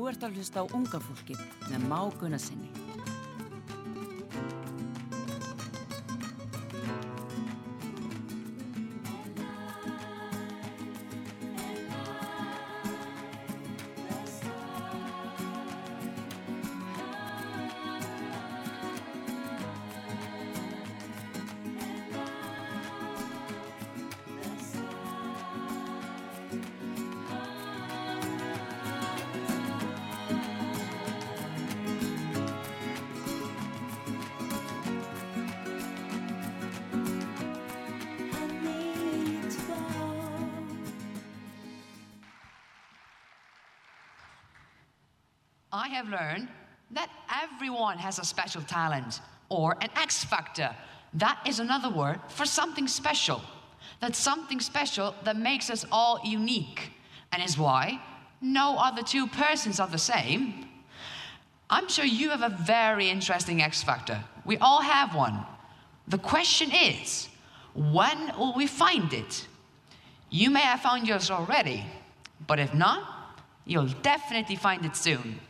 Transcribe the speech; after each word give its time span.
Þú 0.00 0.06
ert 0.08 0.22
að 0.24 0.38
hlusta 0.38 0.62
á 0.62 0.72
unga 0.72 0.96
fólkið 1.04 1.40
með 1.68 1.82
máguna 1.90 2.38
sinni. 2.40 2.69
Has 47.98 48.18
a 48.18 48.24
special 48.24 48.62
talent 48.62 49.20
or 49.48 49.76
an 49.80 49.90
X 49.96 50.24
factor. 50.24 50.74
That 51.14 51.38
is 51.46 51.58
another 51.58 51.90
word 51.90 52.20
for 52.28 52.46
something 52.46 52.86
special. 52.86 53.42
That's 54.00 54.18
something 54.18 54.60
special 54.60 55.14
that 55.24 55.36
makes 55.36 55.70
us 55.70 55.84
all 55.90 56.20
unique 56.24 56.92
and 57.32 57.42
is 57.42 57.58
why 57.58 58.00
no 58.40 58.76
other 58.78 59.02
two 59.02 59.26
persons 59.26 59.80
are 59.80 59.88
the 59.88 59.98
same. 59.98 60.66
I'm 61.68 61.88
sure 61.88 62.04
you 62.04 62.30
have 62.30 62.42
a 62.42 62.48
very 62.48 63.10
interesting 63.10 63.62
X 63.62 63.82
factor. 63.82 64.24
We 64.44 64.56
all 64.58 64.82
have 64.82 65.14
one. 65.14 65.44
The 66.08 66.18
question 66.18 66.70
is, 66.72 67.28
when 67.74 68.32
will 68.36 68.54
we 68.54 68.66
find 68.66 69.12
it? 69.12 69.46
You 70.30 70.50
may 70.50 70.60
have 70.60 70.80
found 70.80 71.06
yours 71.06 71.30
already, 71.30 71.84
but 72.46 72.58
if 72.58 72.74
not, 72.74 73.38
you'll 73.64 73.94
definitely 74.02 74.56
find 74.56 74.84
it 74.84 74.96
soon. 74.96 75.40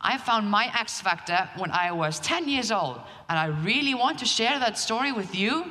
I 0.00 0.18
found 0.18 0.50
my 0.50 0.70
X 0.78 1.00
Factor 1.00 1.48
when 1.56 1.70
I 1.70 1.90
was 1.92 2.20
10 2.20 2.48
years 2.48 2.70
old, 2.70 3.00
and 3.28 3.38
I 3.38 3.46
really 3.64 3.94
want 3.94 4.18
to 4.18 4.26
share 4.26 4.58
that 4.58 4.78
story 4.78 5.12
with 5.12 5.34
you 5.34 5.64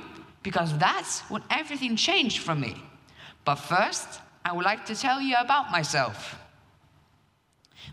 because 0.44 0.78
that's 0.78 1.22
when 1.30 1.44
everything 1.50 1.96
changed 1.96 2.40
for 2.40 2.56
me. 2.56 2.76
But 3.46 3.56
first, 3.56 4.22
I 4.44 4.54
would 4.54 4.66
like 4.66 4.86
to 4.88 4.96
tell 4.96 5.22
you 5.22 5.36
about 5.40 5.72
myself. 5.72 6.38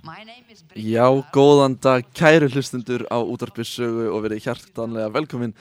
My 0.03 0.25
is 0.51 0.65
Já, 0.75 1.07
góðan 1.33 1.79
dag 1.81 2.05
kæru 2.15 2.49
hlustundur 2.49 3.05
á 3.07 3.23
útarpissögu 3.23 4.09
og 4.11 4.25
verið 4.25 4.43
hjartanlega 4.47 5.13
velkomin 5.15 5.53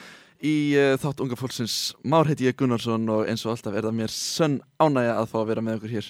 í 0.41 0.73
uh, 0.73 0.95
þátt 0.97 1.21
unga 1.21 1.37
fólksins 1.37 1.93
Már 2.01 2.25
heiti 2.25 2.47
ég 2.47 2.57
Gunnarsson 2.57 3.05
og 3.11 3.29
eins 3.29 3.45
og 3.45 3.53
alltaf 3.53 3.75
er 3.75 3.85
það 3.85 3.99
mér 3.99 4.13
sönn 4.15 4.57
ánægja 4.81 5.19
að 5.19 5.29
fá 5.29 5.37
að 5.43 5.49
vera 5.51 5.65
með 5.67 5.77
okkur 5.77 5.93
hér 5.93 6.09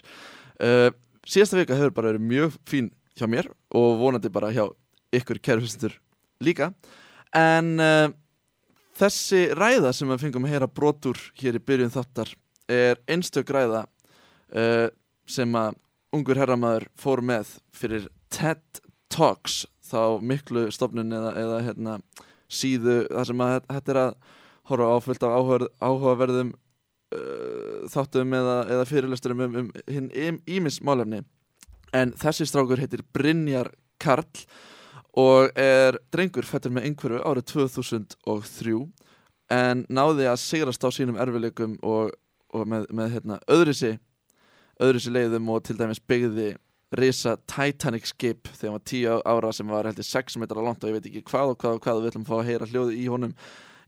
uh, 0.63 0.89
Síðasta 1.27 1.59
vika 1.59 1.75
hefur 1.75 1.95
bara 1.97 2.13
verið 2.13 2.29
mjög 2.29 2.55
fín 2.69 2.87
hjá 3.21 3.29
mér 3.29 3.51
og 3.77 3.99
vonandi 4.01 4.31
bara 4.33 4.51
hjá 4.53 4.65
ykkur 5.15 5.41
kæru 5.43 5.63
hlustundur 5.63 5.97
líka. 6.43 6.71
En 7.37 7.77
uh, 7.79 8.09
þessi 8.99 9.47
ræða 9.57 9.93
sem 9.95 10.09
við 10.11 10.25
fengum 10.25 10.47
að 10.47 10.55
heyra 10.55 10.69
brotur 10.69 11.19
hér 11.39 11.59
í 11.59 11.63
byrjun 11.63 11.93
þáttar 11.93 12.33
er 12.71 12.99
einstök 13.11 13.51
ræða 13.53 13.85
uh, 13.85 14.87
sem 15.29 15.55
að 15.55 15.77
ungur 16.15 16.39
herramæður 16.39 16.87
fór 16.99 17.21
með 17.23 17.55
fyrir 17.75 18.09
TED 18.33 18.81
Talks 19.11 19.65
þá 19.91 20.19
miklu 20.23 20.69
stofnun 20.71 21.11
eða, 21.15 21.31
eða 21.39 21.61
hérna, 21.65 21.97
síðu 22.51 23.03
þar 23.09 23.27
sem 23.27 23.43
að 23.43 23.55
þetta 23.67 23.93
er 23.93 23.99
að 24.01 24.13
horfa 24.71 24.87
á 24.87 24.97
fullt 25.03 25.25
af 25.27 25.35
áhuga, 25.35 25.69
áhugaverðum 25.83 26.53
uh, 27.15 27.77
þáttum 27.91 28.35
eða, 28.37 28.57
eða 28.71 28.87
fyrirlesturum 28.87 29.45
um, 29.45 29.59
um 29.63 29.71
hinn 29.87 30.39
ímis 30.47 30.79
málefni 30.83 31.23
en 31.95 32.13
þessi 32.17 32.47
strákur 32.47 32.81
heitir 32.81 33.03
Brynjar 33.13 33.71
Karl 34.01 34.45
og 35.19 35.51
er 35.59 35.97
drengur 36.13 36.47
fættur 36.47 36.73
með 36.73 36.87
einhverju 36.89 37.21
árið 37.27 37.47
2003 37.51 38.77
en 39.51 39.85
náði 39.91 40.29
að 40.31 40.39
sigrast 40.39 40.85
á 40.87 40.89
sínum 40.95 41.19
erfileikum 41.19 41.75
og, 41.83 42.13
og 42.55 42.67
með, 42.67 42.87
með 42.95 43.17
hérna, 43.17 43.39
öðrisi 43.51 43.97
öðrisi 44.81 45.11
leiðum 45.11 45.49
og 45.51 45.65
til 45.67 45.77
dæmis 45.79 45.99
byggði 45.99 46.53
risa 46.97 47.37
Titanic 47.47 48.07
skip 48.09 48.49
þegar 48.51 48.77
var 48.77 48.85
10 48.91 49.27
ára 49.33 49.51
sem 49.55 49.69
var 49.71 49.87
heldur 49.87 50.07
6 50.07 50.39
metrar 50.41 50.63
langt 50.65 50.83
og 50.83 50.91
ég 50.91 50.97
veit 50.97 51.11
ekki 51.11 51.25
hvað 51.27 51.53
og 51.53 51.59
hvað 51.61 51.77
og 51.77 51.83
hvað 51.85 52.01
við 52.01 52.11
ætlum 52.11 52.25
að 52.25 52.31
fá 52.31 52.37
að 52.39 52.49
heyra 52.49 52.71
hljóði 52.71 52.97
í 52.99 53.05
honum 53.11 53.35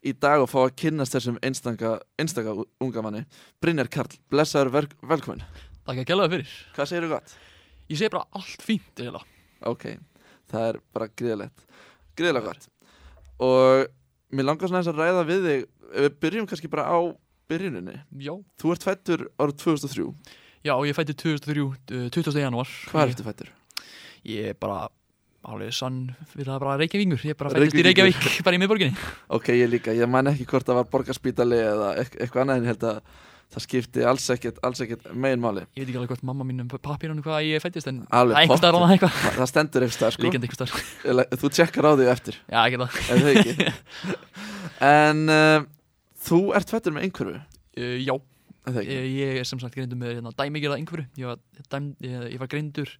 í 0.03 0.13
dag 0.19 0.43
og 0.43 0.51
fá 0.51 0.59
að 0.65 0.75
kynnast 0.83 1.15
þessum 1.15 1.39
einstaka, 1.43 1.95
einstaka 2.19 2.55
unga 2.83 3.03
manni. 3.05 3.23
Brynjar 3.63 3.87
Karl, 3.91 4.19
blessaður 4.31 4.73
vel, 4.75 4.87
velkomin 4.99 5.43
Takk 5.83 5.99
að 5.99 6.07
gæla 6.07 6.27
það 6.27 6.35
fyrir. 6.37 6.53
Hvað 6.75 6.89
segir 6.89 7.05
þú 7.05 7.11
gott? 7.11 7.35
Ég 7.91 7.97
segi 7.99 8.11
bara 8.13 8.25
allt 8.39 8.63
fínt 8.63 8.99
eiginlega. 9.01 9.25
Ok, 9.67 9.83
það 10.51 10.67
er 10.69 10.79
bara 10.95 11.07
gríðalegt 11.19 11.65
Gríðalega 12.19 12.45
gott 12.51 12.69
Og 13.43 13.85
mér 14.35 14.47
langar 14.47 14.69
svona 14.71 14.81
þess 14.83 14.91
að 14.93 15.01
ræða 15.01 15.25
við 15.29 15.45
þig 15.47 15.61
ef 15.63 16.01
Við 16.03 16.15
byrjum 16.25 16.47
kannski 16.49 16.69
bara 16.73 16.85
á 16.89 16.99
byrjuninni 17.51 17.95
Já 18.23 18.33
Þú 18.61 18.73
ert 18.75 18.87
fættur 18.87 19.23
árið 19.39 19.59
2003 19.63 20.07
Já, 20.63 20.73
ég 20.87 20.95
fætti 20.95 21.15
2003, 21.19 21.63
uh, 21.63 22.09
20. 22.15 22.39
januar 22.39 22.69
Hvað 22.91 23.09
ertu 23.13 23.25
fættur? 23.27 23.49
Ég 24.23 24.51
er 24.53 24.59
bara 24.59 24.85
Álið 25.43 25.73
sann 25.75 25.97
við 26.37 26.47
það 26.47 26.61
bara 26.63 26.77
Reykjavíkur 26.79 27.25
Ég 27.27 27.33
er 27.35 27.39
bara 27.39 27.51
fættist 27.51 27.75
í. 27.75 27.83
Reykjavík 27.83 28.27
Bara 28.47 28.55
í 28.55 28.61
miðborginni 28.63 28.95
Ok, 29.35 29.49
ég 29.59 29.67
líka, 29.71 29.91
ég 29.95 30.07
man 30.11 30.31
ekki 30.31 30.45
hvort 30.47 30.67
það 30.69 30.79
var 30.79 30.91
borgarspítali 30.93 31.59
eða 31.59 31.89
eit- 31.99 32.15
eitthvað 32.19 32.45
annað 32.45 32.61
en 32.61 32.63
ég 32.67 32.71
held 32.73 32.85
að 32.93 33.01
það 33.53 33.63
skipti 33.65 34.03
alls 34.07 34.25
ekkert, 34.33 34.57
ekkert 34.81 35.09
megin 35.13 35.41
máli 35.43 35.63
Ég 35.75 35.83
veit 35.83 35.89
ekki 35.91 35.97
alveg 35.99 36.11
hvort 36.13 36.23
mamma 36.29 36.45
mín 36.47 36.63
um 36.63 36.69
pappírunum 36.73 37.23
hvað 37.25 37.45
ég 37.49 37.61
fættist 37.63 37.87
En 37.91 37.99
það 38.07 38.33
er 38.33 38.39
einhver 38.43 38.59
staðar 38.61 38.77
pottþétt. 38.77 38.79
annað 38.79 38.93
eitthvað. 38.95 39.17
Það 39.23 39.37
það 39.43 39.49
stendur 39.51 39.85
eitthvað 39.87 40.13
sko. 40.15 40.23
Líkandi 40.25 40.47
einhver 40.49 40.59
staðar. 40.59 40.85
Ele- 41.13 41.27
Þú 41.43 41.51
tjekkar 41.57 41.85
á 41.85 41.91
því 41.99 42.07
eftir, 42.13 42.39
Já, 42.49 42.59
ekki 42.63 42.79
það. 42.81 42.99
Það 43.03 43.19
en 44.89 45.23
uh, 45.29 45.67
þú 46.27 46.39
ert 46.57 46.73
fættur 46.73 46.95
með 46.97 47.07
einhverfu, 47.09 47.37
uh, 47.37 47.95
Já, 48.03 48.15
það 48.65 48.81
ekki? 48.83 48.97
ég, 48.97 49.07
ég 49.21 49.41
er 49.43 49.49
sem 49.51 49.61
sagt 49.61 49.75
greindur 49.77 49.99
með 50.01 50.15
hérna, 50.17 50.33
dæmigerða 50.39 50.79
einhverju 50.81 51.05
ég 51.21 51.29
ég, 52.03 52.27
ég 52.33 52.39
var 52.41 52.51
greindur 52.51 52.91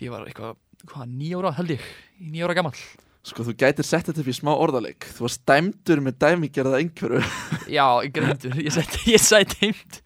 Því 0.00 0.06
ég 0.08 0.12
var 0.14 0.24
eitthvað, 0.30 0.54
hvað, 0.88 1.10
nýjára 1.12 1.50
held 1.58 1.74
ég. 1.74 1.82
Nýjára 2.24 2.54
gamall 2.56 2.78
Sko, 3.20 3.44
þú 3.44 3.52
gætir 3.60 3.84
sett 3.84 4.08
þetta 4.08 4.24
í 4.24 4.32
smá 4.32 4.54
orðaleik. 4.54 5.04
Þú 5.12 5.26
varst 5.26 5.42
dæmdur 5.48 6.00
með 6.00 6.16
dæmigerða 6.24 6.78
einhverfu. 6.80 7.20
Já, 7.76 7.84
greindur, 8.14 8.56
ég 8.56 8.72
sætti, 8.72 9.02
ég 9.14 9.20
sætti 9.20 9.58
heimt 9.66 10.00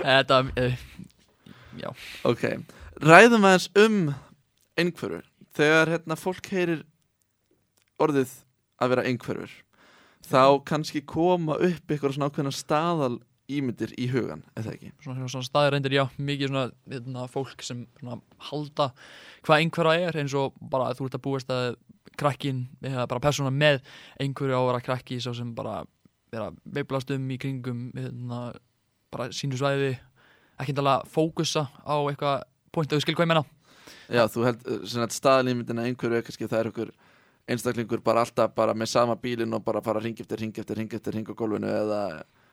Þetta, 0.00 0.40
uh, 0.56 0.78
já. 1.78 1.88
Ok, 2.28 2.44
ræðum 3.04 3.46
aðeins 3.48 3.68
um 3.84 3.98
einhverfur 4.78 5.26
Þegar 5.58 5.92
hérna 5.92 6.16
fólk 6.18 6.48
heyrir 6.54 6.84
orðið 7.98 8.32
að 8.78 8.92
vera 8.94 9.06
einhverfur 9.10 9.56
þá 10.28 10.60
kannski 10.66 11.02
koma 11.06 11.56
upp 11.56 11.90
eitthvað 11.90 12.14
svona 12.16 12.28
ákveðna 12.30 12.52
staðal 12.54 13.16
ímyndir 13.48 13.94
í 13.96 14.10
hugan, 14.12 14.42
eða 14.58 14.74
ekki? 14.74 14.90
svona, 15.00 15.28
svona 15.30 15.46
staðir 15.46 15.74
reyndir, 15.74 15.94
já, 15.96 16.04
mikið 16.20 16.50
svona, 16.50 16.64
svona 16.98 17.28
fólk 17.32 17.64
sem 17.64 17.84
svona, 17.96 18.18
halda 18.50 18.90
hvað 19.46 19.62
einhverja 19.62 20.10
er 20.10 20.18
eins 20.20 20.34
og 20.36 20.58
bara 20.60 20.90
þú 20.98 21.08
ert 21.08 21.16
að 21.16 21.24
búast 21.24 21.54
að 21.54 21.78
krakkin 22.18 22.64
eða 22.84 23.06
bara 23.10 23.24
persóna 23.24 23.52
með 23.54 23.80
einhverju 24.22 24.56
á 24.56 24.60
að 24.60 24.68
vera 24.72 24.84
krakki 24.88 25.20
svo 25.22 25.34
sem 25.36 25.52
bara 25.56 25.82
vera 26.32 26.50
veiblast 26.64 27.10
um 27.14 27.28
í 27.32 27.38
kringum 27.40 27.88
hérna, 27.96 28.40
bara 29.12 29.30
sínu 29.34 29.58
svæði 29.60 29.94
ekki 30.58 30.74
endala 30.74 31.00
fókusa 31.08 31.68
á 31.84 31.96
eitthvað 32.08 32.42
point 32.74 32.90
að 32.90 32.98
þú 32.98 33.06
skil 33.06 33.16
hvað 33.18 33.28
ég 33.28 33.32
menna 33.34 33.46
Já, 34.08 34.24
þú 34.28 34.44
held 34.44 34.66
svona 34.88 35.08
staðalímyndina 35.12 35.86
einhverju 35.88 36.18
er 36.18 36.26
kannski 36.26 36.48
það 36.48 36.60
er 36.60 36.70
okkur 36.72 36.90
einstaklingur 37.48 38.02
bara 38.04 38.24
alltaf 38.24 38.52
bara 38.56 38.74
með 38.76 38.90
sama 38.92 39.16
bílinn 39.20 39.54
og 39.56 39.64
bara 39.64 39.82
fara 39.84 40.02
ring 40.04 40.18
eftir 40.20 40.40
ring 40.42 40.52
eftir 40.60 40.76
ring 40.76 40.92
eftir 40.92 41.16
ring 41.16 41.28
á 41.28 41.34
gólfinu 41.36 41.70
eða 41.72 42.02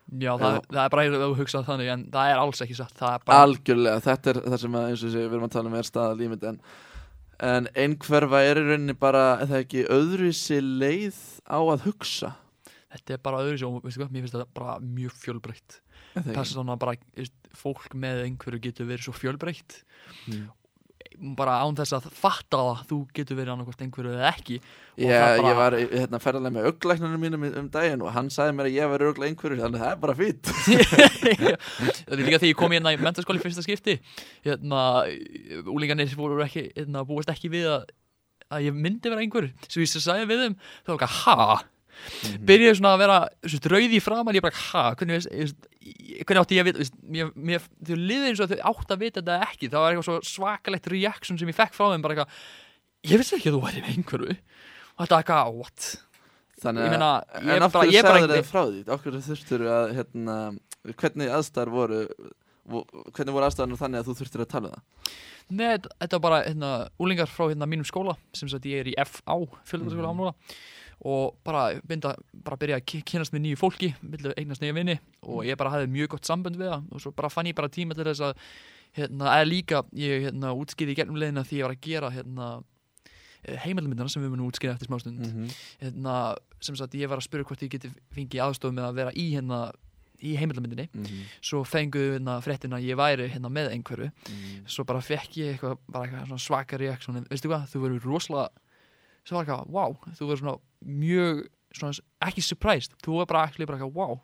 Já, 0.06 0.36
það, 0.38 0.60
það 0.70 0.82
er 0.84 0.92
bara 0.94 1.04
að 1.06 1.24
þú 1.24 1.38
hugsað 1.40 1.64
þannig 1.66 1.88
en 1.90 2.02
það 2.14 2.32
er 2.32 2.40
alls 2.40 2.60
ekki 2.62 2.76
satt 2.78 3.00
bara, 3.02 3.38
algjörlega, 3.42 4.04
þetta 4.06 4.30
er 4.32 4.40
það 4.44 4.60
sem 4.62 4.76
að, 4.78 4.90
eins 4.92 5.04
og 5.08 5.14
sé, 5.16 5.24
við 5.24 5.34
erum 5.34 5.48
að 5.48 5.56
tala 5.56 5.72
um 5.72 5.78
er 5.80 5.88
staðalímynd 5.90 6.46
en, 6.52 6.60
en 7.44 7.68
einhverfa 7.76 8.42
er 8.48 8.60
í 8.62 8.66
rauninni 8.70 8.96
bara, 9.00 9.24
það 9.44 9.64
ekki 9.64 9.86
öðruvísi 9.92 10.60
leið 10.64 11.18
á 11.50 11.60
að 11.60 11.88
hugsa? 11.90 12.34
Þetta 12.96 13.14
er 13.18 13.24
bara 13.28 13.42
öðru 13.44 13.58
svo, 13.60 13.72
veistu 13.84 14.00
hvað, 14.02 14.12
mér 14.16 14.24
finnst 14.24 14.38
þetta 14.38 14.56
bara 14.56 14.76
mjög 14.80 15.16
fjölbreytt. 15.20 15.80
Er 16.16 16.30
persóna 16.32 16.78
bara, 16.80 16.94
fólk 17.60 17.90
með 18.00 18.22
einhverju 18.30 18.62
getur 18.70 18.88
verið 18.88 19.10
svo 19.10 19.16
fjölbreytt 19.18 19.82
Mm. 20.30 20.48
Bara 21.38 21.60
án 21.64 21.76
þess 21.78 21.96
að 21.98 22.06
fatta 22.14 22.60
það 22.62 22.82
þú 22.90 22.98
getur 23.18 23.38
verið 23.40 23.54
annarkvort 23.54 23.84
einhverju 23.86 24.14
eða 24.16 24.30
ekki. 24.32 24.58
Það 24.96 25.12
bara- 25.42 25.50
ég 25.50 25.58
var 25.60 25.76
hérna 25.82 26.20
ferðarlega 26.24 26.56
með 26.56 26.68
auglæknunum 26.70 27.24
mínum 27.26 27.46
um, 27.50 27.70
daginn 27.74 28.04
og 28.06 28.14
hann 28.16 28.30
sagði 28.32 28.56
mér 28.56 28.70
að 28.70 28.78
ég 28.78 28.92
var 28.94 29.06
auglæk 29.10 29.30
einhverju 29.32 29.60
þannig 29.64 29.82
að 29.82 29.86
það 29.86 29.92
er 29.92 30.02
bara 30.06 30.18
fýtt 30.22 30.52
það 32.06 32.16
er 32.16 32.24
líka 32.24 32.40
því 32.42 32.52
ég 32.54 32.60
kom 32.60 32.76
hérna 32.76 32.94
í 32.96 33.00
mentaskóli 33.02 33.42
í 33.42 33.44
fyrsta 33.44 33.66
skipti 33.66 33.98
hérna, 34.46 34.82
úlingarnir 35.68 36.16
voru 36.16 36.40
ekki 36.46 36.68
hérna, 36.76 37.04
búist 37.08 37.32
ekki 37.34 37.52
við 37.54 37.68
að, 37.74 37.88
að 38.56 38.68
ég 38.70 38.78
myndi 38.86 39.12
vera 39.12 39.26
einhver 39.26 39.52
svo 39.68 39.84
ég 39.84 39.92
sagði 39.96 40.30
við 40.32 40.44
þeim, 40.46 40.60
þau 40.86 40.94
var 40.96 41.08
ekki 41.10 41.66
ha 41.96 42.38
byrjaði 42.50 42.78
svona 42.80 42.94
að 42.96 43.02
vera 43.04 43.18
svo, 43.48 43.60
rauð 43.74 43.96
í 43.98 44.02
framan, 44.04 44.36
ég 44.38 44.46
bara 44.46 44.62
ha 44.72 44.84
hvernig, 44.96 45.26
veist, 45.26 45.68
hvernig 46.26 46.42
átti 46.44 46.56
ég 46.58 46.64
að 46.66 46.70
vita 46.70 46.84
veist, 46.84 46.96
mér, 47.16 47.32
mér, 47.36 47.66
þau 47.86 47.96
liði 48.00 48.30
eins 48.32 48.42
og 48.44 48.50
þau 48.52 48.60
átti 48.72 48.94
að 48.96 49.04
vita 49.06 49.22
þetta 49.22 49.40
ekki 49.50 49.70
það 49.72 49.80
var 49.86 49.92
eitthvað 49.96 50.10
svo 50.10 50.18
svakalegt 50.36 50.88
reaction 50.94 51.38
sem 51.42 51.48
ég 51.52 51.56
fekk 51.60 51.74
frá 51.78 51.92
þeim 51.94 52.02
bara 52.06 52.16
eitthvað, 52.16 52.40
ég 53.12 53.22
vissi 53.22 53.36
ekki 53.40 53.52
að 53.52 53.58
þú 53.58 53.64
væri 53.68 53.84
með 53.86 53.94
einhverju 53.96 54.36
og 54.36 55.06
þetta 55.06 55.22
eitthvað, 55.22 55.54
what 55.60 55.92
Þannig 56.56 56.86
Ég 56.86 56.88
að, 56.88 56.94
meina, 56.96 57.08
ég 57.36 57.42
en 57.44 57.50
er 57.52 57.64
af 57.66 57.74
bara- 57.74 57.84
hverju 57.84 57.96
ég 57.98 58.06
bara 58.06 58.14
sagði 58.16 58.26
einhver- 58.26 58.40
þið 58.40 58.52
frá 58.52 58.62
því? 58.66 58.84
Hverju 59.04 59.20
þurftur 59.26 59.64
að, 59.76 59.90
hérna, 59.98 60.36
hvernig 61.02 61.32
aðstæðar 61.36 61.72
voru, 61.74 61.98
vo- 62.72 62.86
hvernig 63.12 63.34
voru 63.36 63.46
aðstæðarnir 63.50 63.82
þannig 63.82 64.00
að 64.00 64.08
þú 64.08 64.16
þurftir 64.22 64.44
að 64.46 64.48
tala 64.54 64.70
um 64.70 64.76
það? 64.78 65.10
Nei, 65.50 65.66
þetta- 65.76 65.92
þetta 66.00 66.16
var 66.16 66.24
bara 66.26 66.40
hérna, 66.48 66.70
úlingar 66.98 67.28
frá 67.28 67.44
hérna, 67.52 67.68
mínum 67.68 67.86
skóla 67.86 68.16
sem 68.34 68.48
sagt 68.50 68.64
ég 68.72 68.80
er 68.80 68.86
í 68.88 68.96
FA, 69.04 69.36
fjöldaskóla 69.68 70.14
Mhm. 70.16 70.32
mm. 70.32 70.34
Og 71.04 71.36
bara, 71.44 71.66
binda, 71.88 72.14
bara 72.46 72.58
byrja 72.60 72.80
að 72.80 73.04
kynnast 73.10 73.34
með 73.36 73.44
nýju 73.46 73.60
fólki 73.60 73.92
eignast 74.38 74.64
nýja 74.64 74.76
vinni 74.78 74.96
og 75.28 75.44
ég 75.48 75.58
bara 75.60 75.74
hafði 75.74 75.92
mjög 75.92 76.16
gott 76.16 76.30
sambönd 76.30 76.60
við 76.60 76.72
það 76.72 76.88
og 76.92 77.04
svo 77.04 77.12
bara 77.16 77.32
fann 77.34 77.50
ég 77.50 77.58
bara 77.58 77.72
tíma 77.72 77.98
til 77.98 78.08
þess 78.08 78.24
að 78.30 78.40
hérna, 78.96 79.34
eða 79.36 79.50
líka, 79.50 79.84
ég 79.98 80.30
hérna, 80.30 80.54
útskýði 80.56 80.96
í 80.96 81.00
gegnum 81.02 81.20
leiðina 81.20 81.44
því 81.44 81.60
ég 81.60 81.68
var 81.68 81.76
að 81.76 81.84
gera 81.84 82.12
hérna, 82.16 82.50
heimildmyndina 83.66 84.10
sem 84.10 84.24
við 84.24 84.34
munum 84.34 84.48
útskýra 84.50 84.74
eftir 84.74 84.90
smástund 84.90 85.20
-hmm. 85.20 85.50
hérna, 85.84 86.36
sem 86.62 86.76
sagt 86.76 86.96
ég 86.96 87.10
var 87.10 87.20
að 87.20 87.28
spyrja 87.28 87.46
hvort 87.46 87.62
ég 87.62 87.70
geti 87.76 87.92
fengið 88.16 88.42
aðstof 88.42 88.72
með 88.72 88.88
að 88.88 88.96
vera 88.96 89.12
í 89.12 89.36
hérna 89.36 89.72
í 90.24 90.38
heimildmyndinni, 90.40 90.90
svo 91.42 91.64
fenguðu 91.64 92.16
hérna, 92.16 92.42
fréttina 92.42 92.78
að 92.78 92.88
ég 92.88 92.96
væri 92.98 93.28
hérna 93.30 93.50
með 93.50 93.72
einhverju. 93.76 94.12
Svo 94.66 94.84
bara 94.84 95.02
fekk 95.02 95.38
ég 95.38 95.52
eitthvað, 95.52 95.78
eitthvað 95.94 96.40
svaka 96.40 96.78
reaksjón 96.78 97.28
veistu 97.30 97.50
hvað, 97.52 97.68
þú 97.68 97.82
verður 97.84 98.08
rosalega 98.08 98.50
svo 99.26 99.38
var 99.38 99.46
eitthvað, 99.46 99.70
wow, 99.74 99.96
þú 100.14 100.28
verður 100.30 100.42
svona 100.44 100.56
mjög, 100.86 101.44
svona, 101.76 102.06
ekki 102.30 102.46
surprised. 102.46 102.96
Þú 103.04 103.20
verður 103.20 103.32
bara 103.34 103.44
actually 103.50 103.70
bara 103.70 103.90
wow. 103.90 104.20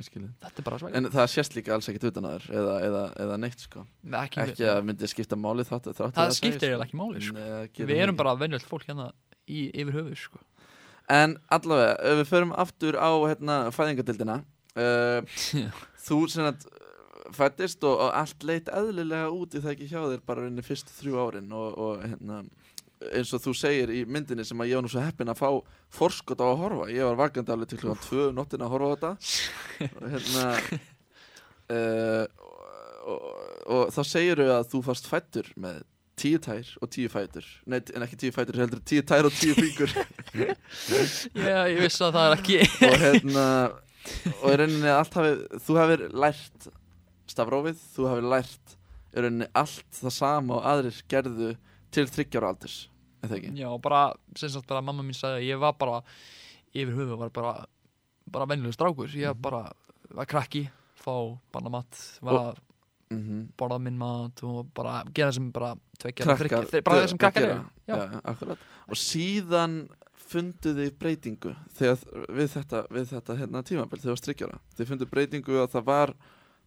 Ég 0.00 0.06
skilji. 0.08 0.30
þetta 0.40 0.62
er 0.62 0.64
bara 0.64 0.76
svaka 0.80 0.96
En 0.96 1.08
það 1.12 1.26
sést 1.28 1.56
líka 1.58 1.74
alls 1.74 1.88
ekkit 1.90 2.06
utan 2.08 2.24
að 2.24 2.36
þér 2.38 2.60
eða, 2.60 2.76
eða, 2.86 3.02
eða 3.24 3.34
neitt 3.42 3.64
sko. 3.66 3.82
Ekki, 4.22 4.40
Ekki 4.46 4.68
að 4.72 4.78
myndi 4.88 5.10
skipta 5.12 5.36
máli 5.36 5.66
þátt 5.68 5.90
þátt 5.90 6.16
það 6.16 6.32
skiptir 6.38 6.70
eiginlega 6.70 6.86
ekki 6.88 7.00
máli 7.00 7.24
sko. 7.26 7.88
við 7.90 8.00
erum 8.06 8.16
bara 8.16 8.32
venjöld 8.40 8.64
fólk 8.64 8.86
hérna 8.88 9.10
í, 9.44 9.68
yfir 9.68 9.98
höfu 9.98 10.16
sko. 10.16 10.40
En 11.10 11.36
allavega, 11.52 11.98
ef 12.06 12.20
við 12.22 12.30
förum 12.30 12.54
aftur 12.64 12.96
á 12.96 13.10
hérna, 13.28 13.56
fæðingadildina 13.76 14.38
uh, 14.78 15.40
Þú 16.06 16.20
sem 16.32 16.48
að 16.48 16.64
fættist 17.36 17.84
og, 17.84 18.00
og 18.06 18.14
allt 18.16 18.46
leit 18.46 18.70
eðlilega 18.72 19.28
út 19.34 19.52
í 19.54 19.60
það 19.60 19.74
ekki 19.74 19.90
hjá 19.90 20.00
þér 20.00 20.22
bara 20.26 20.46
rauninni 20.46 20.64
fyrstu 20.64 20.96
þrjú 20.96 21.20
árin 21.26 21.52
og, 21.54 21.76
og 21.76 22.06
hérna, 22.06 22.40
eins 23.16 23.32
og 23.36 23.42
þú 23.44 23.54
segir 23.56 23.92
í 23.94 24.02
myndinni 24.08 24.44
sem 24.46 24.60
að 24.60 24.72
ég 24.72 24.78
var 24.78 24.84
nú 24.84 24.92
svo 24.92 25.04
heppinn 25.04 25.32
að 25.32 25.40
fá 25.40 25.48
forskot 25.96 26.42
á 26.42 26.46
að 26.46 26.58
horfa. 26.60 26.88
Ég 26.92 27.08
var 27.08 27.20
vakandi 27.22 27.54
alveg 27.54 27.70
til 27.70 27.80
klukkan 27.80 28.04
tvö 28.04 28.26
um 28.28 28.36
nóttina 28.36 28.68
að 28.68 28.74
horfa 28.74 28.90
á 28.90 28.92
þetta. 28.94 29.12
Og 29.90 30.10
hérna 30.14 30.44
uh, 31.70 32.24
og, 33.10 33.16
og, 33.16 33.22
og 33.76 33.94
þá 33.96 34.02
segir 34.12 34.44
að 34.44 34.68
þú 34.74 34.82
fast 34.90 35.08
fættur 35.10 35.48
með 35.60 35.82
tíu 36.20 36.40
tær 36.42 36.68
og 36.84 36.90
tíu 36.92 37.10
fætur. 37.12 37.46
Nei, 37.64 37.80
en 37.94 38.04
ekki 38.04 38.18
tíu 38.24 38.34
fætur, 38.34 38.58
heldur 38.60 38.82
tíu 38.84 39.04
tær 39.06 39.28
og 39.28 39.36
tíu 39.36 39.56
fingur. 39.56 39.94
Já, 41.48 41.64
ég 41.70 41.80
vissi 41.80 42.04
að 42.04 42.18
það 42.18 42.26
er 42.26 42.36
ekki. 42.36 42.58
Og 42.90 42.98
hérna 43.00 43.46
og 44.40 44.52
í 44.52 44.58
rauninni 44.58 44.92
allt 44.92 45.16
hafi 45.18 45.60
þú 45.64 45.76
hafir 45.76 46.04
lært 46.16 46.68
stafrófið 47.30 47.82
þú 47.94 48.06
hafir 48.08 48.28
lært 48.32 48.76
í 49.12 49.24
rauninni 49.24 49.48
allt 49.60 49.98
það 50.00 50.14
sama 50.16 50.56
og 50.58 50.68
aðrir 50.70 51.02
gerðu 51.10 51.50
til 51.90 52.06
þryggjára 52.06 52.48
aldurs 52.54 52.88
já, 53.54 53.68
bara, 53.82 54.14
sem 54.36 54.48
sagt 54.48 54.66
bara 54.66 54.80
mamma 54.80 55.02
mín 55.04 55.12
sagði 55.16 55.40
að 55.42 55.48
ég 55.50 55.58
var 55.60 55.72
bara 55.76 56.02
yfir 56.74 56.94
höfu 56.96 57.16
var 57.18 57.30
bara, 57.30 57.66
bara 58.30 58.46
venjuleg 58.46 58.72
strákur. 58.74 59.08
Ég 59.12 59.34
Mhm. 59.34 59.40
bara 59.42 59.72
var 60.14 60.24
krakki 60.26 60.70
fá 60.96 61.38
barnamatt, 61.52 62.18
var 62.22 62.32
Og- 62.32 62.54
að 62.54 62.58
mm 63.10 63.48
borða 63.58 63.80
minn 63.80 63.98
mat 63.98 64.42
og 64.44 64.72
bara 64.72 65.02
gera 65.12 65.32
sem 65.32 65.50
bara 65.50 65.74
tvekja, 65.98 66.24
þriggja- 66.36 66.84
bara 66.84 67.00
það 67.02 67.08
sem 67.08 67.18
krakkar 67.18 67.64
akkurat. 68.24 68.58
Og 68.88 68.94
síðan 68.96 69.88
fundu 70.30 70.72
þið 70.76 70.90
breytingu 70.98 71.56
þegar 71.74 71.98
við 72.30 72.48
þetta, 72.54 72.86
við 72.88 73.06
þetta 73.10 73.36
hérna, 73.40 73.62
tímabil 73.66 73.98
þegar 73.98 74.06
það 74.06 74.14
var 74.14 74.24
þryggjára 74.26 74.58
þið 74.78 74.86
fundu 74.92 75.06
breytingu 75.10 75.56
að 75.64 75.70
það 75.74 75.84
var 75.84 76.14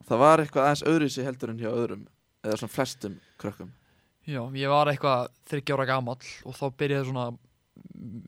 það 0.05 0.19
var 0.19 0.37
eitthvað 0.43 0.65
aðeins 0.67 0.83
öðruvísi 0.83 1.23
heldur 1.23 1.49
en 1.53 1.59
hjá 1.59 1.69
öðrum 1.71 2.07
eða 2.43 2.57
svona 2.59 2.73
flestum 2.75 3.19
krökkum 3.39 3.71
Já, 4.23 4.41
ég 4.55 4.71
var 4.71 4.91
eitthvað 4.91 5.31
þryggjára 5.51 5.87
gamall 5.89 6.27
og 6.47 6.55
þá 6.55 6.65
byrjaði 6.79 7.09
svona 7.09 7.25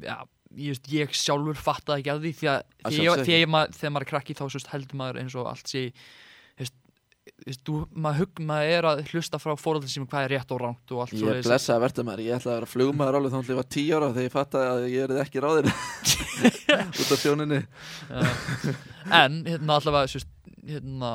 já, 0.04 0.18
ég, 0.60 0.82
ég 0.92 1.16
sjálfur 1.16 1.60
fattaði 1.60 2.04
ekki 2.04 2.14
að 2.16 2.26
því 2.26 2.34
því 2.42 2.50
að, 2.52 2.66
Að 2.90 2.98
ég, 3.00 3.24
því 3.28 3.38
ég, 3.38 3.50
ma 3.52 3.62
þegar 3.72 3.94
maður 3.96 4.08
er 4.08 4.12
krakki 4.12 4.36
þá 4.36 4.46
sérst, 4.52 4.72
heldur 4.74 5.00
maður 5.00 5.22
eins 5.24 5.38
og 5.40 5.52
allt 5.52 5.72
sé 5.72 5.86
þú 7.66 7.80
maður, 7.92 8.20
hugg, 8.22 8.40
maður 8.48 8.72
er 8.76 8.88
að 8.90 9.00
hlusta 9.12 9.40
frá 9.42 9.54
fórhaldi 9.58 9.90
sem 9.90 10.06
hvað 10.08 10.28
er 10.28 10.34
rétt 10.36 10.52
og 10.54 10.60
rangt 10.62 10.92
og 10.94 11.02
allt 11.04 11.16
Ég 11.16 11.22
svoleiðis. 11.24 11.48
blessaði 11.50 11.84
verður 11.84 12.06
maður, 12.08 12.24
ég 12.26 12.38
ætlaði 12.38 12.54
að 12.54 12.60
vera 12.60 12.70
flugmaður 12.72 13.18
alveg 13.20 13.34
þá 13.34 13.38
hann 13.40 13.58
var 13.60 13.68
tíu 13.76 13.96
ára 13.98 14.10
þegar 14.12 14.28
ég 14.28 14.36
fattaði 14.36 14.68
að 14.70 14.86
ég 14.94 15.06
erði 15.08 15.24
ekki 15.24 15.44
ráðir 15.44 15.70
út 17.02 17.16
af 17.16 17.24
sjóninni 17.24 17.60
en 19.20 19.40
hérna 19.50 19.80
allavega 19.80 20.12
sérst, 20.14 20.30
hérna 20.70 21.12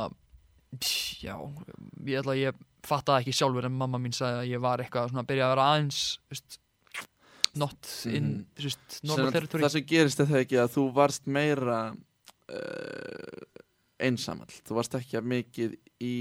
já, 1.22 1.36
ég 2.10 2.20
ætla 2.20 2.34
að 2.36 2.42
ég 2.42 2.60
fattaði 2.86 3.24
ekki 3.24 3.36
sjálfur 3.36 3.68
en 3.68 3.76
mamma 3.76 4.00
mín 4.02 4.14
sagði 4.16 4.42
að 4.42 4.50
ég 4.54 4.64
var 4.64 4.82
eitthvað 4.82 5.10
svona 5.12 5.24
að 5.24 5.30
byrja 5.30 5.46
að 5.46 5.52
vera 5.54 5.66
aðeins 5.70 6.00
sérst, 6.30 6.58
not 7.60 7.90
in 8.10 8.30
sérst, 8.58 8.84
Sem 8.96 9.10
normal 9.10 9.34
territory. 9.34 9.64
Það 9.66 9.74
sem 9.76 9.86
gerist 9.90 10.22
er 10.22 10.30
það 10.30 10.44
ekki 10.44 10.60
að 10.62 10.72
þú 10.76 10.84
varst 10.96 11.30
meira 11.38 11.78
uh, 11.90 13.62
einsamall. 14.00 14.52
Þú 14.66 14.78
varst 14.78 14.96
ekki 14.98 15.18
að 15.20 15.30
mikið 15.34 15.78
í 16.06 16.18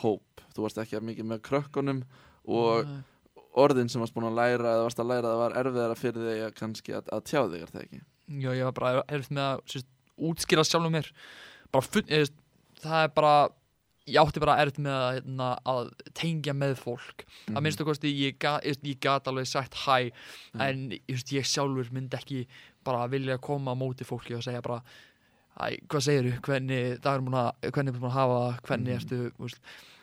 hóp, 0.00 0.44
þú 0.54 0.66
varst 0.66 0.82
ekki 0.82 0.98
að 0.98 1.06
mikið 1.10 1.30
með 1.32 1.42
krökkunum 1.48 2.02
og 2.50 2.88
Nei. 2.88 2.98
orðin 3.60 3.90
sem 3.92 4.02
varst 4.02 4.16
búin 4.16 4.28
að 4.30 4.38
læra 4.38 4.76
eða 4.76 4.86
varst 4.86 5.02
að 5.02 5.10
læra 5.12 5.32
það 5.32 5.42
var 5.42 5.56
erfiðara 5.62 5.98
fyrir 5.98 6.28
þig 6.28 6.44
að 6.46 6.58
kannski 6.60 6.96
að, 6.96 7.10
að 7.16 7.24
tjá 7.30 7.40
þig 7.42 7.64
er 7.64 7.72
það 7.72 7.86
ekki? 7.86 8.02
Já, 8.30 8.50
ég 8.54 8.68
var 8.68 8.76
bara 8.76 9.06
erfitt 9.10 9.34
með 9.34 9.46
að 9.48 9.64
sérst, 9.74 9.90
útskýra 10.30 10.66
sjálfum 10.68 10.94
mér. 10.94 11.10
Bara 11.74 12.04
eða, 12.04 12.30
það 12.84 13.06
er 13.06 13.12
bara 13.16 13.34
ég 14.10 14.18
átti 14.20 14.40
bara 14.42 14.56
erfitt 14.62 14.80
með 14.82 14.96
að, 14.96 15.12
hérna, 15.20 15.48
að 15.72 15.90
tengja 16.18 16.52
með 16.56 16.74
fólk 16.80 17.24
Mhm. 17.48 17.56
að 17.56 17.62
minnstu 17.66 17.84
kosti 17.86 18.10
ég, 18.12 18.38
ég, 18.38 18.38
gat 19.00 19.24
alveg 19.30 19.46
sagt 19.46 19.74
hæ 19.86 20.10
Mhm. 20.54 20.60
en 20.60 20.90
ég, 20.90 21.02
veist, 21.08 21.32
ég 21.32 21.44
sjálfur 21.46 21.90
myndi 21.92 22.16
ekki 22.18 22.46
bara 22.84 23.06
vilja 23.08 23.38
koma 23.38 23.72
á 23.72 23.76
móti 23.78 24.04
fólki 24.04 24.34
og 24.36 24.42
segja 24.42 24.60
bara 24.62 24.82
hvað 25.60 26.04
segirðu, 26.06 26.40
hvernig 26.40 27.00
dagur 27.02 27.20
múin 27.26 27.36
að 27.36 27.70
hvernig 27.72 27.94
er 27.94 28.00
múin 28.00 28.10
að 28.10 28.18
hafa, 28.18 28.36
það? 28.40 28.60
hvernig 28.66 28.88
Mhm. 28.88 29.00
ertu 29.00 29.30
þú 29.32 29.44
veist, 29.44 29.60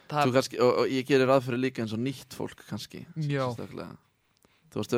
Þú 0.07 0.15
það, 0.23 0.33
kannski, 0.33 0.59
og, 0.63 0.77
og 0.79 0.87
ég 0.87 1.05
gerir 1.05 1.27
fyrir 1.43 1.59
líka 1.59 1.81
eins 1.83 1.91
og 1.93 1.99
nýtt 1.99 2.31
fólk 2.31 2.61
kannski. 2.69 3.05
Þú 3.17 4.79
veist, 4.79 4.91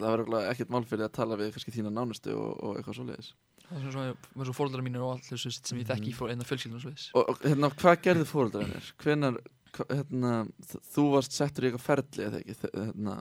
það 0.00 0.14
örugglega 0.16 0.50
ekkert 0.52 0.70
mál 0.70 0.84
fyrir 0.88 1.04
að 1.08 1.12
tala 1.12 1.36
við 1.36 1.52
kannski 1.52 1.72
þína 1.74 1.92
nánustu 1.92 2.32
og, 2.36 2.62
og 2.62 2.76
eitthvað 2.78 2.96
svoleiðis 2.96 3.32
það 3.70 3.86
er 3.86 3.92
svona, 3.96 4.16
svona 4.34 4.56
fóröldrar 4.56 4.84
mínir 4.86 5.02
og 5.04 5.14
allt 5.16 5.28
þessu 5.30 5.52
sem 5.56 5.78
ég 5.80 5.86
þekki 5.88 6.10
Mhm. 6.12 6.18
fór 6.18 6.30
einna 6.32 6.44
fjölskyldun 6.46 6.76
og 6.78 6.82
svo 6.82 6.90
þess 6.94 7.10
Og, 7.14 7.28
og 7.28 7.38
hérna, 7.42 7.70
hvað 7.74 8.02
gerðu 8.06 8.26
fóröldrarnir? 8.30 8.92
Hvenar, 9.02 9.38
hva- 9.72 9.88
hérna, 9.90 10.32
þú 10.94 11.06
varst 11.16 11.32
settur 11.32 11.64
í 11.66 11.70
eitthvað 11.72 11.86
ferli 11.88 12.26
eða 12.28 12.40
ekki? 12.42 12.70
Hérna, 12.76 13.16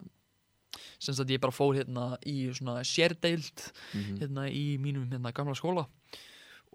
sem 1.00 1.16
sagt 1.16 1.30
ég 1.30 1.40
bara 1.42 1.52
fór 1.56 1.76
hérna 1.76 2.18
í 2.26 2.50
svona 2.54 2.80
sérdeild 2.84 3.72
mhm. 3.94 4.18
hérna 4.20 4.48
í 4.52 4.78
mínum 4.80 5.08
hérna 5.10 5.34
gamla 5.34 5.56
skóla 5.56 5.88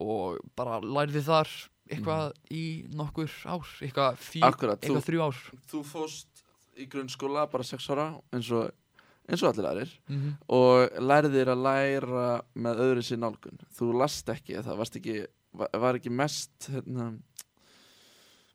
og 0.00 0.38
bara 0.56 0.80
lærði 0.80 1.22
þar 1.26 1.48
eitthvað 1.90 2.32
í 2.54 2.64
nokkur 2.94 3.30
ár 3.50 3.66
eitthvað, 3.82 4.16
fjö, 4.22 4.42
Akkurat, 4.46 4.80
þú, 4.80 4.86
eitthvað 4.86 5.06
þrjú 5.08 5.22
ár 5.26 5.40
þú 5.72 5.80
fóst 5.84 6.44
í 6.78 6.86
grunnskóla 6.88 7.46
bara 7.50 7.66
sex 7.66 7.88
ára 7.90 8.06
eins 8.32 8.50
og, 8.54 8.70
eins 9.30 9.44
og 9.44 9.52
allir 9.52 9.68
aðrir. 9.70 9.92
Mm 10.10 10.22
og 10.60 11.00
lærðir 11.10 11.52
að 11.52 11.64
læra 11.66 12.26
með 12.54 12.82
öðru 12.87 13.02
sér 13.06 13.20
nálgun. 13.22 13.60
Þú 13.76 13.92
last 14.00 14.28
ekki, 14.28 14.58
það 14.66 14.84
ekki 15.00 15.16
var, 15.52 15.96
ekki 15.99 16.10
mest 16.10 16.70
hérna, 16.70 17.12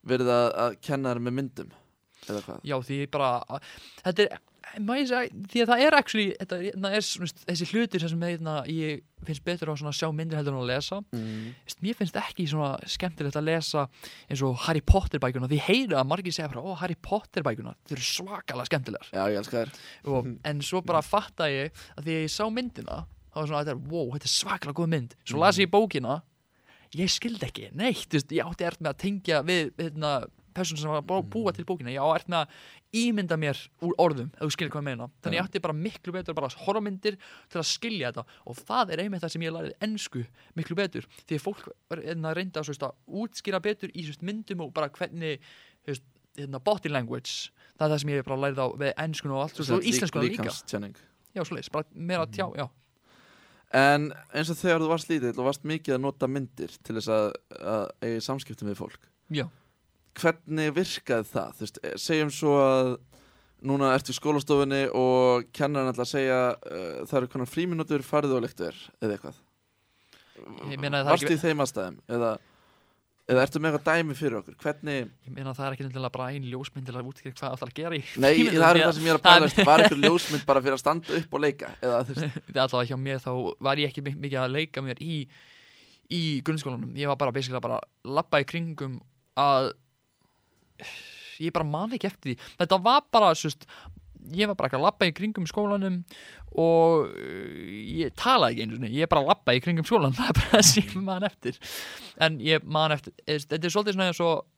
verið 0.05 0.31
að, 0.31 0.47
að 0.65 0.77
kenna 0.85 1.13
þér 1.13 1.23
með 1.25 1.37
myndum 1.39 1.73
já 2.65 2.75
því 2.81 2.99
bara 3.13 3.59
þetta 4.01 4.23
er 4.25 4.39
Ég 4.75 5.07
segja, 5.07 5.27
því 5.51 5.61
að 5.63 5.69
það 5.71 5.83
er 5.85 5.95
actually 5.95 6.25
þetta, 6.35 6.57
það 6.83 6.95
er 6.97 7.05
þessi 7.49 7.67
hlutir 7.71 8.05
sem 8.05 8.25
hérna, 8.25 8.55
ég 8.67 9.03
finnst 9.25 9.45
betur 9.45 9.71
á 9.71 9.73
að 9.75 9.95
sjá 9.95 10.09
myndir 10.11 10.39
heldur 10.39 10.55
en 10.55 10.63
að 10.63 10.71
lesa. 10.73 10.99
Mm. 11.15 11.53
Mér 11.85 11.97
finnst 11.99 12.19
ekki 12.19 12.47
skemmtilegt 12.49 13.39
að 13.39 13.47
lesa 13.47 13.85
eins 14.27 14.43
og 14.45 14.59
Harry 14.65 14.83
Potter 14.85 15.21
bækuna 15.23 15.49
því 15.49 15.59
ég 15.61 15.67
heyri 15.69 15.97
að 15.97 16.09
margir 16.11 16.35
segja 16.35 16.51
bara, 16.51 16.65
ó 16.65 16.77
Harry 16.81 16.97
Potter 16.99 17.45
bækuna 17.45 17.75
þau 17.85 17.95
eru 17.97 18.07
svakalega 18.09 18.69
skemmtilegar. 18.69 19.11
Já, 19.13 19.23
ég 19.31 19.41
elska 19.41 19.63
þér 19.63 19.75
en 20.51 20.63
svo 20.65 20.83
bara 20.85 21.03
fatta 21.05 21.49
ég 21.51 21.85
að 21.95 22.07
því 22.07 22.17
að 22.17 22.25
ég 22.25 22.35
sá 22.35 22.45
myndina 22.51 23.03
þá 23.35 23.41
var 23.41 23.49
svona, 23.49 23.65
þetta 23.65 23.75
er, 23.75 23.83
wow, 23.91 24.07
þetta 24.15 24.29
er 24.29 24.35
svakalega 24.35 24.79
góð 24.79 24.91
mynd. 24.93 25.19
Svo 25.27 25.41
las 25.41 25.59
ég 25.59 25.71
bókina. 25.71 26.21
Ég 26.95 27.11
skildi 27.11 27.43
ekki, 27.43 27.69
neitt, 27.75 28.13
ég 28.15 28.45
átti 28.45 28.63
ert 28.63 28.79
með 28.79 28.93
að 28.93 28.99
tengja 29.01 29.41
við, 29.43 29.71
hérna, 29.81 30.11
person 30.55 30.79
sem 30.79 30.89
var 30.89 31.01
að 31.03 31.07
bú- 31.09 31.25
búa 31.35 31.53
til 31.55 31.65
bókina, 31.67 31.91
ég 31.93 31.99
á 32.01 32.07
með 32.31 32.37
að 32.41 32.47
ímynda 32.95 33.37
mér 33.39 33.59
úr 33.83 33.93
orðum, 33.99 34.29
ef 34.35 34.41
þú 34.45 34.51
skilur 34.55 34.71
hvað 34.73 34.81
ég 34.83 34.87
meina. 34.89 35.07
Þannig 35.21 35.37
ég 35.39 35.45
átti 35.49 35.61
bara 35.65 35.75
miklu 35.75 36.13
betur 36.15 36.37
bara 36.37 36.47
að 36.47 36.57
horfa 36.65 36.79
á 36.79 36.85
myndir 36.87 37.17
til 37.51 37.59
að 37.59 37.67
skilja 37.69 38.11
þetta. 38.11 38.25
Og 38.47 38.55
það 38.63 38.93
er 38.95 39.03
einmitt 39.03 39.21
það 39.25 39.33
sem 39.35 39.45
ég 39.45 39.55
lærið 39.55 39.73
ensku 39.89 40.23
miklu 40.55 40.75
betur, 40.79 41.07
því 41.27 41.35
að 41.39 41.43
fólk 41.45 41.65
hérna, 41.91 42.31
að 42.31 42.37
reynda 42.39 42.63
að 42.63 42.93
útskýra 43.07 43.61
betur 43.61 43.91
í 43.91 44.05
svo, 44.05 44.15
veist, 44.15 44.23
myndum 44.23 44.61
og 44.65 44.73
bara 44.73 44.89
hvernig 44.89 45.39
þú 45.85 45.91
veist, 45.93 46.07
hérna, 46.39 46.59
body 46.63 46.89
language. 46.89 47.51
Það 47.75 47.85
er 47.85 47.91
það 47.95 48.01
sem 48.05 48.09
ég 48.15 48.23
bara 48.25 48.41
lærið 48.45 48.63
á 48.63 48.67
við 48.79 48.93
enskun 49.05 49.31
og 49.35 49.43
allt, 49.43 49.55
svo, 49.59 49.63
svo 49.67 49.79
íslenskuna 49.91 50.23
líka. 50.29 50.43
já, 51.35 51.43
svoleiðis, 51.43 51.71
bara 51.71 51.85
meira 51.93 52.23
að 52.25 52.31
tjá, 52.37 52.47
já. 52.55 52.67
En 53.75 54.11
eins 54.31 54.49
og 54.53 54.55
þegar 54.59 54.79
þú 54.79 54.87
varst 54.91 55.09
lítill 55.09 55.33
og 55.41 55.47
varst 55.49 55.63
mikið 55.67 55.95
að 55.97 56.01
nota 56.05 56.27
myndir 56.31 56.71
til 56.85 56.95
þess 56.95 57.09
að, 57.11 57.25
að 57.59 57.85
eiga 58.05 58.19
í 58.21 58.23
samskiptum 58.23 58.69
við 58.69 58.77
fólk 58.79 59.07
já, 59.35 59.47
Hvernig 60.21 60.71
virkaði 60.75 61.27
það? 61.33 61.53
Veist, 61.59 61.79
eh, 61.83 61.95
segjum 61.99 62.31
svo 62.31 62.55
að 62.61 62.91
núna 63.65 63.93
ertu 63.95 64.13
í 64.13 64.17
skólastofunni 64.19 64.83
og 64.95 65.47
kennarinn 65.55 65.91
ætla 65.93 66.05
að 66.05 66.11
segja 66.11 66.39
uh, 66.53 67.05
það 67.09 67.17
eru 67.21 67.29
konar 67.33 67.49
fríminútur, 67.49 68.03
farðu 68.05 68.35
og 68.37 68.43
lektu 68.45 68.67
þér 68.67 68.81
eða 69.01 69.15
eitthvað 69.15 69.39
það 70.35 70.99
er 70.99 71.07
Varstu 71.07 71.25
ekki- 71.31 71.37
í 71.39 71.41
þeim 71.41 71.63
aðstæðum 71.63 71.95
eða, 72.17 72.29
eða 73.31 73.45
ertu 73.47 73.61
með 73.63 73.77
eitthvað 73.77 73.87
dæmi 74.03 74.17
fyrir 74.19 74.37
okkur? 74.41 74.57
Hvernig, 74.61 75.09
ég 75.25 75.33
meina 75.33 75.53
að 75.53 75.57
það 75.61 75.65
er 75.69 75.77
ekki 75.77 75.85
nefnilega 75.87 76.13
bara 76.17 76.27
ein 76.35 76.45
ljósmynd 76.51 76.89
til 76.89 76.95
að 76.99 77.09
útskýra 77.09 77.33
hvað 77.39 77.45
það 77.47 77.55
ætlar 77.55 77.71
að 77.71 77.79
gera 77.79 77.95
í 77.95 78.03
nei, 78.25 78.33
það 78.51 78.67
er 78.69 78.81
það 78.83 78.93
sem 78.99 79.07
ég 79.07 79.15
er 79.15 79.19
að 79.19 79.25
það 79.25 79.47
bæla 79.55 79.65
Var 79.71 79.83
eitthvað 79.85 80.05
ljósmynd 80.05 80.45
bara 80.51 80.63
fyrir 80.65 80.77
að 80.77 80.83
standa 80.83 81.17
upp 81.21 81.33
og 81.39 81.43
leika? 81.45 81.71
Veist, 81.81 82.21
Því 82.51 82.61
allavega 82.65 82.89
hjá 82.91 82.99
mér 83.07 83.23
þá 83.23 83.31
var 83.69 83.81
ég 83.81 83.89
ekki 83.93 84.05
mi- 84.05 84.17
mikið 84.27 84.41
að 84.43 84.53
leika 84.59 84.83
mér 84.85 85.01
í, 85.01 85.17
í 86.13 86.21
grunnskólanum 86.45 86.93
ég 86.99 87.09
var 87.09 87.17
bara 87.23 87.33
bara 87.65 87.79
labba 88.03 88.43
í 88.43 88.49
kringum 88.51 88.99
að 89.39 89.71
ég 91.43 91.53
bara 91.55 91.67
man 91.67 91.93
ekki 91.95 92.09
eftir 92.09 92.33
því. 92.33 92.49
Þetta 92.61 92.79
var 92.85 93.05
bara 93.13 93.33
svist, 93.37 93.67
ég 94.33 94.49
var 94.49 94.57
bara 94.57 94.69
ekki 94.69 94.79
að 94.79 94.87
labba 94.87 95.09
í 95.09 95.13
kringum 95.15 95.45
skólanum 95.49 96.01
og 96.55 97.13
ég 97.19 98.15
talaði 98.17 98.55
ekki 98.55 98.65
einu 98.65 98.79
sinni, 98.79 98.91
ég 98.95 99.11
bara 99.11 99.25
labba 99.25 99.55
í 99.55 99.61
kringum 99.63 99.87
skólan 99.87 100.15
það 100.17 100.31
er 100.31 100.39
bara 100.39 100.51
það 100.55 100.67
sem 100.71 100.89
ég 100.89 100.97
man 101.11 101.27
eftir. 101.27 101.61
En 102.27 102.41
ég 102.43 102.67
man 102.77 102.95
eftir, 102.95 103.15
þetta 103.27 103.61
er 103.61 103.75
svolítið 103.75 103.97
svona 103.97 104.09
eins 104.11 104.23
og 104.25 104.51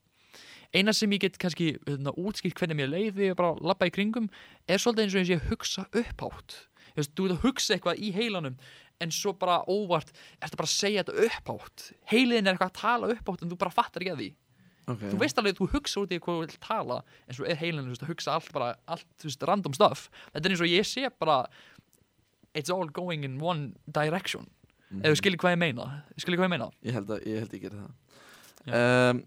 eina 0.75 0.93
sem 0.93 1.13
ég 1.15 1.23
get 1.23 1.37
kannski 1.41 1.75
hérna, 1.87 2.13
útskýrt 2.19 2.57
hvernig 2.59 2.81
mér 2.81 2.91
leið 2.91 3.13
því 3.15 3.29
ég 3.31 3.37
bara 3.39 3.55
labba 3.63 3.87
í 3.87 3.93
kringum 3.93 4.27
er 4.67 4.81
svolítið 4.83 5.05
eins 5.05 5.15
og 5.15 5.21
eins 5.21 5.31
og 5.31 5.37
ég 5.37 5.47
hugsa 5.51 5.87
upphátt. 5.91 6.59
Þú 6.87 7.01
veist, 7.01 7.13
þú 7.13 7.27
ert 7.27 7.37
að 7.37 7.45
hugsa 7.45 7.75
eitthvað 7.75 8.01
í 8.01 8.11
heilanum 8.15 8.59
en 8.97 9.11
svo 9.13 9.35
bara 9.37 9.59
óvart 9.69 10.09
bara 10.41 10.65
að 10.65 10.73
segja 10.73 11.03
þetta 11.05 11.27
upphátt. 11.27 11.91
Heiliðin 12.09 12.47
er 12.49 12.55
eitthvað 12.55 12.71
að 12.71 12.79
tala 12.81 13.09
upphátt 13.13 13.43
en 13.43 13.51
þú 13.51 13.59
bara 13.61 13.73
fattar 13.73 14.05
ekki 14.05 14.13
að 14.15 14.21
því 14.23 14.29
okay, 14.87 15.11
þú 15.11 15.19
veist 15.21 15.37
alveg 15.41 15.57
þú 15.59 15.69
hugsa 15.75 16.01
út 16.03 16.11
í 16.15 16.19
hvað 16.19 16.37
þú 16.37 16.43
vilt 16.45 16.59
tala 16.63 16.99
en 17.27 17.37
svo 17.37 17.45
er 17.47 17.59
heilin 17.61 17.85
þú 17.85 17.93
veist, 17.93 18.03
að 18.05 18.11
hugsa 18.13 18.35
allt 18.37 18.51
bara 18.55 18.69
allt, 18.87 19.07
þú 19.21 19.29
veist, 19.29 19.47
random 19.51 19.73
stuff. 19.77 20.09
Þetta 20.33 20.45
er 20.45 20.55
eins 20.55 20.65
og 20.65 20.73
ég 20.73 20.87
sé 20.89 21.09
bara 21.19 21.39
it's 22.57 22.69
all 22.73 22.87
going 22.89 23.23
in 23.27 23.39
one 23.41 23.73
direction. 23.85 24.47
Ef 25.03 25.11
þú 25.11 25.17
skilir 25.19 25.41
hvað 25.41 25.57
ég 25.57 25.63
meina 25.65 25.87
skilir 26.17 26.39
hvað 26.39 26.47
ég 26.49 26.55
meina. 26.55 26.69
Ég 26.87 26.95
held 26.95 27.09
að 27.11 27.25
ég, 27.27 27.41
held 27.43 27.57
geri 27.65 27.81
það. 27.81 27.97
Um, 28.67 29.25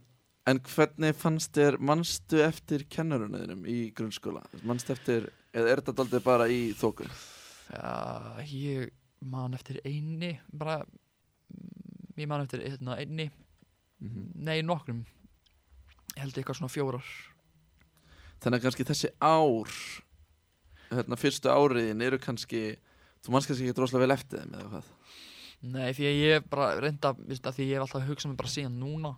En 0.48 0.58
hvernig 0.64 1.12
fannst 1.20 1.52
þér 1.54 1.76
mannstu 1.84 2.40
eftir 2.42 2.82
kennarunniðinum 2.90 3.66
í 3.68 3.92
grunnskóla? 3.94 4.40
Mannstu 4.66 4.94
eftir, 4.96 5.26
eða 5.52 5.68
er 5.74 5.82
þetta 5.82 5.94
daldið 6.00 6.22
bara 6.24 6.46
í 6.50 6.72
þókun? 6.80 7.12
Já, 7.70 8.40
ég 8.48 8.88
man 9.20 9.54
eftir 9.54 9.78
einni 9.84 10.32
bara 10.50 10.78
mm, 10.80 12.16
ég 12.24 12.30
man 12.32 12.46
eftir 12.46 12.64
hérna, 12.64 12.96
einni 12.98 13.28
Mhm. 14.00 14.30
nei 14.40 14.62
nokkrum 14.64 15.02
ég 16.14 16.22
held 16.24 16.38
eitthvað 16.38 16.60
svona 16.60 16.72
fjórar. 16.72 17.10
Þannig 18.40 18.60
að 18.60 18.66
kannski 18.66 18.88
þessi 18.88 19.12
ár 19.20 19.74
hérna, 20.90 21.18
fyrstu 21.20 21.50
áriðin 21.52 22.04
eru 22.04 22.18
kannski 22.22 22.62
þú 23.24 23.34
mannst 23.34 23.50
kannski 23.50 23.68
ekki 23.68 23.76
droslega 23.78 24.06
vel 24.06 24.16
eftir 24.16 24.42
þeim 24.42 24.56
eða 24.56 24.70
hvað? 24.74 24.94
Nei, 25.60 25.90
því 25.92 26.06
að 26.08 26.18
ég 26.24 26.44
bara 26.48 26.68
reynda 26.80 27.10
að 27.12 27.50
því 27.52 27.64
ég 27.68 27.74
hef 27.76 27.82
alltaf 27.84 28.06
hugsað 28.08 28.30
mig 28.30 28.38
bara 28.40 28.48
síðan 28.50 28.78
núna 28.80 29.10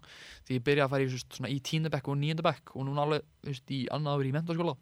því 0.43 0.57
ég 0.57 0.65
byrja 0.67 0.87
að 0.89 0.95
fara 0.95 1.05
í 1.05 1.11
svona, 1.13 1.51
í 1.55 1.59
tíndabekk 1.63 2.09
og 2.11 2.19
níundabekk 2.19 2.73
og 2.75 2.87
núna 2.89 3.05
alveg 3.05 3.29
veist, 3.47 3.71
í 3.71 3.85
annaður 3.95 4.27
í 4.27 4.33
mentaskóla 4.35 4.75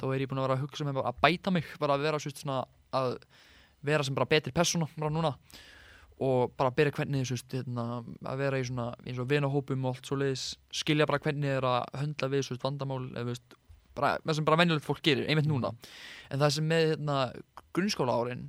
þá 0.00 0.06
er 0.08 0.24
ég 0.24 0.30
búin 0.30 0.40
að 0.40 0.46
vera 0.46 0.56
að 0.56 0.64
hugsa 0.64 0.86
mig 0.88 0.96
bara 0.96 1.12
að 1.12 1.20
bæta 1.26 1.52
mig 1.52 1.68
bara 1.82 1.98
að 1.98 2.06
vera 2.06 2.22
svona, 2.24 2.62
að 2.96 3.18
vera 3.84 4.08
sem 4.08 4.16
bara 4.16 4.30
betri 4.32 4.54
persóna 4.56 4.88
bara 4.96 5.12
núna 5.12 5.34
og 6.22 6.52
bara 6.58 6.72
byrja 6.74 6.94
hvernig 6.98 7.24
just, 7.30 7.48
hérna, 7.52 8.02
að 8.28 8.44
vera 8.44 8.60
í 8.60 8.66
svona 8.68 8.90
eins 9.06 9.20
og 9.22 9.30
vinahópum 9.30 9.86
og 9.86 9.96
allt 9.96 10.08
svo 10.08 10.18
leiðis 10.20 10.44
skilja 10.74 11.08
bara 11.08 11.22
hvernig 11.22 11.56
er 11.56 11.66
að 11.66 11.98
höndla 12.02 12.30
við 12.32 12.44
just, 12.44 12.62
vandamál 12.62 13.02
eða 13.16 13.36
það 13.96 14.36
sem 14.36 14.46
bara 14.48 14.60
venjulegt 14.60 14.86
fólk 14.86 15.02
gerir, 15.04 15.26
einmitt 15.28 15.48
núna. 15.48 15.72
En 16.32 16.40
það 16.40 16.54
sem 16.56 16.68
með 16.68 16.86
hérna, 16.92 17.18
grunnskóla 17.76 18.16
árin 18.16 18.48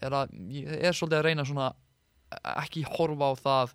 er 0.00 0.16
að 0.16 0.34
ég 0.54 0.70
er 0.88 0.96
svolítið 0.96 1.18
að 1.20 1.26
reyna 1.28 1.46
svona 1.46 1.70
ekki 2.56 2.84
horfa 2.88 3.30
á 3.30 3.34
það 3.40 3.74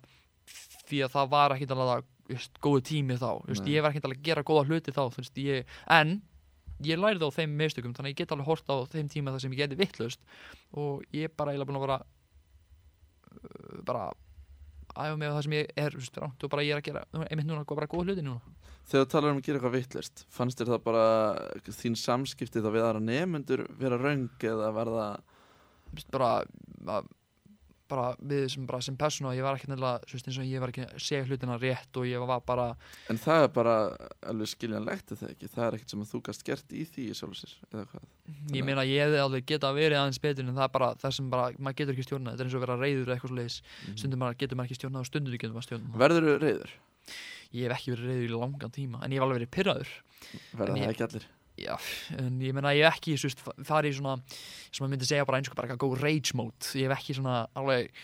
því 0.86 1.02
að 1.04 1.12
það 1.16 1.32
var 1.34 1.54
ekkit 1.56 1.74
alveg 1.74 2.06
just, 2.36 2.58
góðu 2.62 2.82
tími 2.90 3.18
þá, 3.20 3.30
just, 3.50 3.68
ég 3.70 3.84
var 3.84 3.92
ekkit 3.92 4.08
alveg 4.08 4.22
að 4.22 4.28
gera 4.30 4.46
góða 4.46 4.66
hluti 4.66 4.94
þá, 4.94 5.02
veist, 5.14 5.38
ég, 5.42 5.76
en 5.92 6.18
ég 6.84 7.00
lærði 7.00 7.28
á 7.28 7.36
þeim 7.36 7.56
mistökum, 7.56 7.94
þannig 7.96 8.10
að 8.10 8.14
ég 8.14 8.20
get 8.20 8.34
alveg 8.34 8.50
hort 8.50 8.68
á 8.68 8.76
þeim 8.92 9.10
tíma 9.12 9.34
þar 9.34 9.44
sem 9.44 9.54
ég 9.54 9.62
geti 9.62 9.78
vittlust 9.80 10.22
og 10.76 11.04
ég 11.14 11.28
er 11.28 11.34
bara 11.36 11.54
eiginlega 11.54 11.70
búin 11.70 11.80
að 11.80 11.86
vera 11.86 11.98
bara 13.86 14.10
æfa 14.96 15.16
mig 15.20 15.28
á 15.28 15.36
það 15.36 15.42
sem 15.46 15.56
ég 15.56 15.72
er 15.76 15.96
ránt 16.22 16.44
og 16.46 16.52
bara 16.52 16.64
ég 16.64 16.72
er 16.72 16.80
að 16.80 16.86
gera, 16.88 17.04
einmitt 17.26 17.48
núna, 17.48 17.64
bara 17.68 17.90
góða 17.90 18.10
hluti 18.10 18.24
núna. 18.24 18.54
Þegar 18.86 19.04
þú 19.04 19.10
talar 19.12 19.32
um 19.32 19.40
að 19.40 19.46
gera 19.46 19.58
eitthvað 19.58 19.76
vittlist 19.76 20.24
fannst 20.32 20.60
þér 20.60 20.72
það 20.72 20.84
bara 20.86 21.06
þín 21.74 21.98
samskipti 22.00 22.62
þá 22.62 22.70
við 22.70 22.86
aðra 22.86 23.02
nefnendur 23.02 23.64
vera 23.80 23.98
röng 24.00 24.28
eða 24.46 25.16
Just 25.94 26.10
bara, 26.10 26.42
að, 26.90 27.06
bara 27.88 28.06
við 28.20 28.44
sem, 28.52 28.66
bara 28.68 28.80
sem 28.84 28.96
persóna, 28.98 29.32
ég 29.36 29.44
var 29.46 29.56
ekki 29.58 29.68
nefnilega 29.70 30.00
þú 30.06 30.16
veist, 30.16 30.28
og 30.40 30.46
ég 30.50 30.62
var 30.62 30.72
ekki 30.72 30.84
að 30.86 30.96
segja 31.06 31.26
hlutina 31.28 31.56
rétt 31.62 32.00
og 32.00 32.06
ég 32.08 32.24
var 32.26 32.40
bara 32.46 32.66
en 33.12 33.20
það 33.22 33.44
er 33.46 33.52
bara 33.56 33.74
alveg 34.32 34.50
skiljanlegt 34.52 35.12
er 35.14 35.20
það 35.22 35.32
ekki, 35.34 35.50
það 35.54 35.66
er 35.68 35.76
ekkert 35.78 35.94
sem 35.94 36.02
að 36.06 36.10
þú 36.14 36.20
gast 36.30 36.44
gert 36.48 36.74
í 36.76 36.84
því 36.90 37.06
í 37.10 37.14
sjálfur 37.20 37.40
sér 37.42 37.54
eða 37.72 37.84
hvað? 37.92 38.08
Ég 38.56 38.66
meina 38.66 38.84
ég 38.88 39.04
hefði 39.06 39.22
alveg 39.22 39.46
geta 39.52 39.70
verið 39.76 40.00
aðeins 40.00 40.22
betur 40.26 40.44
en 40.48 40.56
það 40.58 40.66
er 40.68 40.74
bara 40.78 40.90
það 41.04 41.16
sem 41.20 41.30
bara, 41.30 41.46
maður 41.58 41.78
getur 41.82 41.94
ekki 41.96 42.06
stjórnað 42.08 42.34
þetta 42.36 42.42
er 42.42 42.50
eins 42.50 42.56
og 42.56 42.60
að 42.62 42.66
vera 42.66 42.78
reyður 42.82 43.14
eitthvað 43.14 43.30
svo 43.32 43.38
leiðis 43.40 43.58
stundum 43.96 44.22
maður 44.24 44.40
getur 44.42 44.58
maður 44.60 44.70
ekki 44.72 44.80
stjórnað 44.80 45.00
og 45.06 45.10
stundum 45.12 45.36
getur 45.36 45.54
maður 45.56 45.68
stjórnað. 45.70 45.96
Verður 46.02 46.26
þú 46.26 46.36
reyður? 46.46 46.76
Ég 47.56 47.70
hef 47.70 47.76
ekki 47.78 47.92
verið 47.94 48.10
reyður 48.10 48.26
í 48.26 48.40
langan 48.42 48.72
tíma 48.74 49.02
en 49.06 49.12
ég 49.14 49.20
hef 49.20 49.26
alveg 49.28 49.38
verið 49.38 49.52
pyrraður 49.54 49.92
Verða 50.58 50.72
það 50.74 50.80
ég- 50.82 50.90
ekki 50.96 51.04
allir? 51.06 51.26
Já, 51.56 51.72
en 52.20 52.40
ég 52.44 52.52
meina 52.52 52.74
ég 52.76 52.84
hef 52.84 52.98
ekki 52.98 53.16
svo, 53.16 53.30
farið 53.64 53.94
í 53.94 53.96
svona, 53.96 54.16
sem 54.68 54.82
maður 54.82 54.92
myndi 54.92 55.08
segja 55.08 55.24
bara 55.28 55.40
eins 55.40 55.48
og 55.48 55.56
bara 55.56 55.70
eitthvað 55.70 55.86
góð 55.86 56.02
rage 56.04 56.36
mode. 56.36 56.72
Ég 56.76 56.90
hef 56.90 56.98
ekki 56.98 57.16
svona 57.16 57.38
alveg 57.56 58.02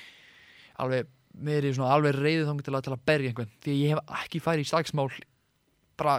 alveg 0.80 1.10
verið 1.32 1.76
svona 1.76 1.92
alveg 1.96 2.16
reyður 2.16 2.48
þannig 2.48 2.66
til 2.66 2.74
að, 2.76 2.84
til 2.86 2.94
að 2.94 3.04
berja 3.10 3.32
einhvern. 3.32 3.52
Því 3.64 3.76
ég 3.76 3.92
hef 3.92 4.16
ekki 4.22 4.40
farið 4.44 4.64
í 4.64 4.70
slagsmál 4.72 5.08
bara 6.00 6.16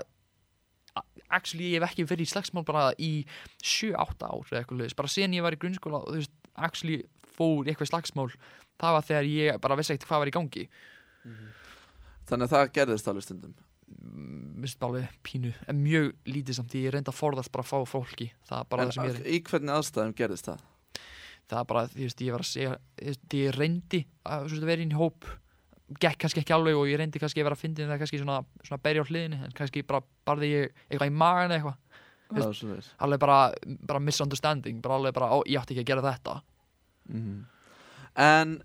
actually 1.34 1.72
ég 1.74 1.82
hef 1.82 1.90
ekki 1.90 2.06
verið 2.10 2.28
í 2.28 2.32
slagsmál 2.36 2.66
bara 2.68 2.86
í 3.02 3.12
7-8 3.66 4.30
ár 4.30 4.46
eða 4.46 4.62
eitthvað 4.62 4.84
leiðis, 4.84 4.98
bara 5.02 5.10
sen 5.10 5.34
ég 5.34 5.46
var 5.46 5.58
í 5.58 5.62
grunnskóla 5.62 6.04
og 6.04 6.12
þú 6.12 6.20
veist, 6.22 6.34
actually 6.54 7.00
fór 7.34 7.66
eitthvað 7.66 7.90
slagsmál 7.90 8.30
það 8.82 8.98
var 9.00 9.08
þegar 9.10 9.30
ég 9.32 9.62
bara 9.64 9.78
vissi 9.80 9.96
ekkert 9.96 10.10
hvað 10.12 10.24
var 10.24 10.30
í 10.30 10.36
gangi. 10.38 10.66
Þannig 12.30 12.46
að 12.46 12.54
það 12.54 12.74
gerðist 12.78 13.10
alveg 13.10 13.26
stundum 13.26 13.56
alveg 14.84 15.08
pínu 15.24 15.54
en 15.68 15.80
mjög 15.84 16.12
lítið 16.28 16.58
samt. 16.60 16.76
Ég 16.76 16.92
reynda 16.94 17.12
að 17.14 17.20
forðast 17.20 17.52
bara 17.54 17.64
að 17.64 17.72
fá 17.72 17.94
fólki. 17.94 18.32
Það 18.50 18.60
er 18.60 18.70
bara 18.70 18.84
En 18.84 18.90
það 18.90 18.94
sem 18.94 19.04
ég 19.08 19.16
er 19.20 19.28
í. 19.28 19.44
hvernig 19.50 19.76
aðstæðum 19.78 20.16
gerðist 20.20 20.50
það? 20.50 20.64
það 21.54 21.60
er 21.60 21.70
bara, 21.70 21.86
því 21.92 22.08
veist, 22.08 22.22
ég 22.24 22.34
var 22.34 22.44
að 22.44 22.50
segja 22.50 22.76
þú 23.04 23.40
ég 23.40 23.56
reyndi 23.58 24.02
að 24.26 24.46
þú 24.46 24.54
veist, 24.54 24.68
vera 24.70 24.86
í 24.86 24.98
hóp. 24.98 25.30
Gekk 26.00 26.20
kannski 26.24 26.42
ekki 26.42 26.56
alveg 26.56 26.78
og 26.80 26.88
ég 26.90 26.98
reyndi 26.98 27.22
kannski 27.22 27.42
að 27.44 27.48
vera 27.50 27.58
að 27.58 27.64
fyndi 27.64 27.88
það 27.88 28.00
kannski 28.02 28.20
svona, 28.22 28.38
svona 28.64 28.84
berja 28.84 29.04
á 29.04 29.10
hliðinni 29.10 29.40
en 29.46 29.56
kannski 29.58 29.84
bara 29.86 30.02
barði 30.26 30.50
ég 30.54 30.78
eitthvað 30.88 31.12
í 31.12 31.16
magan 31.20 31.52
eða 31.52 31.60
eitthvað. 31.60 31.80
Veist 32.34 32.94
alveg 33.04 33.20
bara, 33.22 33.40
bara 33.84 34.00
misunderstanding 34.02 34.80
bara 34.82 34.98
alveg 34.98 35.14
bara, 35.14 35.30
ó, 35.36 35.44
ég 35.46 35.60
átti 35.60 35.76
ekki 35.76 35.84
að 35.84 35.92
gera 35.92 36.06
þetta. 36.08 36.38
Mhm. 37.12 37.44
En 38.24 38.56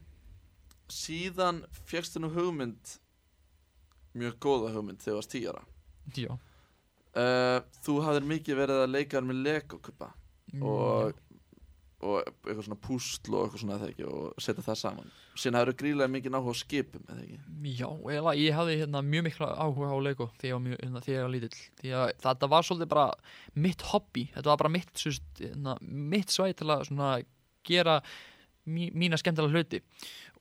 síðan 0.88 1.64
fjöxtu 1.88 2.22
nú 2.22 2.30
hugmynd 2.32 2.96
mjög 4.18 4.36
góða 4.42 4.74
hugmynd 4.74 5.02
þegar 5.02 5.14
þú 5.14 5.20
varst 5.20 5.34
tíara 5.34 5.64
já, 6.16 6.32
uh, 6.34 7.60
Þú 7.84 7.96
hafðir 8.06 8.28
mikið 8.34 8.60
verið 8.62 8.82
að 8.84 8.92
leika 8.94 9.22
með 9.24 9.40
Lego-kupa 9.46 10.10
og, 10.64 11.18
og 12.00 12.20
eitthvað 12.22 12.62
svona 12.66 12.80
púsl 12.84 13.34
og 13.34 13.46
eitthvað 13.46 13.62
svona 13.64 13.78
eða 13.78 13.90
ekki 13.92 14.06
og 14.08 14.42
setja 14.42 14.64
það 14.64 14.78
saman. 14.80 15.10
Síðan 15.38 15.58
hafður 15.60 15.76
gríðlega 15.82 16.12
mikið 16.14 16.38
áhuga 16.38 16.54
á 16.54 16.60
skipum 16.62 17.10
eða 17.12 17.26
Já, 17.28 17.88
eiginlega, 17.88 18.36
ég 18.38 18.56
hafði 18.56 18.78
hérna, 18.82 19.02
mjög 19.04 19.26
mikla 19.28 19.50
áhuga 19.58 19.90
á 19.92 19.98
Lego 20.06 20.30
þegar 20.40 20.64
mjög, 20.64 20.80
hérna, 20.84 21.04
þegar 21.04 21.18
ég 21.18 21.26
var 21.26 21.34
lítill. 21.34 21.60
Því 21.82 21.94
að 22.00 22.14
þetta 22.24 22.50
var 22.54 22.68
svolítið 22.68 22.92
bara 22.94 23.06
mitt 23.66 23.86
hobby. 23.92 24.24
Þetta 24.34 24.52
var 24.52 24.62
bara 24.64 24.74
mitt, 24.78 25.04
hérna, 25.42 25.76
mitt 26.16 26.34
svæð 26.34 26.56
til 26.62 26.72
að 26.72 27.28
gera 27.68 28.00
mí, 28.68 28.88
mína 28.94 29.18
skemmtilega 29.20 29.54
hluti 29.54 29.80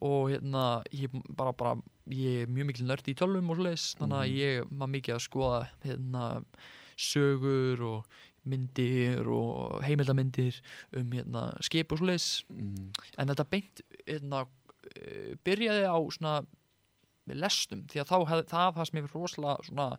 og 0.01 0.29
hérna 0.31 0.83
ég 0.93 1.13
bara, 1.35 1.53
bara 1.57 1.75
ég 2.13 2.43
er 2.43 2.51
mjög 2.51 2.69
mikil 2.71 2.87
nörd 2.87 3.07
í 3.09 3.15
tölvum 3.17 3.49
og 3.51 3.57
svoleiðis 3.57 3.95
þannig 3.99 4.17
að 4.17 4.27
Mhm. 4.27 4.37
ég 4.37 4.79
var 4.79 4.87
mikið 4.93 5.15
að 5.15 5.25
skoða 5.25 5.61
hérna 5.83 6.23
sögur 6.97 7.81
og 7.81 8.05
myndir 8.47 9.27
og 9.27 9.81
heimildamindir 9.83 10.61
um 10.95 11.11
hérna 11.11 11.49
skip 11.61 11.91
og 11.91 11.99
svoleiðis 11.99 12.45
mm. 12.49 12.91
en 13.17 13.27
þetta 13.27 13.49
beint 13.49 13.81
hérna, 14.07 14.45
uh, 14.47 15.33
byrjaði 15.43 15.83
á 15.83 15.97
svona 16.15 16.37
lestum 17.27 17.83
því 17.91 18.01
að 18.01 18.07
þá 18.07 18.17
hef, 18.29 18.45
það 18.47 18.73
fannst 18.77 18.95
mér 18.95 19.09
rosalega 19.11 19.67
svona 19.67 19.89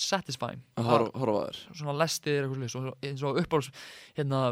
satisfying 0.00 0.62
að 0.80 0.86
horfa 0.88 1.18
horfa 1.18 1.40
á 1.40 1.44
þér 1.50 1.60
svona 1.80 1.96
lestir 1.98 2.46
eins 2.46 3.24
og 3.26 3.40
uppáhalds 3.42 3.72
hérna 4.16 4.42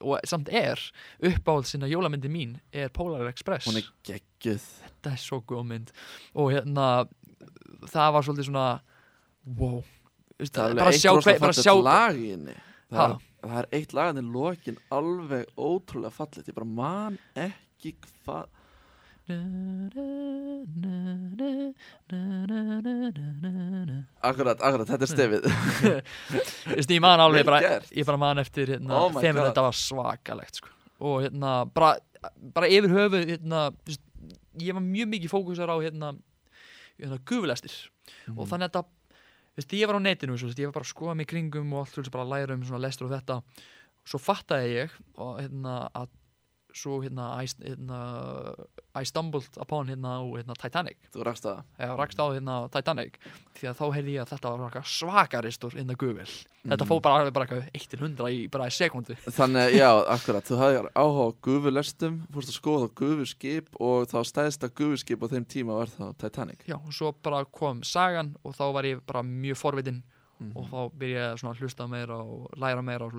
og 0.00 0.28
samt 0.28 0.48
er 0.48 0.80
uppáhalds 1.22 1.74
sinna 1.74 1.88
jólamyndi 1.90 2.30
mín 2.32 2.56
er 2.72 2.90
Polar 2.94 3.28
Express. 3.30 3.68
Hún 3.68 3.80
er 3.80 3.88
geggjuð. 4.06 4.66
Þetta 4.84 5.14
er 5.14 5.22
svo 5.22 5.40
góð 5.46 5.66
mynd. 5.72 5.94
Og 6.34 6.52
hérna 6.54 6.86
það 7.88 8.14
var 8.16 8.26
svolítið 8.26 8.48
svona 8.50 8.68
wow. 9.58 9.80
Það 10.40 10.62
er 10.64 10.78
bara 10.78 10.94
eitt 10.94 11.02
sjá, 11.02 11.12
bara 11.12 11.40
fallegt 11.42 11.64
sjá 11.64 11.74
lag 11.76 12.16
í 12.16 12.30
henni. 12.32 12.56
Það 12.90 13.04
er, 13.04 13.18
það 13.42 13.58
er 13.60 13.68
eitt 13.76 13.92
lag 13.96 14.10
henni 14.10 14.24
lokin 14.34 14.80
alveg 14.96 15.52
ótrúlega 15.60 16.16
fallet 16.16 16.48
ég 16.48 16.56
bara 16.56 16.70
man 16.80 17.20
ekki 17.38 17.94
hvað 18.00 18.48
akkurat, 24.20 24.60
akkurat, 24.60 24.88
þetta 24.90 25.06
er 25.06 25.10
stefið. 25.10 25.42
Ég 26.90 27.02
man 27.02 27.22
alveg 27.22 27.46
bara, 27.48 27.80
ég 27.94 28.06
bara 28.08 28.20
man 28.20 28.42
eftir 28.42 28.74
hérna, 28.76 28.92
Oh 28.98 29.10
þeim 29.16 29.40
þetta 29.40 29.66
var 29.66 29.76
svakalegt 29.78 30.60
sko. 30.60 30.72
og 31.00 31.24
hérna 31.24 31.50
bara, 31.72 31.94
bara 32.54 32.68
yfir 32.68 32.92
höfu 32.92 33.24
hérna, 33.24 33.70
ég 34.60 34.76
var 34.76 34.84
mjög 34.84 35.08
mikið 35.14 35.32
fókusar 35.32 35.72
á 35.72 35.76
hérna, 35.80 36.14
hérna 37.00 37.20
gufulestir. 37.24 37.76
Og 38.36 38.46
þannig 38.50 38.70
að 38.70 38.86
þetta 39.60 39.76
ég 39.80 39.90
var 39.90 39.98
á 39.98 40.02
netinu, 40.04 40.38
svo, 40.38 40.52
ég 40.52 40.70
var 40.70 40.78
bara 40.78 40.86
að 40.86 40.94
skoða 40.94 41.18
mig 41.18 41.28
kringum 41.30 41.74
og 41.74 41.84
allt 41.84 42.12
bara 42.12 42.24
að 42.26 42.32
læra 42.34 42.56
um 42.56 42.64
lestur 42.80 43.08
og 43.08 43.14
þetta. 43.16 43.40
Svo 44.08 44.18
fattaði 44.22 44.70
ég 44.74 44.94
og, 45.16 45.36
hérna, 45.40 45.74
að 45.94 46.08
svo 46.74 47.00
hérna 47.02 47.42
I, 47.42 47.46
hérna 47.64 48.00
I 48.94 49.04
stumbled 49.04 49.46
upon 49.60 49.88
hérna 49.88 50.18
á 50.18 50.22
hérna, 50.34 50.54
Titanic 50.58 50.96
þú 51.14 51.24
rakst 51.26 51.44
það 51.46 51.62
eða 51.78 51.96
rakst 51.98 52.18
á 52.22 52.26
hérna 52.34 52.56
Titanic 52.74 53.18
því 53.58 53.68
að 53.70 53.78
þá 53.80 53.84
heyrði 53.96 54.14
ég 54.16 54.22
að 54.24 54.32
þetta 54.34 54.52
var 54.58 54.84
svakaristur 54.84 55.76
innan 55.78 55.96
gufil 55.96 56.26
þetta 56.26 56.84
Mhm. 56.84 56.88
fór 56.90 57.00
bara 57.00 57.20
alveg 57.22 57.32
bara 57.32 57.46
eitthvað 57.46 57.70
1 57.74 57.88
til 57.88 57.98
100 58.00 58.28
í 58.36 58.50
bara 58.50 58.66
sekundu 58.70 59.14
Þannig, 59.30 59.72
já, 59.80 59.88
akkurat, 60.12 60.44
þú 60.44 60.58
hafði 60.60 60.90
áhuga 60.94 61.24
á 61.24 61.28
gufulestum, 61.42 62.18
fórst 62.32 62.50
að 62.52 62.58
skoða 62.60 62.88
á 62.88 62.94
gufuskip 63.00 63.68
og 63.80 64.06
þá 64.10 64.18
stæðsta 64.28 64.68
gufuskip 64.68 65.22
á 65.24 65.26
þeim 65.32 65.46
tíma 65.46 65.76
var 65.78 65.86
þá 65.88 66.14
Titanic. 66.18 66.64
já 66.68 66.74
og 66.76 66.92
svo 66.92 67.14
bara 67.22 67.44
kom 67.44 67.82
sagan 67.82 68.36
og 68.44 68.54
þá 68.54 68.72
var 68.72 68.84
ég 68.84 69.00
bara 69.06 69.22
mjög 69.22 69.56
forvitin 69.56 70.02
Mhm. 70.40 70.56
og 70.56 70.64
þá 70.70 70.90
byrjaði 70.96 71.36
ég 71.36 71.48
að 71.52 71.58
hlusta 71.60 71.86
meira 71.88 72.16
og 72.16 72.48
læra 72.56 72.82
meira 72.82 73.04
og 73.04 73.12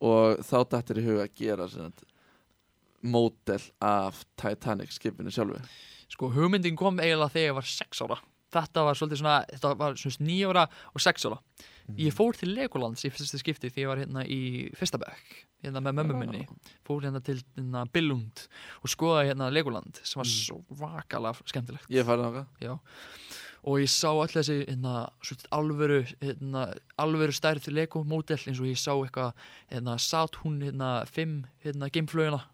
Og 0.00 0.38
þá 0.42 0.64
dættir 0.68 0.98
í 0.98 1.04
huga 1.06 1.22
að 1.24 1.34
gera 1.34 1.68
módel 3.02 3.62
af 3.80 4.24
Titanic 4.36 4.92
skipinu 4.96 5.30
sjálfu. 5.30 5.60
sko 6.08 6.30
hugmyndin 6.30 6.76
kom 6.76 7.00
eiginlega 7.02 7.34
þegar 7.34 7.50
ég 7.50 7.54
var 7.54 7.70
6 7.72 8.02
ára. 8.06 8.18
Þetta 8.56 8.84
var 8.86 8.94
svolítið 8.94 9.18
svona, 9.20 9.38
þetta 9.50 9.72
var 9.76 9.96
svona 9.98 10.28
9 10.28 10.50
ára 10.52 10.68
og 10.94 11.02
6 11.02 11.26
ára. 11.26 11.40
Ég 11.98 12.14
fór 12.14 12.34
til 12.34 12.50
Legolands 12.54 13.04
í 13.06 13.10
fyrsta 13.14 13.38
skipti 13.38 13.70
þegar 13.70 13.82
ég 13.82 13.90
var 13.90 14.00
hérna 14.02 14.22
í 14.26 14.40
fyrsta 14.74 14.98
bekk 14.98 15.46
hérna 15.62 15.82
með 15.84 15.98
mömmu 16.00 16.18
minni. 16.18 16.46
Fór 16.86 17.04
hérna 17.06 17.20
til 17.24 17.38
hérna 17.56 17.84
Billund 17.92 18.46
og 18.82 18.90
skoðaði 18.90 19.32
hérna 19.32 19.50
Legoland 19.52 20.00
sem 20.02 20.20
var 20.20 20.30
svo 20.30 20.62
vakalega 20.80 21.46
skemmtilegt. 21.46 21.86
Ég 21.92 22.06
færði 22.06 22.26
náttúrulega. 22.26 22.46
já. 22.60 22.78
Og 23.66 23.80
ég 23.82 23.90
sá 23.90 24.10
öll 24.14 24.30
þessi 24.30 24.60
hérna, 24.62 25.10
alvöru, 25.50 26.04
hérna, 26.22 26.68
alvöru 27.02 27.34
stærð 27.34 27.66
Lego 27.74 28.04
módel 28.04 28.38
eins 28.38 28.60
og 28.60 28.68
ég 28.68 28.78
sá 28.78 28.92
eitthvað 28.94 29.32
hérna, 29.70 29.96
Saturn 29.98 30.60
hérna, 30.62 30.90
5 31.06 31.46
hérna, 31.64 31.90
gameflögina 31.90 32.44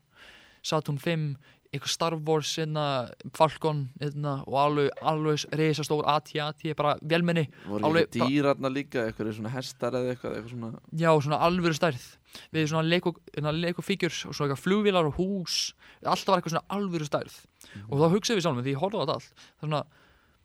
Saturn 0.62 1.00
5 1.02 1.26
eitthvað 1.72 1.88
Star 1.88 2.14
Wars 2.20 2.50
hérna, 2.60 2.84
Falcon 3.32 3.86
hérna, 4.00 4.34
og 4.44 4.56
alveg, 4.60 4.90
alveg 5.08 5.46
reisastór 5.56 6.04
AT-AT 6.12 6.66
bara 6.76 6.98
velmenni 7.00 7.46
Voru 7.64 7.88
Alveg 7.88 8.10
ekki 8.10 8.26
dýrarna 8.28 8.68
líka, 8.72 9.06
eitthvað 9.08 9.32
svona 9.38 9.52
hestar 9.54 9.96
eða 9.96 10.12
eitthvað, 10.12 10.34
eitthvað 10.36 10.52
svona. 10.52 10.82
Já, 11.00 11.08
svona 11.24 11.38
alvöru 11.46 11.78
stærð. 11.78 12.04
Við 12.52 12.68
svona 12.74 12.84
Lego, 12.84 13.14
hérna, 13.32 13.54
og 13.72 13.86
svo 13.88 14.44
eitthvað 14.44 14.60
flugvílar 14.60 15.08
og 15.08 15.16
hús. 15.16 15.72
Alltaf 16.04 16.34
var 16.34 16.42
eitthvað 16.42 16.58
svona 16.58 16.76
alvöru 16.76 17.08
stærð. 17.08 17.40
Og 17.88 17.98
þá 18.00 18.06
hugsaði 18.12 18.38
við 18.38 18.46
sjálfum 18.46 18.64
því 18.66 18.74
ég 18.74 18.82
horfði 18.82 19.00
á 19.00 19.02
þetta 19.02 19.16
allt 19.16 19.44
Þannig 19.62 19.78
að 19.78 19.86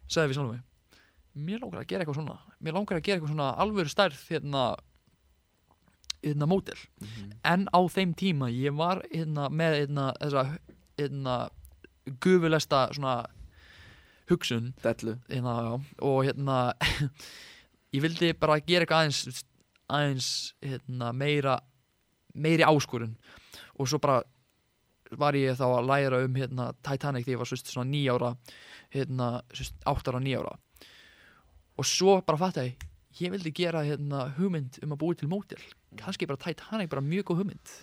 sagði 0.08 0.32
við 0.32 0.38
sjálfum 0.39 0.65
Mér 1.47 1.62
langar 1.62 1.82
að 1.82 1.89
gera 1.91 2.03
eitthvað 2.03 2.19
svona 2.21 2.38
Mér 2.63 2.77
langar 2.77 2.97
að 2.97 3.06
gera 3.06 3.17
eitthvað 3.17 3.34
svona 3.34 3.49
alvöru 3.63 3.91
stærð 3.91 4.21
Hérna 4.32 4.63
Hérna 6.23 6.47
mótel 6.49 6.80
En 7.45 7.67
á 7.71 7.80
þeim 7.93 8.13
tíma 8.17 8.49
ég 8.53 8.75
var 8.77 9.03
hérna 9.12 9.49
með 9.53 9.80
hérna 9.82 10.12
Þessa 10.21 10.45
hérna 10.97 11.36
Gufulesta 12.23 12.88
svona 12.95 13.25
Hugsun. 14.27 14.73
Hérna, 15.30 15.53
já, 15.63 15.73
og 16.03 16.23
hérna 16.27 16.56
ég 17.95 18.03
vildi 18.03 18.34
bara 18.36 18.58
gera 18.60 18.84
eitthvað 18.84 19.06
aðeins 19.06 19.43
aðeins 19.88 20.30
hérna, 20.63 21.13
meira 21.15 21.58
meiri 22.36 22.65
áskorun. 22.67 23.15
Og 23.80 23.88
svo 23.88 24.01
bara 24.03 24.21
var 25.15 25.36
ég 25.39 25.56
þá 25.56 25.65
að 25.69 25.88
læra 25.88 26.23
um 26.25 26.36
hérna, 26.36 26.73
Titanic 26.84 27.23
þegar 27.23 27.38
ég 27.38 27.43
var 27.43 27.51
svist, 27.51 27.71
svona 27.71 27.88
nýjára 27.91 28.34
hérna, 28.91 29.30
áttara 29.88 30.19
nýjára 30.19 30.58
og 31.77 31.86
svo 31.86 32.17
bara 32.25 32.39
fatt 32.41 32.60
ég 32.62 32.87
ég 33.21 33.34
vildi 33.34 33.53
gera 33.56 33.84
hérna, 33.86 34.27
hugmynd 34.38 34.80
um 34.84 34.95
að 34.95 35.03
búi 35.03 35.17
til 35.19 35.30
mótil 35.32 35.62
kannski 35.99 36.27
bara 36.30 36.41
Titanic 36.41 36.89
bara 36.91 37.03
mjög 37.03 37.32
góð 37.32 37.43
hugmynd. 37.43 37.75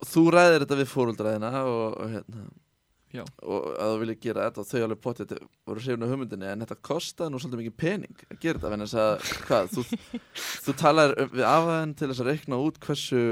Þú 0.00 0.24
ræðir 0.32 0.64
þetta 0.64 0.80
við 0.80 0.90
fóruldraðina 0.90 1.52
og, 1.68 1.86
og 2.00 2.12
hérna 2.14 2.48
Já. 3.10 3.24
og 3.42 3.64
að 3.74 3.92
þú 3.92 4.00
vilja 4.04 4.18
gera 4.22 4.42
þetta 4.46 4.62
og 4.62 4.68
þau 4.68 4.82
alveg 4.84 5.00
potið 5.02 5.32
voru 5.66 5.82
hrifna 5.82 6.06
af 6.06 6.12
hugmyndinni 6.12 6.46
en 6.46 6.60
þetta 6.62 6.76
kostaði 6.86 7.32
nú 7.32 7.40
svolítið 7.42 7.60
mikið 7.64 7.76
pening 7.82 8.20
að 8.28 8.36
gera 8.44 8.60
þetta 8.62 8.70
þess 8.84 8.98
að 9.02 9.24
hvað, 9.48 9.70
þú, 9.74 9.84
þú 10.66 10.74
talar 10.78 11.14
við 11.32 11.46
afaðin 11.48 11.94
til 11.98 12.10
þess 12.10 12.22
að 12.22 12.30
reikna 12.30 12.60
út 12.62 12.78
hversu 12.84 13.22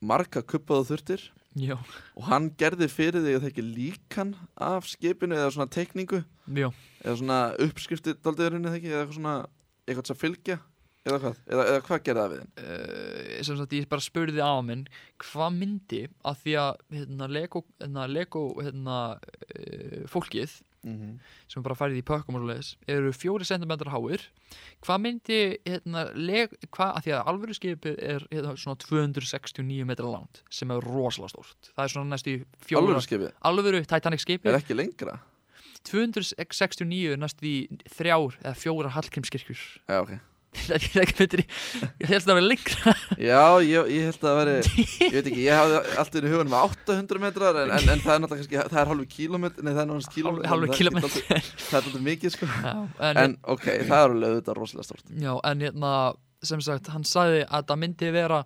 marga 0.00 0.40
kuppa 0.40 0.78
þú 0.80 0.88
þurftir 0.88 1.26
já, 1.66 1.76
og 2.16 2.30
hann 2.30 2.48
gerði 2.62 2.88
fyrir 2.92 3.26
þig 3.26 3.36
að 3.36 3.44
það 3.44 3.50
ekki 3.50 3.66
líkan 3.66 4.32
af 4.70 4.88
skipinu 4.88 5.36
eða 5.36 5.52
svona 5.52 5.72
teikningu. 5.76 6.22
Já, 6.56 6.70
eða 7.04 7.18
svona 7.20 7.40
uppskrifti 7.66 8.16
ekki 8.16 8.92
eða 8.94 9.04
eitthvað 9.04 9.18
svona 9.18 9.36
eitthvað 9.84 10.10
sem 10.10 10.20
fylgja 10.24 10.58
eða 11.06 11.18
hvað, 11.22 11.42
eða, 11.46 11.66
eða 11.70 11.82
hvað 11.86 12.04
gerði 12.06 12.22
það 12.22 12.32
við 12.32 12.40
þinn? 12.42 12.54
Uh, 12.62 13.34
sem 13.48 13.58
sagt 13.60 13.76
ég 13.76 13.90
bara 13.90 14.06
spurði 14.06 14.42
á 14.42 14.54
minn 14.66 14.86
hvað 15.22 15.58
myndi 15.60 16.00
að 16.26 16.40
því 16.44 16.56
að 16.62 16.80
hérna, 16.96 17.28
Lego, 17.36 17.62
hérna, 17.80 18.06
Lego 18.10 18.46
hérna, 18.60 18.96
uh, 19.16 20.00
fólkið 20.12 20.58
sem 20.86 21.64
bara 21.64 21.76
færið 21.76 22.00
í 22.00 22.04
pökkum 22.06 22.36
og 22.38 22.44
svoleiðis 22.44 22.68
eru 22.90 23.12
fjóri 23.16 23.46
centimetrar 23.48 23.94
háir. 23.94 24.22
Hvað 24.84 25.00
myndi 25.02 25.38
hérna, 25.66 26.04
leg, 26.14 26.52
hvað, 26.74 26.92
að 26.92 27.06
því 27.06 27.14
að 27.16 27.30
alvöru 27.32 27.56
skipið 27.58 27.96
er 28.12 28.26
hérna, 28.30 28.54
svona 28.60 28.78
269 28.84 29.88
metrar 29.88 30.12
langt 30.12 30.42
sem 30.52 30.70
er 30.70 30.86
rosalega 30.86 31.34
stórt. 31.34 31.72
Það 31.72 31.82
er 31.84 31.94
svona 31.94 32.14
næstu 32.14 32.36
fjóra 32.68 32.84
Alvöru 32.84 33.06
skipið, 33.08 33.34
alvöru 33.50 33.82
Titanic 33.82 34.22
er 34.22 34.26
skipið 34.26 34.60
ekki 34.60 34.78
lengra? 34.78 35.18
269 35.86 37.12
er 37.14 37.20
næstu 37.22 37.50
í 37.50 37.58
þrjár 37.96 38.38
eða 38.42 38.56
fjóra 38.58 38.94
Hallgrímskirkjur. 38.94 39.66
Já, 39.86 40.00
ok 40.02 40.16
ég 40.66 42.08
held 42.08 42.16
að 42.16 42.26
það 42.26 42.34
var 42.36 42.44
lengra. 42.46 42.94
Já, 43.20 43.40
ég, 43.62 43.90
ég 43.92 44.06
held 44.08 44.16
að 44.16 44.26
það 44.26 44.36
veri 44.40 44.54
Ég 45.06 45.14
veit 45.16 45.30
ekki, 45.30 45.44
ég 45.46 45.60
hafði 45.60 45.80
allt 46.02 46.16
í 46.18 46.22
hugunum 46.26 46.52
með 46.52 46.66
800 46.70 47.22
metrar 47.22 47.58
en, 47.62 47.72
en, 47.76 47.88
en 47.94 48.04
það 48.04 48.12
er 48.16 48.22
náttúrulega 48.24 48.42
kannski, 48.42 48.60
það 48.74 48.80
er 48.82 48.90
halvu 48.92 49.08
kílómetr 49.16 49.66
Nei, 49.66 49.72
það 49.72 49.82
er 49.82 49.90
náttúrulega 49.90 50.14
kílómetr 50.16 50.52
Hálfur 50.52 50.70
það 50.76 51.80
er 51.80 51.80
alltaf 51.82 52.06
mikið, 52.10 52.36
sko. 52.36 52.50
Já, 52.52 52.76
en, 53.10 53.20
En 53.26 53.36
ok, 53.56 53.66
það 53.66 53.98
er 53.98 54.14
alveg 54.14 54.30
auðvitað 54.32 54.58
rosalega 54.60 54.88
stort 54.90 55.12
Já, 55.26 55.32
en 55.50 55.66
hérna, 55.66 55.92
sem 56.46 56.60
sagt, 56.62 56.90
hann 56.94 57.06
sagði 57.08 57.44
að 57.48 57.68
það 57.70 57.80
myndi 57.82 58.10
vera, 58.14 58.40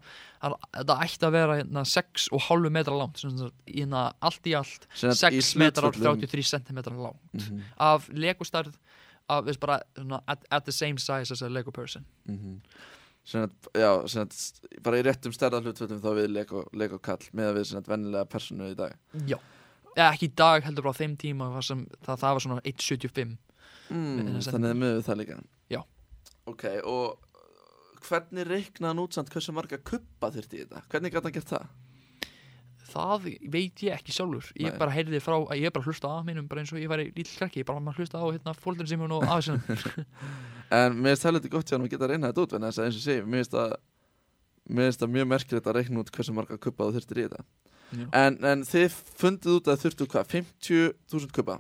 að 0.47 0.55
það 0.79 1.03
ætti 1.05 1.27
að 1.29 1.35
vera 1.37 1.57
hérna 1.61 1.83
6,5 1.91 2.71
metra 2.73 2.95
langt, 3.01 3.25
hérna 3.67 4.05
allt 4.25 4.47
í 4.51 4.55
allt, 4.57 4.87
Sem 4.97 5.13
sagt, 5.19 5.37
í 5.37 5.43
6 5.43 5.59
metrar 5.61 5.91
hlutföllum- 5.91 6.23
33 6.23 6.47
centimetrar 6.55 6.97
langt, 7.09 7.21
Mhm, 7.35 7.65
af 7.91 8.07
legostarð, 8.15 8.79
af, 9.31 9.45
veist 9.47 9.61
bara, 9.63 9.81
svona, 9.99 10.23
at, 10.31 10.43
at 10.51 10.67
the 10.67 10.75
same 10.75 10.99
size 11.01 11.35
as 11.35 11.43
a 11.43 11.49
Lego 11.51 11.75
person. 11.75 12.07
mhm. 12.29 12.59
sem 13.31 13.45
að, 13.45 13.71
já, 13.77 13.91
að 14.25 14.83
bara 14.83 14.99
í 14.99 15.05
réttum 15.07 15.35
stærða 15.37 15.61
hlutföldum 15.63 16.01
þá 16.03 16.11
við 16.17 16.29
Lego, 16.33 16.65
Lego 16.73 16.99
kall 16.99 17.21
með 17.37 17.51
að 17.51 17.59
við 17.59 17.73
að 17.79 17.91
vennilega 17.93 18.29
personu 18.33 18.71
í 18.73 18.77
dag 18.79 18.95
Já, 19.29 19.37
Eða, 19.93 20.07
ekki 20.13 20.31
í 20.31 20.35
dag 20.41 20.65
heldur 20.65 20.87
bara 20.87 20.97
á 20.97 21.01
þeim 21.03 21.17
tíma 21.21 21.51
sem, 21.67 21.83
það, 22.07 22.23
það 22.23 22.37
var 22.37 22.45
svona 22.47 22.63
1.75 22.65 23.37
mm, 23.91 24.41
Þannig 24.49 24.71
að 24.71 24.81
með 24.81 24.95
við 24.97 25.05
það 25.11 25.21
líka 25.21 25.39
Já. 25.71 25.81
Ok, 26.51 26.65
og 26.89 27.29
hvernig 28.07 28.49
reiknaði 28.49 28.91
hann 28.91 29.03
út 29.05 29.17
samt 29.17 29.31
hversu 29.35 29.55
marga 29.55 29.79
kuppa 29.85 30.31
þurfti 30.35 30.59
í 30.59 30.65
þetta? 30.65 30.83
Hvernig 30.91 31.15
gæti 31.15 31.29
hann 31.29 31.37
gert 31.37 31.53
það? 31.53 31.69
Það 32.91 33.29
veit 33.53 33.83
ég 33.87 33.95
ekki 33.97 34.15
sjálfur. 34.15 34.51
Ég 34.59 34.73
Nei. 34.73 34.79
bara 34.81 34.95
heyrði 34.95 35.21
frá, 35.23 35.37
ég 35.57 35.69
er 35.69 35.75
bara 35.75 35.85
að 35.85 35.91
hlusta 35.91 36.11
á 36.11 36.19
mínum 36.27 36.49
bara 36.51 36.65
eins 36.65 36.73
og 36.75 36.81
ég 36.83 36.91
væri 36.91 37.09
lítill 37.11 37.39
krakki, 37.39 37.63
ég 37.63 37.69
bara 37.69 37.83
maður 37.85 38.05
hlusta 38.05 38.21
á 38.21 38.27
hérna 38.27 38.55
fólkdurinn 38.59 38.91
sem 38.91 39.05
og 39.07 39.27
aðeins 39.27 39.87
En 40.81 40.99
mér 40.99 41.15
finnst 41.15 41.27
það 41.27 41.37
lítið 41.37 41.55
gott 41.55 41.73
hann 41.75 41.87
að 41.87 41.95
geta 41.95 42.07
að 42.07 42.13
reyna 42.15 42.31
þetta 42.31 42.45
út 42.45 42.53
en 42.59 42.69
að 42.69 42.83
eins 42.85 43.01
og 43.01 43.05
sé, 43.07 43.17
mér 43.25 43.43
finnst 43.43 43.57
það 43.57 43.75
mér 44.71 44.91
finnst 44.91 45.03
það 45.03 45.15
mjög 45.17 45.31
merkilegt 45.33 45.71
að 45.71 45.79
reikna 45.81 46.05
út 46.05 46.13
hversu 46.15 46.37
marga 46.37 46.61
kuppa 46.63 46.87
þú 46.87 46.99
þurftir 46.99 47.23
í 47.23 47.27
þetta. 47.27 47.45
En, 48.15 48.39
en 48.47 48.63
þið 48.69 49.01
fundið 49.19 49.57
út 49.57 49.73
að 49.73 49.83
þurftu 49.85 50.07
hvað, 50.13 50.31
50.000 50.37 51.35
kuppa 51.35 51.59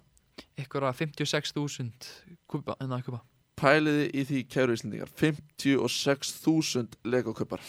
Eitthvað 0.56 0.94
56.000 1.02 2.38
kuba, 2.48 2.76
en 2.78 2.94
það 2.94 3.08
kuba 3.08 3.20
pæliði 3.60 4.06
í 4.16 4.24
því 4.28 4.42
kæru 4.50 4.76
íslendingar 4.76 5.10
56.000 5.20 6.96
Lego 7.12 7.34
kuppar 7.36 7.62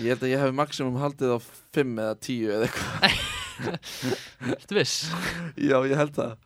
ég 0.00 0.12
held 0.12 0.24
að 0.26 0.32
ég 0.32 0.42
hef 0.44 0.54
maksimum 0.56 0.98
haldið 1.00 1.36
á 1.36 1.38
5 1.76 2.02
eða 2.04 2.16
10 2.26 2.54
eða 2.56 2.68
eitthvað. 2.68 3.20
Ertu 4.56 4.78
viss? 4.78 4.96
já 5.56 5.76
ég 5.84 5.96
held 6.00 6.14
það. 6.16 6.36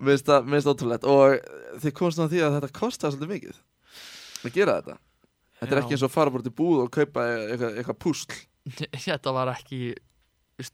Mér 0.00 0.20
finnst 0.24 0.70
ótrúlegt. 0.72 1.06
Og 1.08 1.36
þið 1.82 1.94
komst 1.96 2.20
á 2.20 2.24
því 2.24 2.42
að 2.44 2.56
þetta 2.58 2.72
kostar 2.76 3.12
svolítið 3.12 3.34
mikið 3.34 3.58
að 4.48 4.54
gera 4.56 4.76
þetta. 4.80 4.96
Þetta 5.60 5.74
er 5.74 5.76
Já. 5.76 5.82
ekki 5.84 5.96
eins 5.96 6.04
og 6.04 6.08
að 6.08 6.14
fara 6.14 6.32
bara 6.32 6.46
til 6.46 6.54
búð 6.56 6.78
og 6.86 6.92
kaupa 6.94 7.24
eitthvað, 7.28 7.74
eitthvað 7.80 7.98
púsl. 8.00 8.38
Þetta 9.04 9.34
var 9.36 9.50
ekki 9.52 9.80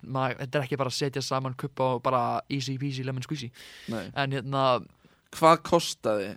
maður, 0.07 0.39
Þetta 0.45 0.59
er 0.61 0.67
ekki 0.67 0.79
bara 0.79 0.93
að 0.93 0.99
setja 1.01 1.23
saman 1.27 1.57
kuba 1.59 1.89
og 1.97 2.03
bara 2.07 2.23
easy 2.55 2.77
peasy 2.79 3.03
lemon 3.07 3.27
squeezy. 3.27 3.51
En 3.91 4.35
hérna, 4.37 4.65
hvað 5.35 5.63
kostaði 5.67 6.33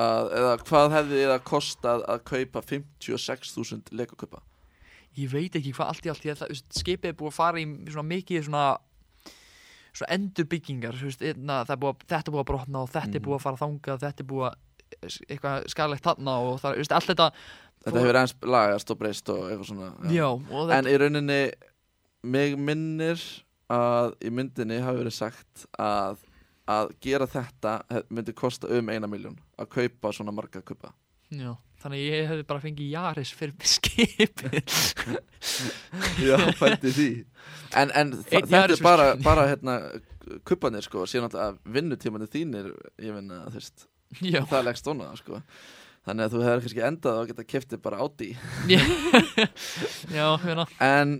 að, 0.00 0.30
eða 0.40 0.52
hvað 0.66 0.94
hefði 0.96 1.24
það 1.30 1.42
kostað 1.52 2.06
að 2.10 2.22
kaupa 2.32 2.64
56.000 2.72 3.94
Lego 3.94 4.18
kuppa 4.18 4.42
ég 5.18 5.30
veit 5.32 5.54
ekki 5.58 5.72
hvað 5.74 5.88
allt 5.88 6.06
í 6.06 6.10
allt 6.12 6.24
ég, 6.24 6.36
það, 6.38 6.62
Skipið 6.70 7.08
er 7.10 7.16
búið 7.18 7.32
að 7.32 7.38
fara 7.40 7.58
í 7.58 7.66
svona 7.90 8.08
mikið 8.08 8.44
svona 8.46 8.78
Svona 9.90 10.12
endurbyggingar 10.14 10.94
Þetta 11.00 11.74
er 11.74 11.80
búið 11.80 12.42
að 12.44 12.44
brotna 12.46 12.82
og 12.84 12.90
þetta 12.92 13.16
er 13.16 13.20
Mhm. 13.20 13.24
búið 13.26 13.38
að 13.38 13.42
fara 13.42 13.56
þangað 13.56 14.00
Þetta 14.04 14.20
er 14.20 14.28
búið 14.30 14.46
að 14.50 14.54
eitthvað 15.30 15.66
skalegt 15.70 16.02
þarna 16.04 16.32
og 16.42 16.60
það, 16.60 16.76
veist, 16.76 16.92
allt 16.92 17.06
þetta 17.06 17.26
þetta 17.84 18.00
hefur 18.02 18.16
eins 18.20 18.34
lagast 18.42 18.90
og 18.90 18.98
breyst 18.98 19.28
og 19.30 19.44
eitthvað 19.50 19.68
svona 19.70 20.10
Já, 20.12 20.26
og 20.30 20.68
þetta 20.68 20.78
En 20.78 20.84
í 20.90 20.96
rauninni 20.98 21.52
mig 22.22 22.56
minnir 22.58 23.22
að 23.70 24.14
í 24.20 24.30
myndinni 24.34 24.80
hafi 24.82 24.98
verið 25.04 25.14
sagt 25.14 25.66
að 25.78 26.18
að 26.70 26.90
gera 27.00 27.26
þetta 27.26 27.82
hef- 27.90 28.08
myndi 28.10 28.32
kosta 28.34 28.68
um 28.68 28.88
eina 28.90 29.06
miljón 29.10 29.38
að 29.58 29.68
kaupa 29.70 30.12
svona 30.12 30.30
marga 30.34 30.60
kupa. 30.62 30.92
Já, 31.30 31.56
þannig 31.80 32.00
að 32.00 32.06
ég 32.06 32.30
hefði 32.30 32.46
bara 32.50 32.62
fengið 32.64 32.92
Jaris 32.94 33.32
fyrir 33.36 33.70
skipið. 33.74 34.76
Já, 36.28 36.36
pælti 36.58 36.94
því. 36.96 37.10
En, 37.80 37.92
en 37.96 38.14
þetta 38.26 38.62
er 38.66 38.76
bara, 38.84 39.10
bara 39.24 39.46
hérna 39.50 39.76
kupanir 40.46 40.84
sko, 40.84 41.06
síðan 41.08 41.28
alltaf 41.28 41.46
að 41.48 41.74
vinnutímanir 41.76 42.30
þínir 42.30 42.72
ég 43.02 43.20
veist, 43.54 43.86
Já, 44.20 44.42
það 44.50 44.66
leggst 44.68 44.88
svona 44.88 45.12
sko. 45.18 45.40
Þannig 46.06 46.26
að 46.26 46.32
þú 46.34 46.44
hefur 46.46 46.62
kannski 46.64 46.84
endað 46.86 47.18
að 47.20 47.26
geta 47.30 47.44
keftið 47.44 47.80
bara 47.84 48.00
áti 48.00 48.30
já, 50.16 50.26
hérna. 50.40 50.64
En 50.80 51.18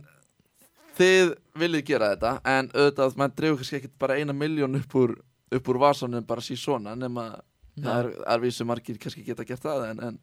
þið 0.97 1.35
viljið 1.61 1.85
gera 1.91 2.09
þetta 2.15 2.31
En 2.49 2.71
auðvitað, 2.73 3.19
mann 3.21 3.35
dreifur 3.37 3.61
kannski 3.61 3.79
ekkit 3.83 3.99
bara 4.01 4.17
eina 4.17 4.33
miljón 4.37 4.79
upp 4.81 4.97
úr, 4.97 5.13
úr 5.61 5.81
vasanum 5.83 6.25
bara 6.25 6.45
síð 6.45 6.63
svona 6.63 6.97
nema 6.97 7.29
það 7.77 7.99
er, 7.99 8.09
er 8.33 8.43
vísu 8.43 8.67
margir 8.69 8.99
kannski 9.01 9.25
geta 9.27 9.47
gert 9.49 9.65
það 9.65 9.85
en, 9.91 10.03
en 10.09 10.19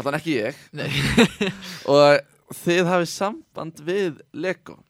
allan 0.00 0.18
ekki 0.18 0.38
ég. 0.40 0.58
Og 1.92 2.56
þið 2.64 2.90
hafið 2.90 3.10
samband 3.12 3.80
við 3.86 4.20
Lego. 4.36 4.80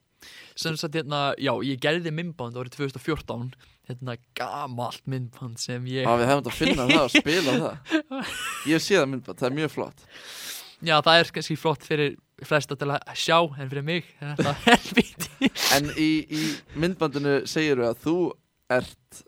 Sem 0.58 0.76
sagt 0.78 0.94
hérna, 0.94 1.32
já, 1.40 1.50
ég 1.66 1.80
gerði 1.82 2.12
myndband 2.14 2.56
árið 2.56 2.76
2014 2.78 3.54
hérna 3.88 4.14
gamalt 4.38 5.02
myndband 5.10 5.58
sem 5.60 5.82
ég 5.90 6.06
og 6.08 6.20
við 6.22 6.30
hefum 6.30 6.44
þetta 6.44 6.52
að 6.52 6.60
finna 6.60 6.86
það 6.88 7.02
og 7.02 7.14
spila 7.18 7.56
það. 7.58 8.30
Ég 8.70 8.84
séð 8.84 9.00
það 9.02 9.10
myndband, 9.12 9.40
það 9.40 9.48
er 9.50 9.56
mjög 9.58 9.72
flott. 9.74 10.06
Já, 10.84 10.94
það 11.00 11.18
er 11.18 11.32
kannski 11.36 11.56
flott 11.60 11.84
fyrir 11.84 12.14
flesta 12.44 12.78
til 12.78 12.88
að 12.94 13.10
sjá 13.18 13.36
en 13.42 13.68
fyrir 13.72 13.84
mig. 13.86 14.08
Er 14.22 14.32
þetta 14.38 14.54
helviti 14.64 15.50
en 15.76 15.90
í, 16.00 16.08
í 16.24 16.42
myndbandinu 16.80 17.36
segir 17.50 17.82
við 17.82 17.90
að 17.90 18.00
þú 18.06 18.16
ert 18.78 19.20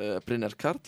uh, 0.00 0.18
Brynjar 0.26 0.56
Karl 0.58 0.82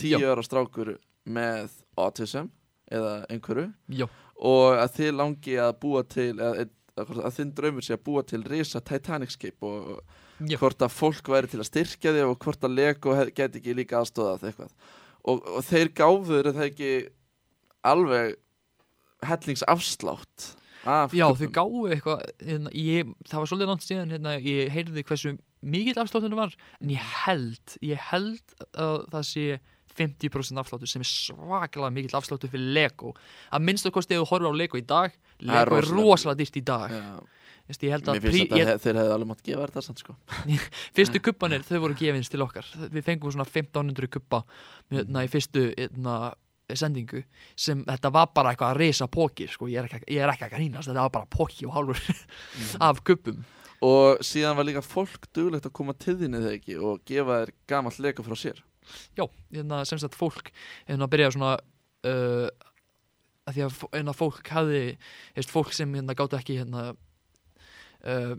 tíu 0.00 0.18
Já. 0.18 0.32
ára 0.32 0.42
strákur 0.42 0.96
með 1.24 1.70
autism 2.00 2.50
eða 2.92 3.14
einhverju. 3.32 3.68
Já, 4.00 4.06
og 4.44 4.80
að 4.80 4.98
þið 4.98 5.14
langi 5.20 5.56
að 5.62 5.72
búa 5.84 6.02
til 6.10 6.30
að, 6.42 6.66
að, 6.98 7.24
þinn 7.38 7.54
draumur 7.56 7.86
sé 7.86 7.96
að 7.96 8.04
búa 8.08 8.24
til 8.26 8.42
risa 8.46 8.82
Titanic 8.84 9.34
skip 9.34 9.64
og 9.66 10.02
já, 10.42 10.58
hvort 10.58 10.84
að 10.84 10.94
fólk 10.94 11.30
væri 11.32 11.52
til 11.52 11.62
að 11.62 11.70
styrkja 11.70 12.14
þig 12.16 12.28
og 12.28 12.38
hvort 12.44 12.66
að 12.66 12.76
Lego 12.78 13.16
geti 13.30 13.60
ekki 13.60 13.76
líka 13.78 14.00
aðstóðað 14.00 14.48
eitthvað. 14.50 14.74
Og, 15.24 15.40
og 15.40 15.64
þeir 15.64 15.92
gáfuður 15.96 16.52
það 16.52 16.68
ekki 16.68 16.92
alveg 17.84 18.36
hellingsafslátt 19.24 20.50
af 20.84 21.14
já 21.16 21.24
þau 21.32 21.48
gáðu 21.48 21.84
eitthvað 21.94 22.24
hérna, 22.44 22.72
ég, 22.76 23.12
það 23.28 23.40
var 23.40 23.50
svolítið 23.50 23.70
langt 23.70 23.86
síðan 23.86 24.14
hérna, 24.14 24.34
ég 24.44 24.72
heyrði 24.74 25.04
hversu 25.08 25.32
mikill 25.64 26.00
afsláttunum 26.02 26.42
var 26.42 26.56
en 26.80 26.92
ég 26.92 27.06
held, 27.24 27.76
ég 27.84 28.02
held 28.10 28.56
að 28.72 29.06
það 29.14 29.28
sé 29.30 29.46
50% 29.98 30.60
afsláttur 30.62 30.90
sem 30.90 31.04
er 31.04 31.10
svakalega 31.10 31.92
mikill 31.94 32.18
afsláttur 32.18 32.50
fyrir 32.52 32.74
Lego. 32.76 33.14
Að 33.54 33.64
minnst 33.68 33.86
að 33.88 33.94
kosti 33.98 34.16
ef 34.18 34.24
þú 34.24 34.30
horfir 34.32 34.50
á 34.50 34.60
Lego 34.62 34.80
í 34.80 34.84
dag 34.86 35.16
Lego 35.40 35.78
er 35.80 35.88
rosalega- 35.90 36.40
dýrt 36.42 36.60
í 36.60 36.64
dag. 36.64 36.90
Já, 36.90 37.22
Vist, 37.64 37.80
Mér 37.80 37.96
að 37.96 38.18
finnst 38.20 38.40
þetta 38.42 38.58
ég... 38.60 38.80
þeir 38.82 38.96
hefði 39.00 39.12
alveg 39.14 39.28
mátt 39.30 39.42
gefa 39.46 39.66
þetta 39.70 39.82
samt 39.86 40.00
sko. 40.02 40.14
Fyrstu 40.96 41.20
kubbanir 41.24 41.62
þau 41.64 41.78
voru 41.86 41.94
gefins 41.96 42.28
til 42.28 42.42
okkar. 42.44 42.66
Við 42.92 43.06
fengum 43.06 43.32
svona 43.32 43.46
1500 43.48 44.10
kubba 44.12 44.42
hérna, 44.92 45.22
í 45.24 45.30
fyrstu 45.32 45.70
hérna, 45.72 46.16
sendingu 46.76 47.22
sem 47.56 47.80
þetta 47.88 48.10
var 48.12 48.28
bara 48.36 48.52
eitthvað 48.52 48.74
að 48.74 48.80
risa 48.82 49.08
pókir 49.08 49.48
sko. 49.52 49.68
ég 49.72 49.80
er 49.80 49.88
ekki, 49.88 50.12
ég 50.12 50.24
er 50.24 50.32
ekki 50.34 50.44
að 50.48 50.54
grínast 50.58 50.90
þetta 50.90 51.06
var 51.06 51.14
bara 51.16 51.30
póki 51.32 51.64
og 51.68 51.72
hálfur 51.78 52.04
af 52.84 53.00
kubbum. 53.04 53.40
Og 53.84 54.20
síðan 54.24 54.56
var 54.60 54.68
líka 54.68 54.84
fólk 54.84 55.26
duglegt 55.36 55.66
að 55.68 55.74
koma 55.80 55.96
til 55.96 56.18
þínu 56.20 56.40
þegar 56.44 56.58
ekki 56.60 56.76
og 56.80 57.02
gefa 57.08 57.40
þér 57.42 57.54
gamalt 57.68 58.00
Lego 58.04 58.24
frá 58.28 58.36
sér 58.44 58.60
já, 59.16 59.24
hérna, 59.52 59.84
sem 59.84 59.98
sagt 59.98 60.14
fólk 60.18 60.50
hérna 60.88 61.08
byrjaði 61.10 61.36
svona 61.36 61.54
uh, 62.04 62.48
að 63.44 63.54
því 63.58 63.64
að 63.66 63.78
hérna, 63.92 64.16
fólk 64.16 64.48
hafði 64.48 64.82
hefst, 65.36 65.52
fólk 65.52 65.72
sem 65.76 65.94
hérna 65.94 66.16
gátu 66.16 66.38
ekki 66.38 66.58
hérna 66.62 66.94
uh, 68.04 68.34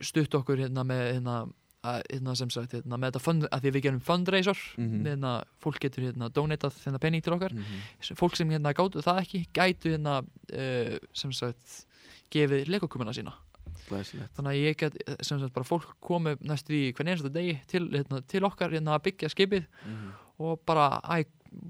stutt 0.00 0.34
okkur 0.34 0.62
hérna 0.62 0.84
með 0.88 1.02
hérna, 1.14 1.36
að, 1.84 2.00
hérna 2.12 2.36
sem 2.36 2.50
sagt 2.52 2.72
hérna, 2.76 2.96
með 2.96 3.12
þetta 3.12 3.24
fund, 3.24 3.48
að 3.50 3.66
því 3.66 3.74
við 3.76 3.84
gerum 3.88 4.00
fundraiser 4.00 4.62
Mhm. 4.76 5.04
hérna, 5.08 5.34
fólk 5.60 5.80
getur 5.80 6.08
hérna 6.08 6.30
donatað 6.32 6.80
hérna 6.84 7.00
penning 7.02 7.22
til 7.24 7.32
okkar 7.36 7.52
mm 7.52 7.62
-hmm. 7.62 8.16
fólk 8.16 8.36
sem 8.36 8.50
hérna 8.50 8.72
gátu 8.72 9.02
það 9.04 9.22
ekki 9.24 9.46
gætu 9.52 9.92
hérna 9.96 10.20
uh, 10.22 10.98
sem 11.12 11.32
sagt 11.32 11.86
gefið 12.30 12.68
legokumina 12.68 13.12
sína 13.12 13.34
Glæsilegt. 13.90 14.32
Þannig 14.38 14.54
að 14.54 14.64
ég 14.64 14.80
get 14.80 14.98
sem 15.26 15.40
sagt 15.42 15.54
bara 15.56 15.68
fólk 15.68 15.92
komu 16.04 16.36
næstu 16.40 16.76
í 16.76 16.82
hvern 16.94 17.12
einasta 17.12 17.32
degi 17.34 17.58
til, 17.70 17.86
hérna, 17.92 18.22
til 18.30 18.44
okkar 18.48 18.74
hérna 18.74 18.96
að 18.96 19.06
byggja 19.10 19.32
skipið 19.34 19.66
mm 19.84 20.10
og 20.40 20.60
bara, 20.66 21.00
æ, 21.04 21.24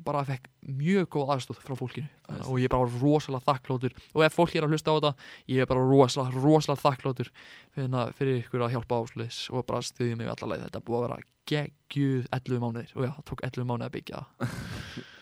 bara 0.05 0.23
fekk 0.29 0.49
mjög 0.79 1.09
góð 1.11 1.33
aðstóð 1.35 1.63
frá 1.65 1.75
fólkinu. 1.79 2.09
Æðislegt. 2.29 2.47
og 2.47 2.59
ég 2.61 2.69
er 2.69 2.73
bara 2.75 2.91
rosalega 3.01 3.47
þakklótur 3.49 3.95
og 4.15 4.25
ef 4.27 4.37
fólk 4.37 4.55
er 4.55 4.67
að 4.67 4.75
hlusta 4.75 4.95
á 4.95 4.97
þetta 4.99 5.13
ég 5.51 5.65
er 5.65 5.71
bara 5.71 5.87
rosalega, 5.89 6.43
rosalega 6.45 6.85
þakklótur 6.85 7.31
fyrir, 7.75 8.13
fyrir 8.19 8.43
ykkur 8.45 8.67
að 8.67 8.75
hjálpa 8.77 9.01
ásluðis 9.03 9.41
og 9.51 9.67
bara 9.67 9.83
stuðið 9.83 10.19
mig 10.21 10.31
allar 10.31 10.53
leið. 10.53 10.67
Þetta 10.69 10.85
búið 10.87 11.01
að 11.01 11.07
vera 11.09 11.23
geggjuð 11.51 12.29
11 12.39 12.63
mánuðir. 12.63 12.93
Og 12.95 13.09
já, 13.09 13.13
það 13.17 13.25
tók 13.33 13.49
11 13.51 13.71
mánuðir 13.73 13.89
að 13.91 13.97
byggja 13.99 14.23
það 14.23 15.11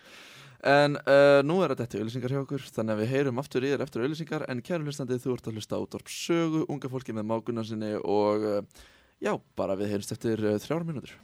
En 0.67 0.99
uh, 0.99 1.39
nú 1.47 1.61
er 1.63 1.77
þetta 1.79 2.01
auðlýsingar 2.01 2.35
hjá 2.35 2.41
okkur 2.43 2.65
Þannig 2.75 2.97
að 2.97 3.03
við 3.05 3.13
heyrum 3.13 3.39
aftur 3.39 3.63
í 3.63 3.71
þér 3.71 3.85
eftir 3.85 4.03
auðlýsingar 4.03 4.47
En 4.51 4.63
kæru 4.67 4.89
hlustandi 4.89 5.21
þú 5.23 5.37
ert 5.37 5.47
að 5.47 5.61
hlusta 5.61 5.79
á 5.79 5.83
Dorp 5.87 6.11
Sögu 6.11 6.65
Unga 6.67 6.91
fólki 6.91 7.15
með 7.15 7.29
mágunar 7.31 7.69
sinni 7.69 7.95
Og 8.03 8.43
uh, 8.43 8.85
já, 9.23 9.37
bara 9.55 9.79
við 9.79 9.95
heyrumst 9.95 10.17
eftir 10.17 10.43
uh, 10.43 10.59
þrjár 10.59 10.89
mínútur 10.89 11.15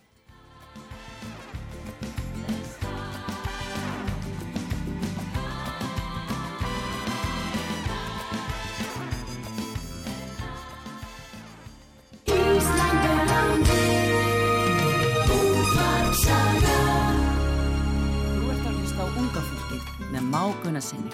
Mannfólkið 19.74 20.10
með 20.12 20.26
máguna 20.30 20.80
sinni. 20.82 21.10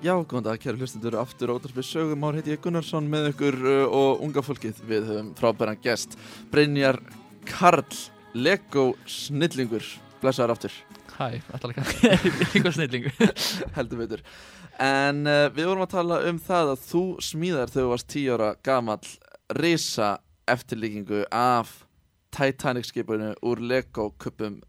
Já, 0.00 0.14
góðan 0.24 0.46
dag, 0.46 0.60
kæru 0.60 0.80
hlustendur, 0.80 1.18
aftur 1.20 1.52
ótarsbyrg 1.52 1.84
sögumár 1.84 2.38
heiti 2.38 2.54
ég 2.54 2.62
Gunnarsson 2.64 3.08
með 3.08 3.34
ykkur 3.34 3.58
uh, 3.60 3.82
og 3.92 4.22
unga 4.24 4.44
fólkið. 4.44 4.80
Við 4.88 5.10
höfum 5.10 5.34
frábæran 5.36 5.80
gest. 5.84 6.16
Brynjar 6.52 7.00
Karl 7.48 7.84
Lego 8.32 8.94
Snillingur, 9.04 9.84
blessaður 10.22 10.56
aftur. 10.56 10.78
Hæ, 11.18 11.42
alltaf 11.52 11.76
ekki 11.76 12.14
Lego 12.54 12.72
Snillingur. 12.72 13.36
Heldur 13.76 14.00
veitur 14.00 14.24
En 14.78 15.26
uh, 15.26 15.48
við 15.54 15.70
vorum 15.70 15.84
að 15.84 15.94
tala 15.96 16.20
um 16.30 16.40
það 16.40 16.72
að 16.74 16.86
þú 16.86 17.04
smíðar 17.24 17.72
þegar 17.72 17.86
þú 17.86 17.92
varst 17.94 18.10
10 18.14 18.34
ára 18.36 18.50
gamall 18.66 19.12
risa 19.60 20.10
eftirlíkingu 20.50 21.24
af 21.34 21.80
Titanic 22.30 22.86
skipinu 22.86 23.32
úr 23.42 23.62
Lego 23.62 24.10
kuppum 24.18 24.60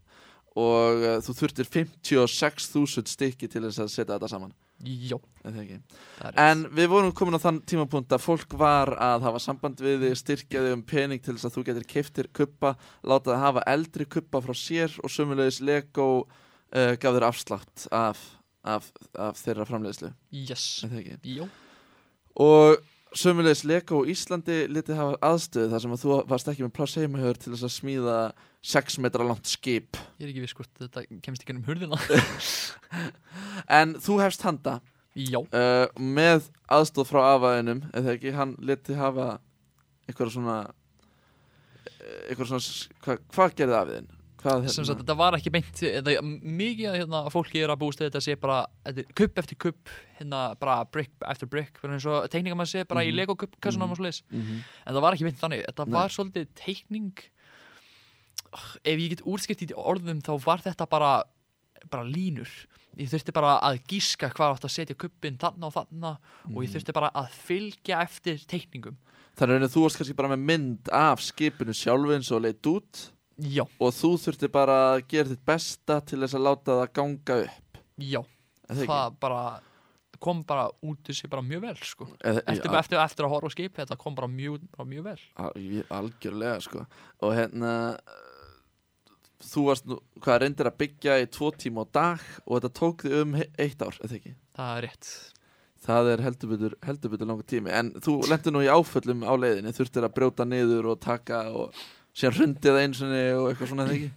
og 0.58 1.04
uh, 1.06 1.20
þú 1.24 1.36
þurftir 1.38 1.70
56.000 1.70 3.08
stykki 3.08 3.48
til 3.48 3.64
þess 3.68 3.84
að 3.84 3.94
setja 3.94 4.16
þetta 4.16 4.32
saman. 4.34 4.52
Er 4.82 6.34
En 6.42 6.64
við 6.74 6.88
vorum 6.90 7.12
komin 7.14 7.38
á 7.38 7.44
þann 7.44 7.60
tímapunkt 7.70 8.12
að 8.12 8.24
fólk 8.24 8.56
var 8.58 8.90
að 8.98 9.28
hafa 9.28 9.40
samband 9.42 9.80
við 9.82 10.08
þig, 10.08 10.16
styrkja 10.18 10.62
þig 10.64 10.74
um 10.74 10.82
pening 10.82 11.22
til 11.22 11.36
þess 11.36 11.46
að 11.46 11.54
þú 11.56 11.64
getur 11.68 11.86
keiftir 11.92 12.28
kuppa, 12.34 12.74
láta 13.06 13.30
það 13.30 13.44
hafa 13.44 13.64
eldri 13.70 14.08
kuppa 14.10 14.42
frá 14.42 14.54
sér 14.58 14.96
og 14.98 15.12
sömulegis 15.14 15.60
Lego 15.62 16.08
uh, 16.18 16.94
gaf 16.98 17.14
þér 17.14 17.28
afslátt 17.28 17.86
af, 17.94 18.24
af, 18.64 18.88
af 19.18 19.38
þeirra 19.42 19.66
framleiðslu, 19.68 20.12
Yes? 20.32 20.84
Já, 21.26 21.46
Og 22.40 22.78
sömulegis 23.12 23.64
Lego 23.68 24.02
Íslandi 24.08 24.62
litið 24.72 24.96
hafa 24.96 25.18
aðstöðu 25.32 25.72
þar 25.74 25.82
sem 25.84 25.94
að 25.96 26.04
þú 26.04 26.14
varst 26.30 26.48
ekki 26.52 26.64
með 26.64 26.74
pláss 26.78 26.96
heimahör 26.96 27.36
til 27.40 27.52
þess 27.52 27.66
að 27.68 27.74
smíða 27.74 28.16
6 28.72 28.98
metra 29.04 29.26
langt 29.26 29.50
skip. 29.50 29.98
ég 30.18 30.24
er 30.26 30.30
ekki 30.32 30.44
viss 30.46 30.56
hvort 30.56 30.72
þetta 30.80 31.04
kemst 31.24 31.44
ekki 31.44 31.56
um 31.58 31.66
hurðina. 31.66 31.98
En 33.80 33.96
þú 34.00 34.18
hefst 34.22 34.44
handa. 34.46 34.80
Já, 35.12 35.42
uh, 35.42 35.88
með 36.00 36.46
aðstóð 36.72 37.10
frá 37.10 37.20
afaðinum 37.34 37.82
eða 37.92 38.14
ekki, 38.14 38.32
hann 38.32 38.54
leti 38.64 38.96
hafa 38.96 39.34
eitthvað 40.08 40.32
svona 40.32 40.56
eitthvað 42.30 42.48
svona, 42.48 42.64
hva, 43.04 43.16
hvað 43.34 43.56
gerði 43.58 43.76
afiðin? 43.78 44.08
Hvað 44.42 44.64
sem 44.74 44.84
sagt 44.84 44.98
þetta 45.04 45.14
var 45.16 45.36
ekki 45.38 45.50
beint 45.54 45.82
eða, 45.86 46.16
mikið 46.42 46.88
að 46.90 46.96
hérna, 46.98 47.18
fólki 47.30 47.60
er 47.62 47.70
að 47.70 47.78
búist 47.78 48.00
við 48.02 48.08
þetta 48.10 48.22
sé 48.24 48.34
bara 48.42 48.56
kupp 49.14 49.38
eftir 49.38 49.58
kupp 49.62 49.88
hérna 50.18 50.40
bara 50.58 50.80
brick 50.84 51.12
eftir 51.30 51.46
brick 51.52 51.78
teikninga 51.78 52.56
maður 52.58 52.72
sé 52.72 52.84
bara 52.88 53.04
í 53.04 53.12
Mhm. 53.12 53.16
Lego 53.16 53.34
kupp 53.36 53.54
Mhm. 53.62 53.78
mm 53.78 54.42
-hmm. 54.42 54.62
en 54.86 54.94
það 54.94 55.00
var 55.00 55.12
ekki 55.14 55.24
beint 55.24 55.38
þannig, 55.40 55.64
þetta 55.68 55.86
Nei. 55.86 55.92
var 55.94 56.08
svolítið 56.08 56.46
teikning 56.54 57.12
ef 58.84 58.98
ég 58.98 59.08
get 59.10 59.22
úrskipt 59.24 59.62
í 59.62 59.70
orðum 59.76 60.20
þá 60.20 60.32
var 60.44 60.58
þetta 60.58 60.88
bara 60.88 61.22
bara 61.90 62.04
línur 62.04 62.48
ég 62.98 63.08
þurfti 63.08 63.32
bara 63.32 63.58
að 63.60 63.80
gíska 63.88 64.28
hvað 64.30 64.54
átt 64.56 64.64
að 64.68 64.74
setja 64.74 64.94
kuppin 64.98 65.38
þarna 65.38 65.66
og 65.66 65.72
þarna 65.74 66.18
og 66.54 66.62
ég 66.62 66.70
þurfti 66.74 66.92
bara 66.92 67.10
að 67.14 67.30
fylgja 67.30 68.02
eftir 68.02 68.38
teikningum 68.46 68.96
Þannig 69.34 69.62
að 69.64 69.72
þú 69.72 69.82
varst 69.86 69.96
kannski 69.96 70.14
bara 70.16 70.28
með 70.36 70.42
mynd 70.44 70.88
af 70.92 71.20
skipinu 71.24 71.72
sjálfu 71.72 72.12
eins 72.14 72.30
og 72.30 72.42
leitt 72.42 72.66
út 72.68 73.10
já, 73.38 73.64
og 73.80 73.92
þú 73.96 74.10
þurfti 74.26 74.48
bara 74.52 74.76
að 74.94 75.04
gera 75.08 75.28
þitt 75.32 75.44
besta 75.46 76.00
til 76.04 76.20
þess 76.22 76.34
að 76.38 76.46
láta 76.46 76.78
það 76.82 76.92
ganga 76.98 77.36
upp. 77.46 77.78
Já, 78.02 78.22
það 78.68 78.86
það 78.92 79.20
bara 79.20 79.42
kom 80.22 80.44
bara 80.46 80.68
út 80.86 81.00
þessi 81.08 81.26
bara 81.28 81.42
mjög 81.42 81.62
vel 81.64 81.76
sko. 81.82 82.06
Eða, 82.22 82.42
eftir, 82.46 82.70
al- 82.70 82.78
eftir, 82.78 82.98
eftir 83.02 83.26
að 83.26 83.32
horfa 83.34 83.48
á 83.50 83.54
skip 83.56 83.74
þetta 83.80 83.96
kom 83.98 84.14
bara 84.14 84.28
mjög, 84.30 84.60
bara 84.76 84.86
mjög 84.88 85.04
vel. 85.08 85.20
Al- 85.42 85.86
algjörlega 85.98 86.60
sko. 86.62 86.84
Og 87.26 87.34
hérna 87.34 87.72
þú 89.42 89.64
varst 89.66 89.88
nú, 89.90 89.96
hvað 90.22 90.40
reyndir 90.44 90.68
að 90.70 90.76
byggja 90.84 91.16
í 91.24 91.28
tvo 91.34 91.50
tíma 91.58 91.82
á 91.82 91.86
dag 91.98 92.26
og 92.46 92.60
þetta 92.60 92.70
tók 92.78 93.02
þig 93.02 93.16
um 93.24 93.34
eitt 93.42 93.82
ár, 93.82 93.98
eða 94.06 94.18
ekki? 94.20 94.34
það 94.54 94.76
er 94.76 94.86
rétt. 94.86 95.10
Það 95.82 96.08
er 96.12 96.20
heldur 96.22 96.50
betur, 96.52 96.74
heldur 96.86 97.24
langur 97.26 97.42
tími. 97.50 97.72
En 97.74 97.88
þú 97.98 98.12
lendir 98.30 98.54
nú 98.54 98.60
í 98.62 98.70
áföllum 98.70 99.24
á 99.26 99.34
leiðinni 99.34 99.72
Þurftir 99.74 100.06
að 100.06 100.12
brjóta 100.14 100.44
niður 100.46 100.92
og 100.92 101.00
taka 101.02 101.40
Og 101.50 101.74
síðan 102.16 102.36
hrundið 102.38 102.82
sinni 102.98 103.22
og 103.36 103.50
eitthvað 103.50 103.72
svona 103.72 103.88
ekki? 103.92 104.10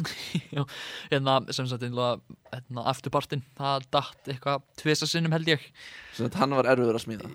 Já, 0.56 0.64
hérna 1.10 1.38
sem 1.52 1.68
sagt 1.68 1.84
einlega, 1.84 2.20
hérna, 2.52 2.84
afturpartin, 2.92 3.42
það 3.58 3.88
datt 3.92 4.30
eitthvað 4.32 4.66
tvisa 4.80 5.08
sinnum 5.10 5.34
held 5.36 5.50
ég. 5.50 5.64
Svona 6.16 6.30
að 6.30 6.40
hann 6.44 6.56
var 6.56 6.70
erfiður 6.72 7.00
að 7.00 7.04
smíða. 7.04 7.32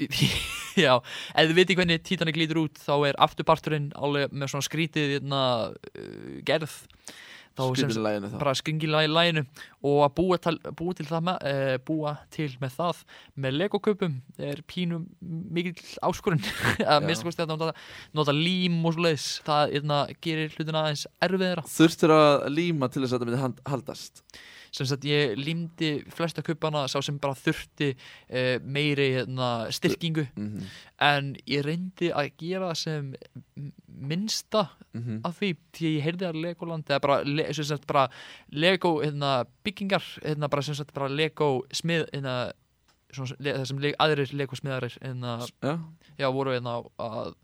Já, 0.84 0.94
ef 0.96 1.50
þið 1.50 1.56
viti 1.58 1.76
hvernig 1.76 2.04
Titanic 2.06 2.38
lítur 2.40 2.62
út 2.62 2.78
þá 2.80 2.94
er 3.10 3.18
afturparturinn 3.20 3.90
alveg 3.98 4.32
með 4.32 4.52
svona 4.52 4.66
skrítið 4.66 5.16
hérna, 5.18 5.42
uh, 5.70 6.38
gerð 6.46 6.78
þá 7.58 7.62
sem 7.64 7.90
Skrifinu 7.90 8.04
læginu 8.04 8.30
þá. 8.30 8.36
bara 8.42 8.54
skringilega 8.58 9.08
í 9.08 9.10
læginu 9.10 9.44
og 9.90 9.98
að 10.04 10.12
búa 10.18 10.38
til, 10.42 10.54
búa 10.78 10.96
til 10.96 11.06
það 11.08 11.24
með, 11.28 11.48
uh, 11.50 11.72
búa 11.88 12.12
til 12.34 12.48
með 12.60 12.76
það. 12.76 13.02
Með 13.40 13.56
legoköpum 13.58 14.14
er 14.50 14.62
pínu 14.70 15.00
mikil 15.20 15.74
áskorun 16.06 16.44
að 16.92 17.08
minnst 17.08 17.26
kosti 17.26 17.44
að 17.44 17.52
nota, 17.54 17.72
nota 18.16 18.36
lím 18.36 18.80
og 18.84 18.96
svo 18.96 19.08
leiðis 19.08 19.28
það 19.46 19.74
hérna, 19.74 20.04
gerir 20.24 20.54
hlutina 20.56 20.86
aðeins 20.86 21.08
erfiðra 21.24 21.66
Þurftir 21.70 22.16
að 22.16 22.48
líma 22.54 22.90
til 22.90 23.04
þess 23.04 23.16
að 23.16 23.26
þetta 23.26 23.30
myndi 23.30 23.68
haldast? 23.74 24.24
Sem 24.70 24.86
sagt 24.86 25.02
ég 25.02 25.32
límdi 25.34 25.96
flesta 26.14 26.44
kuppana 26.46 26.84
sá 26.86 27.00
sem 27.02 27.16
bara 27.18 27.34
þurfti 27.34 27.88
uh, 27.90 28.60
meiri 28.62 29.08
hérna, 29.16 29.50
styrkingu. 29.74 30.28
Mm 30.38 30.70
en 31.00 31.32
ég 31.48 31.64
reyndi 31.64 32.10
að 32.12 32.34
gera 32.40 32.74
sem 32.76 33.14
minnsta 34.00 34.66
-hmm. 34.92 35.20
af 35.24 35.40
því 35.40 35.50
því 35.76 35.92
ég 35.96 36.04
heyrði 36.04 36.26
að 36.28 36.40
Legoland 36.44 36.90
eða 36.90 37.00
bara, 37.00 37.22
le, 37.24 37.52
sagt, 37.54 37.86
bara 37.86 38.08
Lego 38.48 39.00
hérna, 39.02 39.44
byggingar 39.64 40.04
hérna, 40.22 40.48
bara, 40.48 40.62
sagt, 40.62 40.94
bara 40.94 41.08
Lego 41.08 41.64
smið 41.72 42.06
hérna, 42.12 42.52
svona, 43.12 43.64
sem 43.64 43.78
le, 43.78 43.94
aðrir 43.98 44.34
Lego 44.34 44.56
smiðarir 44.56 44.98
hérna, 45.00 45.38
Já, 46.18 46.30
voru 46.30 46.52
hérna, 46.52 46.82
að 46.98 47.34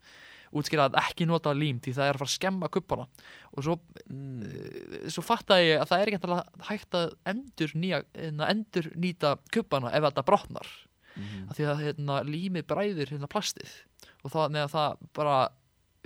útskýra 0.57 0.89
að 0.89 0.99
ekki 1.01 1.27
nota 1.27 1.53
lím 1.57 1.81
því 1.83 1.93
það 1.97 2.09
er 2.09 2.17
að 2.17 2.23
fara 2.23 2.31
að 2.31 2.35
skemma 2.35 2.69
kuppana 2.73 3.07
og 3.53 3.65
svo, 3.67 3.77
mm. 4.09 4.43
eh, 4.43 5.09
svo 5.13 5.25
fattaði 5.27 5.71
ég 5.73 5.83
að 5.83 5.91
það 5.91 6.03
er 6.03 6.13
ekki 6.13 6.39
hægt 6.69 6.99
að 6.99 7.15
endur, 7.33 7.75
nýja, 7.75 8.03
hérna, 8.15 8.51
endur 8.55 8.91
nýta 8.95 9.37
kuppana 9.53 9.93
ef 9.93 10.07
þetta 10.09 10.27
brotnar. 10.27 10.69
Mm 11.17 11.25
því 11.57 11.65
að 11.65 11.83
hérna, 11.85 12.23
límið 12.23 12.67
bræðir 12.67 13.11
hérna 13.11 13.27
plastið. 13.27 13.71
Og 14.25 14.33
það 14.33 14.69
það 14.69 14.97
bara 15.15 15.49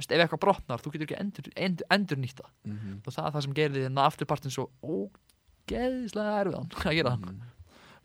veist, 0.00 0.12
ef 0.12 0.24
eitthvað 0.24 0.40
brotnar, 0.46 0.80
þú 0.82 0.92
getur 0.94 1.06
ekki 1.08 1.20
endur, 1.20 1.50
endur, 1.56 1.86
endur 1.96 2.18
nýta 2.24 2.46
-hmm. 2.66 2.96
og 3.06 3.12
það 3.14 3.26
er 3.26 3.32
það 3.36 3.42
sem 3.46 3.54
gerði 3.60 3.84
hérna 3.86 4.06
afturpartin 4.08 4.50
svo 4.56 4.66
ógeðislega 4.82 6.40
erfiðan 6.44 6.70
að 6.88 6.94
gera 6.98 7.10
hann 7.16 7.24
Mhm. 7.30 7.46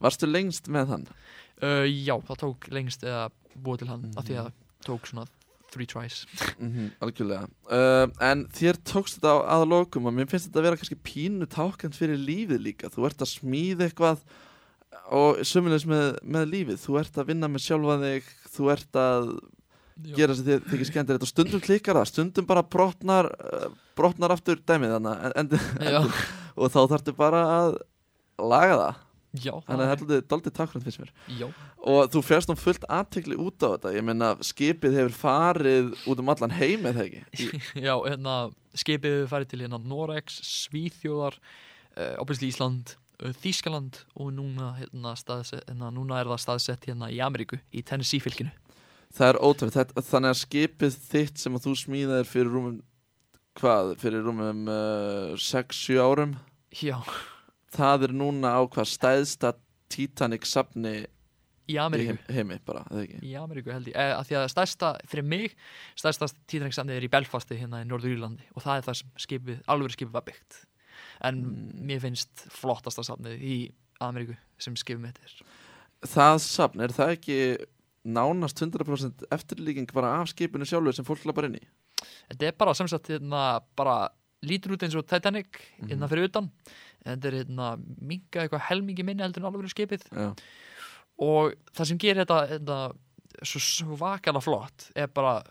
Varstu 0.02 0.28
lengst 0.28 0.68
með 0.68 0.88
hann? 0.92 1.06
uh, 1.64 1.86
já, 1.88 2.16
það 2.28 2.38
tók 2.42 2.68
lengst 2.72 3.04
eða 3.08 3.30
búið 3.56 3.78
til 3.80 3.88
hann 3.88 4.02
Mhm. 4.02 4.18
af 4.18 4.26
því 4.28 4.36
að 4.36 4.46
það 4.46 4.54
tók 4.86 5.08
svona 5.08 5.26
three 5.72 5.86
tries 5.88 6.26
Mm 6.60 6.92
algjörlega 7.02 7.48
uh, 7.72 8.08
En 8.22 8.46
þér 8.48 8.78
tókst 8.84 9.18
þetta 9.20 9.32
á 9.32 9.38
aðalokum 9.56 10.06
og 10.08 10.14
mér 10.14 10.28
finnst 10.28 10.48
þetta 10.52 10.60
að 10.60 10.64
vera 10.68 10.76
kannski 10.78 11.00
pínu 11.04 11.46
tákant 11.48 11.96
fyrir 11.96 12.18
lífið 12.20 12.62
líka 12.62 12.90
Þú 12.92 13.06
ert 13.08 13.22
að 13.24 13.34
smíða 13.40 13.88
eitthvað 13.90 14.20
og 15.12 15.38
sömulegis 15.44 15.86
með, 15.88 16.20
með 16.24 16.46
lífið 16.54 16.80
Þú 16.86 17.00
ert 17.00 17.18
að 17.18 17.28
vinna 17.28 17.48
með 17.48 17.66
sjálfa 17.66 17.98
þig 18.04 18.24
Þú 18.56 18.72
ert 18.72 18.96
að. 18.96 19.40
Gera 20.16 20.36
sem 20.36 20.48
þið 20.48 20.68
þykir 20.72 20.90
skemmtilegt 20.90 21.26
og 21.26 21.32
stundum 21.32 21.64
klikkar 21.64 22.00
það, 22.00 22.10
stundum 22.12 22.48
bara 22.50 22.64
brotnar 22.68 23.30
uh, 23.32 23.70
brotnar 23.96 24.34
aftur 24.36 24.60
dæmið 24.60 24.98
þannig 24.98 25.58
og 26.60 26.72
þá 26.72 26.80
þarftu 26.92 27.16
bara 27.16 27.44
að 27.56 27.78
laga 28.42 28.80
það. 28.82 29.02
Já, 29.36 29.52
þannig 29.66 29.84
að 29.84 29.90
þetta 29.92 30.16
er 30.16 30.28
daldið 30.32 30.54
takkrand 30.56 30.86
finnst 30.86 31.02
mér. 31.02 31.10
Já, 31.36 31.46
og 31.92 32.12
þú 32.14 32.22
fjast 32.24 32.52
nú 32.52 32.56
fullt 32.60 32.86
aðtekli 32.88 33.36
út 33.42 33.66
á 33.68 33.68
þetta 33.76 33.92
ég 33.96 34.06
meina 34.08 34.30
skipið 34.48 35.00
hefur 35.00 35.18
farið 35.20 35.90
út 36.08 36.22
um 36.24 36.32
allan 36.32 36.56
heim 36.56 36.88
eða 36.88 37.04
ekki? 37.04 37.24
Í, 37.36 37.50
já, 37.88 37.94
hérna 37.98 38.36
skipið 38.80 39.18
við 39.20 39.32
farið 39.32 39.52
til 39.52 39.62
hérna 39.66 39.82
Norex, 39.84 40.40
Svíþjóðar 40.48 41.40
uh, 41.40 42.14
obviously 42.24 42.52
Ísland 42.52 42.96
uh, 42.96 43.34
Þískaland 43.44 44.06
og 44.16 44.32
núna, 44.38 44.72
hérna, 44.80 45.16
staðsett, 45.20 45.66
hérna, 45.68 45.92
núna 45.96 46.22
er 46.22 46.32
það 46.32 46.46
staðsett 46.46 46.88
hérna 46.92 47.12
í 47.12 47.20
Ameríku 47.24 47.60
í 47.76 47.84
Tennessee 47.84 48.24
fylkinu 48.24 48.56
það 49.16 49.30
er 49.32 49.40
ótrúið 49.48 49.78
þannig 50.10 50.34
að 50.34 50.42
skipið 50.42 51.00
þitt 51.10 51.42
sem 51.42 51.56
að 51.58 51.66
þú 51.68 51.74
smíðaðir 51.84 52.30
fyrir 52.30 52.52
rúmum 52.56 52.78
hvað, 53.60 53.94
fyrir 54.02 54.26
rúmum 54.28 54.66
uh, 54.68 55.34
6-7 55.40 56.00
árum? 56.04 56.36
Já, 56.76 56.98
það 57.76 58.10
er 58.10 58.16
núna 58.20 58.56
á 58.56 58.62
hvað 58.68 58.90
stæðsta 58.92 59.54
Titanic 59.92 60.48
safni 60.50 60.96
í 61.66 61.76
í 61.76 61.78
Ameríku. 61.82 62.14
heim, 62.14 62.36
heimi 62.36 62.58
bara, 62.68 62.84
eða 62.92 63.04
ekki? 63.06 63.20
Í 63.26 63.32
Ameríku 63.40 63.72
held 63.74 63.88
ég, 63.90 63.96
eh, 63.98 64.12
að 64.14 64.28
því 64.30 64.36
að 64.38 64.48
stærsta 64.54 64.90
fyrir 65.10 65.26
mig, 65.26 65.56
stærsta 65.98 66.28
tíðræksamnið 66.52 67.00
er 67.00 67.08
í 67.08 67.12
Belfasti 67.16 67.58
hérna 67.58 67.80
í 67.82 67.88
Norður 67.90 68.14
Írlandi 68.18 68.46
og 68.54 68.62
það 68.66 68.78
er 68.82 68.86
það 68.90 68.98
sem 69.00 69.14
skipið, 69.26 69.62
alveg 69.74 69.96
skipið 69.96 70.14
var 70.14 70.26
byggt. 70.28 70.60
En 71.26 71.40
Mm. 71.42 71.88
mér 71.88 72.02
finnst 72.04 72.44
flottasta 72.54 73.02
safnið 73.08 73.40
í 73.42 73.56
Ameríku 74.02 74.36
sem 74.60 74.76
skipið 74.76 75.02
mitt 75.08 75.20
er. 75.24 75.34
Það 76.06 76.36
safn, 76.44 76.82
er 76.86 76.94
það 76.94 77.16
ekki 77.16 77.40
nánast 78.06 78.60
100% 78.62 79.26
eftirlíking 79.34 79.88
bara 79.94 80.14
af 80.22 80.30
skipinu 80.30 80.66
sjálfur 80.68 80.94
sem 80.94 81.06
fólk 81.08 81.26
lappar 81.26 81.46
inn 81.50 81.58
í 81.60 81.64
Þetta 82.30 82.48
er 82.48 82.52
bara 82.60 82.74
sem 82.78 82.88
sagt 82.88 83.08
hérna, 83.10 83.62
bara 83.76 84.10
lítur 84.46 84.76
út 84.76 84.84
eins 84.86 84.96
og 84.96 85.08
Titanic 85.10 85.48
Mhm. 85.80 85.90
hérna 85.90 86.08
fyrir 86.12 86.28
utan 86.30 86.52
en 87.06 87.20
þetta 87.20 87.28
er 87.32 87.38
hérna 87.44 87.70
minga 88.02 88.44
eitthvað 88.46 88.68
helmingi 88.70 89.04
minni 89.04 89.24
heldur 89.24 89.42
en 89.44 89.50
alveg 89.54 89.74
skipið 89.74 90.04
Já. 90.14 90.34
og 91.20 91.54
það 91.74 91.88
sem 91.88 91.98
gerir 91.98 92.26
þetta, 92.26 92.40
þetta 92.60 92.78
svo 93.44 93.60
svakalega 93.60 94.44
flott 94.44 94.92
er 94.96 95.08
bara 95.08 95.42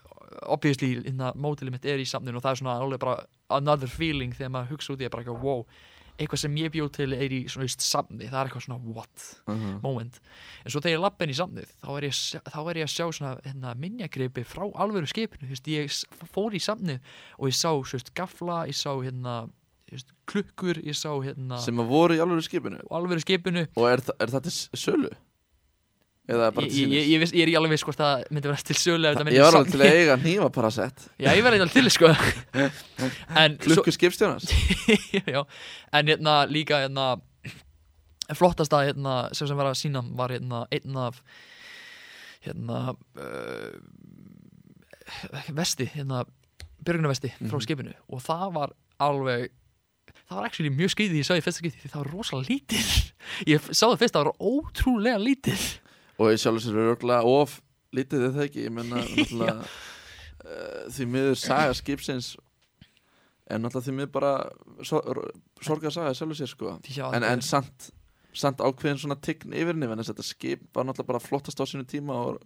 obviously, 0.50 1.02
hérna, 1.04 1.32
mótilið 1.36 1.72
mitt 1.72 1.84
er 1.86 1.98
í 1.98 2.06
samninu 2.08 2.36
og 2.38 2.42
það 2.42 2.50
er 2.54 2.60
svona 2.62 2.78
alveg 2.80 2.98
bara 3.00 3.26
another 3.50 3.88
feeling 3.88 4.32
þegar 4.32 4.50
maður 4.54 4.72
hugsa 4.74 4.92
út 4.94 5.00
í 5.02 5.06
að 5.06 5.10
bara 5.10 5.24
eitthvað, 5.24 5.42
wow 5.42 5.66
eitthvað 6.18 6.38
sem 6.44 6.54
ég 6.56 6.70
bjóð 6.74 6.90
til 6.94 7.12
er 7.12 7.32
í 7.34 7.40
svona 7.50 7.66
just, 7.66 7.80
samni 7.82 8.28
það 8.30 8.38
er 8.40 8.48
eitthvað 8.50 8.64
svona 8.68 8.80
what 8.94 9.24
Mhm. 9.48 9.80
moment. 9.82 10.20
En 10.64 10.70
svo 10.70 10.80
þegar 10.80 10.94
ég 10.96 11.00
lappa 11.02 11.24
inn 11.24 11.30
í 11.34 11.38
samnið 11.38 11.66
þá 11.82 11.88
er 11.98 12.02
ég, 12.08 12.14
þá 12.54 12.58
er 12.70 12.74
ég 12.80 12.86
að 12.86 12.94
sjá 12.94 13.06
svona 13.12 13.32
hérna, 13.42 13.74
minjagripi 13.74 14.44
frá 14.46 14.70
alvöru 14.74 15.06
skipinu. 15.10 15.48
Veist, 15.50 15.66
ég 15.66 15.90
fór 16.32 16.54
í 16.54 16.62
samnið 16.62 17.00
og 17.38 17.48
ég 17.50 17.54
sá 17.58 17.70
veist, 17.74 18.14
gafla, 18.14 18.66
ég 18.66 18.74
sá 18.78 18.90
hérna, 19.02 19.50
veist, 19.90 20.06
klukkur, 20.26 20.78
ég 20.84 20.94
sá 20.94 21.10
hérna, 21.22 21.58
sem 21.58 21.76
að 21.76 21.88
voru 21.88 22.14
í 22.14 22.20
alveg 22.22 22.42
skipinu? 22.46 22.80
Alvöru 22.90 23.20
skipinu. 23.20 23.66
Og 23.76 23.88
er, 23.90 24.00
er 24.20 24.50
s- 24.50 24.68
sölu? 24.74 25.10
Ég, 26.24 26.72
ég, 26.88 27.08
ég, 27.10 27.20
ég, 27.20 27.42
er 27.42 27.50
ekki 27.50 27.56
alveg 27.58 27.74
viss 27.74 27.84
hvort 27.84 28.00
það 28.00 28.22
myndi 28.32 28.48
vera 28.48 28.64
til 28.64 28.76
myndi 29.26 29.36
ég 29.36 29.44
var 29.44 29.52
í 29.52 29.58
alveg 29.58 29.72
til 29.74 29.82
að 29.84 29.96
eiga 29.98 30.16
nýma 30.22 30.48
parasett. 30.54 31.02
Já, 31.22 31.28
ég 31.36 31.44
verði 31.44 31.60
alveg 31.60 31.74
til 31.74 31.90
sko. 31.92 32.12
Klukku 33.66 33.92
skipstjónars 33.92 34.48
já, 35.34 35.42
en 35.92 36.08
hérna 36.08 36.36
líka 36.48 36.80
hérna 36.86 37.10
flottasta 38.32 38.80
hérna 38.86 39.18
sem 39.36 39.50
sem 39.50 39.58
var 39.58 39.68
að 39.68 39.76
sína 39.82 40.00
var 40.16 40.32
hérna 40.32 40.64
einn 40.72 40.96
af 40.96 41.20
hérna 42.44 42.80
uh, 43.20 43.76
vesti, 45.52 45.90
hérna 45.92 46.24
björgunarvesti 46.84 47.34
frá 47.36 47.56
Mhm. 47.58 47.64
skipinu. 47.68 47.92
Og 48.08 48.24
það 48.24 48.48
var 48.56 48.72
alveg 49.00 49.50
það 50.24 50.36
var 50.38 50.46
actually 50.48 50.72
mjög 50.72 50.92
skrítið 50.94 51.20
ég 51.20 51.26
sá 51.28 51.36
í 51.36 51.44
fyrsta 51.44 51.60
skipti 51.60 51.80
því 51.84 51.92
það 51.92 52.02
var 52.04 52.12
rosalega 52.16 52.48
lítið 52.48 52.88
ég 53.52 53.60
sá 53.72 53.84
það 53.86 53.98
fyrst 54.00 54.16
það 54.16 54.24
var 54.24 54.36
ótrúlega 54.40 55.20
lítið 55.20 55.64
og 56.18 56.30
ég 56.30 56.40
sjálfur 56.42 56.64
sér 56.64 56.80
örgulega 56.84 57.26
of 57.26 57.58
lítið 57.94 58.28
það 58.30 58.46
ekki, 58.48 58.64
ég 58.66 58.74
menna 58.74 59.02
uh, 59.02 59.66
því 60.94 61.08
miður 61.10 61.38
saga 61.40 61.74
skipsins 61.76 62.34
en 63.50 63.64
náttúrulega 63.64 63.88
því 63.88 63.96
miður 63.98 64.12
bara 64.14 64.32
sor 64.86 65.20
sorga 65.64 65.92
saga 65.92 66.14
sjálfur 66.16 66.40
sér 66.40 66.50
sko. 66.50 66.74
Já, 66.88 67.06
en, 67.10 67.22
þetta 67.22 67.32
en 67.32 67.44
samt, 67.44 67.88
samt 68.34 68.62
ákveðin 68.64 69.02
svona 69.04 69.18
tign 69.20 69.54
yfir 69.54 69.74
henni, 69.74 69.88
en 69.90 70.04
þetta 70.04 70.26
skip 70.26 70.68
var 70.74 70.88
náttúrulega 70.88 71.12
bara 71.12 71.24
flottast 71.24 71.60
á 71.60 71.64
sínu 71.68 71.86
tíma 71.88 72.16
og 72.28 72.38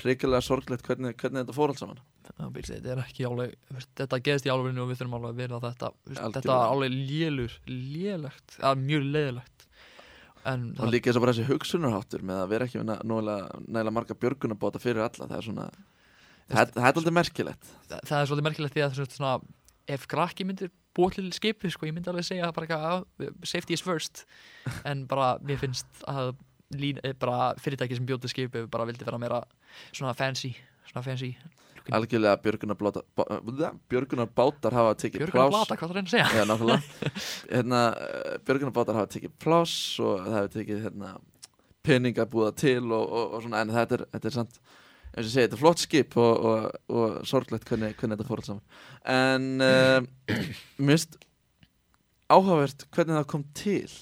hrikilega 0.00 0.42
sorglegt 0.42 0.86
hvernig, 0.86 1.16
hvernig 1.20 1.44
þetta 1.44 1.56
fór 1.56 1.72
allt 1.72 1.82
saman. 1.82 2.02
Þetta 2.24 2.92
er 2.94 3.02
ekki 3.02 3.26
veist, 3.28 3.90
þetta 4.00 4.20
geðist 4.24 4.46
í 4.48 4.52
alveginu 4.54 4.84
og 4.84 4.90
við 4.90 5.02
þurfum 5.02 5.18
alveg 5.18 5.34
að 5.34 5.40
vera 5.42 5.60
þetta 5.66 5.90
Algjörlega. 5.90 6.30
þetta 6.38 6.54
er 6.54 6.70
alveg 6.72 6.94
lélur 7.10 7.58
lélegt, 7.68 8.56
mjög 8.80 9.04
leðilegt 9.12 9.53
en 10.50 10.64
og 10.78 10.92
líka 10.92 11.10
þess 11.10 11.18
að 11.20 11.24
bara 11.24 11.34
þessi 11.34 11.48
hugsunarháttur 11.50 12.24
með 12.26 12.40
að 12.42 12.48
vera 12.54 12.68
ekki 12.68 12.80
með 12.80 13.02
nægilega, 13.04 13.94
marga 13.96 14.16
björgunabóta 14.24 14.82
fyrir 14.82 15.04
alla 15.04 15.28
það 15.30 15.36
er 15.38 15.46
svona 15.48 15.66
það, 16.52 16.72
er 16.84 16.98
aldrei 17.00 17.14
merkilegt. 17.18 17.68
Það, 17.88 18.00
það 18.10 18.16
er 18.18 18.30
svolítið 18.30 18.48
merkilegt 18.48 18.74
því 18.76 18.84
að 18.84 18.98
svona, 19.18 19.34
ef 19.96 20.08
krakki 20.10 20.48
myndir 20.48 20.72
búa 20.94 21.10
til 21.10 21.26
skipi 21.34 21.70
sko, 21.72 21.88
ég 21.88 21.96
myndi 21.96 22.10
alveg 22.12 22.26
segja 22.28 22.50
eitthvað, 22.52 22.84
"Ah, 22.90 23.30
safety 23.42 23.74
is 23.74 23.82
first. 23.82 24.24
En 24.90 25.06
bara 25.10 25.38
mér 25.40 25.58
finnst 25.58 25.86
að 26.06 26.36
lín, 26.74 27.00
eh, 27.04 27.12
bara 27.12 27.54
fyrirtæki 27.60 27.96
sem 27.96 28.06
bjóti 28.06 28.28
skipi 28.30 28.66
bara 28.70 28.86
vildi 28.86 29.04
vera 29.04 29.18
meira 29.18 29.42
svona 29.92 30.14
fancy 30.14 30.54
svona 30.88 31.04
fancy 31.04 31.36
algjörlega 31.92 32.36
björgunarbátar 32.40 33.04
björgunarbátar 33.92 34.72
hafa 34.72 34.94
tekið 35.00 35.26
Björgun 35.26 36.08
segja? 36.08 36.28
Já, 36.32 36.44
nákvæmlega. 36.48 36.80
Hérna, 37.52 37.82
Björgunarbátar 38.46 38.96
hafa 39.00 39.10
tekið 39.12 39.34
pláss 39.42 40.00
og 40.00 40.22
það 40.22 40.38
hafa 40.38 40.52
tekið 40.54 40.80
hérna, 40.86 41.12
peninga 41.84 42.26
búða 42.30 42.54
til 42.56 42.80
og, 42.88 43.04
og, 43.04 43.36
og 43.36 43.44
svona, 43.44 43.60
en 43.60 43.74
þetta 43.74 43.98
er, 43.98 44.06
þetta 44.16 44.30
er 44.30 44.36
samt 44.38 44.58
eins 45.14 45.28
og 45.28 45.30
segi, 45.30 45.44
þetta 45.44 45.58
er 45.58 45.62
flott 45.62 45.84
skip 45.84 46.16
og, 46.18 46.48
og, 46.48 46.80
og 46.88 47.20
sorglegt 47.28 47.68
hvernig, 47.68 47.92
hvernig 48.00 48.16
þetta 48.16 48.28
fór 48.30 48.42
alls 48.42 48.50
saman. 48.50 48.64
En 49.14 49.50
uh, 49.62 50.40
mist 50.90 51.18
áhugavert 52.32 52.88
hvernig 52.94 53.20
það 53.20 53.30
kom 53.34 53.46
til 53.54 53.92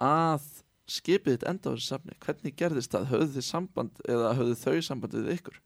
að 0.00 0.46
skipið 0.94 1.38
þitt 1.38 1.46
enda 1.50 1.70
á 1.70 1.72
þessu 1.74 1.90
safni. 1.90 2.16
Hvernig 2.22 2.56
gerðist 2.60 2.94
það, 2.94 3.10
höfðu 3.12 3.30
þið 3.36 3.46
samband 3.50 4.02
eða 4.06 4.34
höfðu 4.38 4.58
þau 4.62 4.88
samband 4.88 5.18
við 5.18 5.30
ykkur 5.38 5.60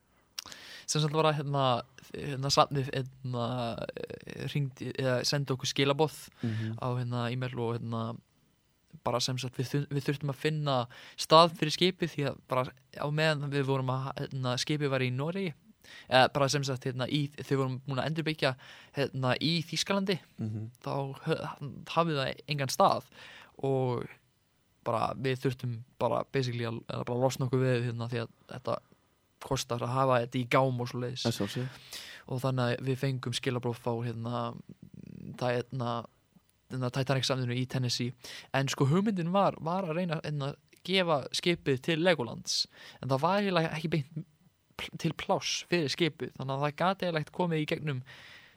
sem 0.88 1.02
sagt 1.02 1.16
var 1.16 1.28
að 1.30 1.42
hérna, 1.42 1.64
hérna 2.14 2.52
safnið 2.52 2.90
hérna, 2.94 3.44
ringdi, 4.54 4.92
eða 4.96 5.20
sendi 5.28 5.54
okkur 5.54 5.68
skilabóð 5.68 6.16
á 6.80 6.88
hérna 6.96 7.28
e-mail 7.32 7.58
og 7.60 7.76
hérna 7.76 8.02
bara 9.04 9.20
sem 9.20 9.38
sagt 9.40 9.58
við, 9.58 9.86
við 9.92 10.06
þurftum 10.08 10.32
að 10.32 10.42
finna 10.42 10.76
stað 11.20 11.54
fyrir 11.58 11.76
skipið 11.76 12.12
því 12.14 12.28
að 12.30 12.38
bara 12.50 12.66
á 12.96 13.06
meðan 13.12 13.52
við 13.52 13.66
vorum 13.68 13.92
að 13.94 14.12
hérna, 14.22 14.56
skipið 14.60 14.92
var 14.94 15.04
í 15.04 15.10
Noregi 15.14 15.54
eða 16.08 16.28
bara 16.34 16.48
sem 16.52 16.64
sagt 16.66 16.84
hérna, 16.88 17.08
í, 17.08 17.28
þau 17.36 17.56
vorum 17.56 17.76
múin 17.86 18.02
að 18.02 18.10
endurbyggja 18.10 18.54
hérna, 18.96 19.34
í 19.40 19.58
Þýskalandi 19.68 20.18
mm 20.38 20.48
-hmm. 20.48 20.70
þá 20.84 20.94
hafði 21.94 22.18
það 22.18 22.42
engan 22.48 22.72
stað 22.72 23.08
og 23.64 24.08
bara 24.84 25.12
við 25.16 25.40
þurftum 25.44 25.78
bara 26.00 26.24
basically 26.32 26.64
að, 26.68 26.80
að 26.88 27.04
bara 27.08 27.20
losna 27.20 27.46
okkur 27.46 27.64
við 27.64 27.88
hérna, 27.88 28.08
því 28.08 28.24
að 28.24 28.30
þetta 28.52 28.78
kostar 29.44 29.82
að 29.86 29.94
hafa 29.94 30.20
þetta 30.26 30.38
í 30.38 30.46
gám 30.50 30.80
og 30.80 30.88
svo 30.90 31.00
leiðis 31.00 31.26
og 32.28 32.40
þannig 32.42 32.64
að 32.78 32.86
við 32.88 32.98
fengum 32.98 33.32
skilabróf 33.32 33.80
á 33.88 33.94
hérna, 34.04 34.40
það 35.38 35.50
er 35.50 35.62
hérna, 35.62 35.92
hérna 36.70 36.90
Titanic 36.92 37.24
samðinu 37.24 37.56
í 37.56 37.66
Tennessee. 37.66 38.12
En 38.52 38.68
sko 38.68 38.84
hugmyndin 38.90 39.32
var, 39.32 39.54
var 39.60 39.84
að 39.88 39.96
reyna 39.96 40.20
hérna, 40.24 40.50
að 40.52 40.82
gefa 40.84 41.20
skipið 41.32 41.80
til 41.82 41.98
Legolands. 42.04 42.66
En 43.02 43.08
það 43.08 43.20
var 43.24 43.40
eiginlega 43.40 43.72
ekki 43.78 43.88
beint 43.94 44.26
til 44.98 45.12
pláss 45.18 45.64
fyrir 45.70 45.88
skipið. 45.90 46.34
Þannig 46.36 46.54
að 46.54 46.62
það 46.66 46.76
gati 46.82 47.06
eiginlega 47.08 47.32
komið 47.40 47.62
í 47.64 47.66
gegnum 47.72 48.02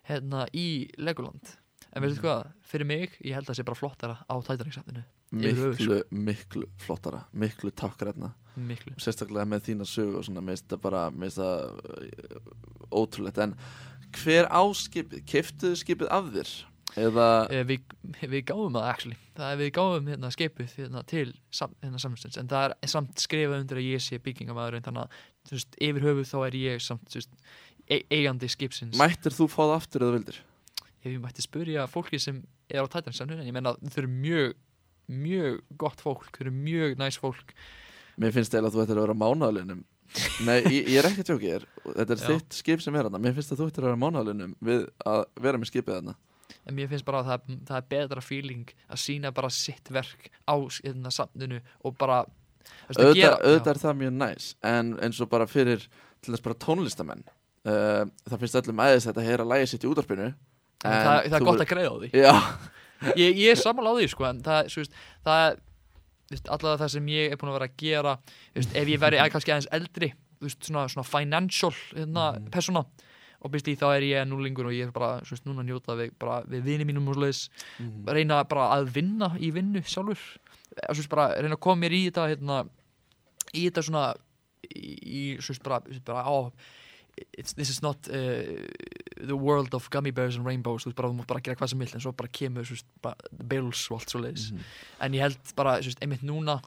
hérna 0.10 0.46
í 0.54 0.68
Legoland. 0.98 1.56
En 1.94 2.04
veistu 2.04 2.22
Mhm. 2.22 2.26
hvað, 2.28 2.52
fyrir 2.64 2.86
mig, 2.86 3.18
ég 3.24 3.34
held 3.34 3.46
að 3.48 3.54
það 3.54 3.60
sé 3.60 3.66
bara 3.66 3.76
flottara 3.76 4.18
á 4.30 4.36
Titanic 4.44 4.74
samðinu 4.74 5.04
miklu, 5.32 6.02
miklu 6.12 6.68
flottara 6.82 7.26
miklu 7.32 7.72
takkrætna 7.72 8.34
miklu. 8.60 8.94
Sérstaklega 9.00 9.48
með 9.48 9.70
þína 9.70 9.88
sög 9.88 10.18
og 10.20 10.26
svona, 10.28 10.44
mér 10.44 10.58
finnst 10.58 10.74
það 10.74 10.82
bara, 10.84 11.06
finnst 11.16 11.40
það 11.40 12.12
ótrúlegt, 12.92 13.40
en 13.40 13.56
hver 14.18 14.50
á 14.52 14.62
skipið, 14.76 15.24
keftuðu 15.32 15.80
skipið 15.80 16.12
af 16.12 16.30
þér? 16.36 16.52
Eða, 17.00 17.26
Eh, 17.48 17.64
við, 17.64 17.86
við 18.28 18.42
gáum 18.50 18.74
það 18.76 18.88
actually. 18.90 19.18
Það 19.40 19.58
við 19.62 19.70
gáum 19.78 20.10
hérna 20.12 20.32
skipið 20.36 20.74
hérna, 20.76 21.04
til 21.08 21.30
sam, 21.56 21.72
hérna 21.80 22.02
samstins 22.04 22.36
en 22.42 22.50
það 22.52 22.74
er 22.76 22.92
samt 22.92 23.24
skrifað 23.24 23.62
undir 23.62 23.80
að 23.80 23.88
ég 23.94 24.04
sé 24.04 24.20
byggingamæður 24.20 24.82
þannig 24.84 25.06
að 25.06 25.20
þú 25.48 25.56
veist, 25.56 25.78
yfir 25.88 26.08
höfuð 26.10 26.28
þá 26.34 26.38
er 26.50 26.58
ég 26.60 26.84
samt 26.84 27.08
þú 27.08 27.22
veist, 27.22 27.38
e 27.88 28.02
eigandi 28.12 28.50
skipsins. 28.52 29.00
Mættir 29.00 29.32
þú 29.32 29.48
fá 29.48 29.62
það 29.64 29.78
aftur 29.78 30.04
eða 30.04 30.18
vildir? 30.20 30.42
ef 31.02 31.10
ég 31.10 31.22
mætti 31.22 31.42
spurja 31.42 31.88
fólki 31.90 32.20
sem 32.22 32.44
er 32.70 32.86
á 32.86 32.88
tætansamnu 32.92 33.40
en 33.40 33.48
ég 33.48 33.56
menna 33.56 33.74
þau 33.82 34.04
eru 34.04 34.12
mjög 34.12 34.52
mjög 35.12 35.62
gott 35.82 36.02
fólk, 36.04 36.28
þau 36.36 36.42
eru 36.46 36.54
mjög 36.56 36.98
næs 37.02 37.18
fólk. 37.22 37.54
Mér 38.22 38.34
finnst 38.36 38.54
eiginlega 38.54 38.72
að 38.72 38.78
þú 38.78 38.84
ættir 38.86 39.00
að 39.00 39.06
vera 39.08 39.18
mánaðalinum 39.22 39.84
Nei, 40.44 40.58
ég, 40.68 40.90
ég 40.92 40.98
er 41.00 41.06
ekki 41.08 41.24
að 41.24 41.28
tjóki 41.30 41.48
þér 41.54 41.64
Þetta 41.86 42.12
er 42.18 42.20
Já. 42.20 42.26
þitt 42.28 42.56
skip 42.58 42.82
sem 42.84 42.96
er 43.00 43.06
þarna. 43.08 43.22
Mér 43.24 43.36
finnst 43.38 43.54
að 43.54 43.62
þú 43.62 43.68
ættir 43.72 43.86
að 43.86 43.88
vera 43.88 44.00
mánaðalinum 44.02 44.56
við 44.68 44.82
að 45.08 45.22
vera 45.46 45.62
með 45.62 45.70
skipið 45.72 45.96
þarna. 45.96 46.16
En 46.68 46.76
mér 46.76 46.90
finnst 46.92 47.06
bara 47.08 47.22
að 47.24 47.30
það, 47.30 47.54
það 47.70 47.78
er 47.80 47.86
betra 47.94 48.22
feeling 48.26 48.74
að 48.92 49.00
sína 49.06 49.32
bara 49.38 49.50
sitt 49.56 49.88
verk 49.96 50.28
á 50.52 50.56
hérna, 50.60 51.14
samninu 51.16 51.62
og 51.88 51.96
bara 51.98 52.18
þú 52.28 52.90
veist, 52.92 53.00
að 53.00 53.06
auðvitað, 53.06 53.22
gera- 53.22 53.40
auðvitað 53.48 53.72
er 53.72 53.80
það 53.86 53.96
mjög 54.02 54.14
næs 54.20 54.50
En 54.74 54.92
eins 55.08 55.22
og 55.24 55.30
bara 55.32 55.48
fyrir 55.50 55.88
til 56.22 56.34
þess 56.36 56.44
bara 56.46 56.60
tónlistamenn 56.68 57.24
uh, 57.24 58.04
Það 58.28 58.44
finnst 58.44 58.60
öllum 58.62 58.84
aðeins 58.84 59.08
þetta 59.08 59.24
að 59.24 59.30
heyra 59.32 59.48
lægi 59.56 59.72
sitt 59.72 59.88
í 59.88 59.90
útarpinu 59.96 60.28
Já, 60.28 60.92
það, 60.92 61.18
það 61.32 61.40
er 61.40 61.48
gott 61.48 61.62
að 61.64 61.70
greiða 61.72 61.90
á 61.94 61.98
því. 62.02 62.08
Já, 62.20 62.36
ég, 63.16 63.36
ég 63.38 63.52
er 63.52 63.60
sammála 63.60 63.94
á 63.94 63.98
því 64.00 64.08
sko, 64.14 64.26
en 64.30 64.42
það, 64.46 64.70
svo 64.74 64.82
veist, 64.84 64.98
það 65.26 65.60
allavega 66.48 66.82
það 66.86 66.92
sem 66.96 67.08
ég 67.12 67.32
er 67.34 67.40
búin 67.42 67.52
að 67.52 67.58
vera 67.60 67.68
að 67.70 67.78
gera 67.82 68.14
veist, 68.56 68.76
ef 68.76 68.88
ég 68.94 69.00
veri 69.02 69.18
kannski 69.34 69.52
aðeins 69.52 69.72
eldri 69.76 70.12
veist, 70.42 70.62
svona, 70.68 70.88
svona 70.90 71.08
financial 71.08 71.72
hérna, 71.96 72.28
Mhm. 72.40 72.50
persóna 72.54 72.86
og 73.42 73.52
býst 73.52 73.68
í 73.68 73.76
þá 73.76 73.88
er 73.98 74.02
ég 74.06 74.28
núlingur 74.30 74.68
og 74.70 74.74
ég 74.78 74.88
er 74.88 74.92
bara 74.92 75.20
svo 75.26 75.36
veist, 75.36 75.46
núna 75.46 75.64
njóta 75.66 75.96
við, 75.98 76.12
við 76.48 76.62
vini 76.64 76.86
mínum 76.86 77.08
og 77.10 77.16
svoleiðis 77.18 77.50
Mhm. 77.80 78.06
reyna 78.08 78.44
bara 78.48 78.70
að 78.78 78.92
vinna 78.94 79.32
í 79.40 79.52
vinnu 79.52 79.82
sjálfur 79.84 80.38
og 80.88 80.96
svo 80.96 81.02
veist, 81.02 81.10
bara 81.10 81.36
reyna 81.42 81.56
að 81.56 81.60
koma 81.60 81.82
mér 81.82 81.92
í 81.92 82.06
þetta 82.12 82.30
hérna, 82.30 82.70
í 83.54 83.66
þetta 83.70 83.84
svona 83.84 84.16
í, 84.72 84.94
í 85.04 85.38
svo 85.42 85.52
veist, 85.54 85.64
bara, 85.64 85.82
bara 86.06 86.24
á 86.24 86.52
this 87.56 87.70
is 87.70 87.82
not 87.84 87.98
uh, 88.10 88.42
the 89.28 89.36
world 89.38 89.74
of 89.76 89.90
gummy 89.90 90.12
bears 90.12 90.36
and 90.38 90.46
rainbows 90.46 90.84
þú 90.86 90.92
veist 90.92 90.98
bara, 90.98 91.10
þú 91.12 91.18
mátt 91.20 91.28
bara 91.28 91.42
gera 91.46 91.56
hvað 91.60 91.70
sem 91.74 91.80
vill 91.84 91.94
en 91.98 92.02
svo 92.06 92.12
bara 92.18 92.30
kemur 92.32 92.64
veist, 92.70 92.86
bara, 93.04 93.16
the 93.38 93.44
bills 93.44 93.84
og 93.92 94.00
allt 94.00 94.10
svo 94.14 94.22
leiðis 94.24 94.52
Mhm. 94.52 94.62
en 95.02 95.12
ég 95.14 95.22
held 95.28 95.56
bara, 95.56 95.78
veist, 95.82 96.00
einmitt 96.02 96.24
núna 96.24 96.62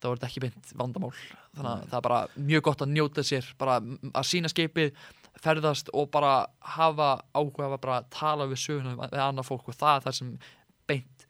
þá 0.00 0.06
er 0.08 0.16
þetta 0.16 0.28
ekki 0.30 0.40
beint 0.46 0.70
vandamál 0.80 1.12
þannig 1.56 1.70
að 1.70 1.80
Nei. 1.80 1.88
það 1.90 1.96
er 1.98 2.06
bara 2.08 2.20
mjög 2.38 2.62
gott 2.62 2.78
að 2.86 2.92
njóta 2.94 3.24
sér 3.26 3.48
bara 3.58 3.80
að 3.80 4.24
sína 4.30 4.48
skipið 4.48 4.92
ferðast 5.40 5.90
og 5.94 6.10
bara 6.10 6.46
hafa 6.60 7.10
áhuga 7.34 7.68
að 7.68 7.80
bara 7.80 8.02
tala 8.10 8.46
við 8.46 8.60
söguna 8.64 8.96
við 8.96 9.20
annað 9.20 9.46
fólk 9.50 9.68
og 9.68 9.74
það 9.76 9.96
er 9.96 10.06
það 10.06 10.14
sem 10.20 10.38
beint 10.88 11.26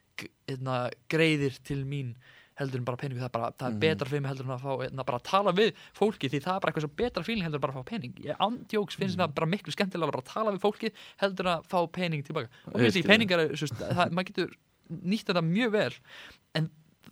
hérna, 0.47 0.77
greiðir 1.09 1.57
til 1.63 1.83
mín 1.85 2.15
heldur 2.61 2.81
en 2.81 2.87
bara 2.87 2.97
peningu 3.01 3.19
það 3.21 3.29
er, 3.29 3.35
bara, 3.35 3.51
það 3.57 3.67
er 3.67 3.73
Mhm. 3.75 3.79
betra 3.83 4.07
fyrir 4.11 4.21
mig 4.25 4.31
heldur 4.31 4.45
en 4.49 4.55
að 4.57 4.63
fá 4.65 4.71
hérna, 4.85 5.05
bara 5.05 5.19
að 5.19 5.23
tala 5.31 5.51
við 5.57 5.71
fólki 5.97 6.29
því 6.31 6.39
það 6.45 6.55
er 6.55 6.59
bara 6.65 6.71
eitthvað 6.71 6.85
svo 6.87 6.95
betra 7.01 7.23
fíling 7.27 7.43
heldur 7.47 7.59
en 7.59 7.65
bara 7.67 7.73
að 7.73 7.79
fá 7.81 7.85
pening 7.91 8.13
ég 8.25 8.35
andjóks 8.47 8.95
finnst 8.99 9.17
Mhm. 9.17 9.21
það 9.25 9.35
bara 9.35 9.47
miklu 9.51 9.71
skemmtilega 9.75 10.11
bara 10.11 10.21
að 10.21 10.33
tala 10.33 10.51
við 10.51 10.61
fólki 10.61 10.91
heldur 11.21 11.45
en 11.47 11.57
að 11.57 11.65
fá 11.67 11.79
pening 11.91 12.23
tilbaka 12.23 12.49
og 12.67 12.73
mér 12.79 12.91
skil 12.91 13.03
því 13.03 13.07
peningar 13.07 14.11
maður 14.11 14.27
getur 14.31 14.53
nýtt 14.91 15.25
þetta 15.31 15.41
mjög 15.43 15.71
vel 15.71 15.93
en 16.55 16.69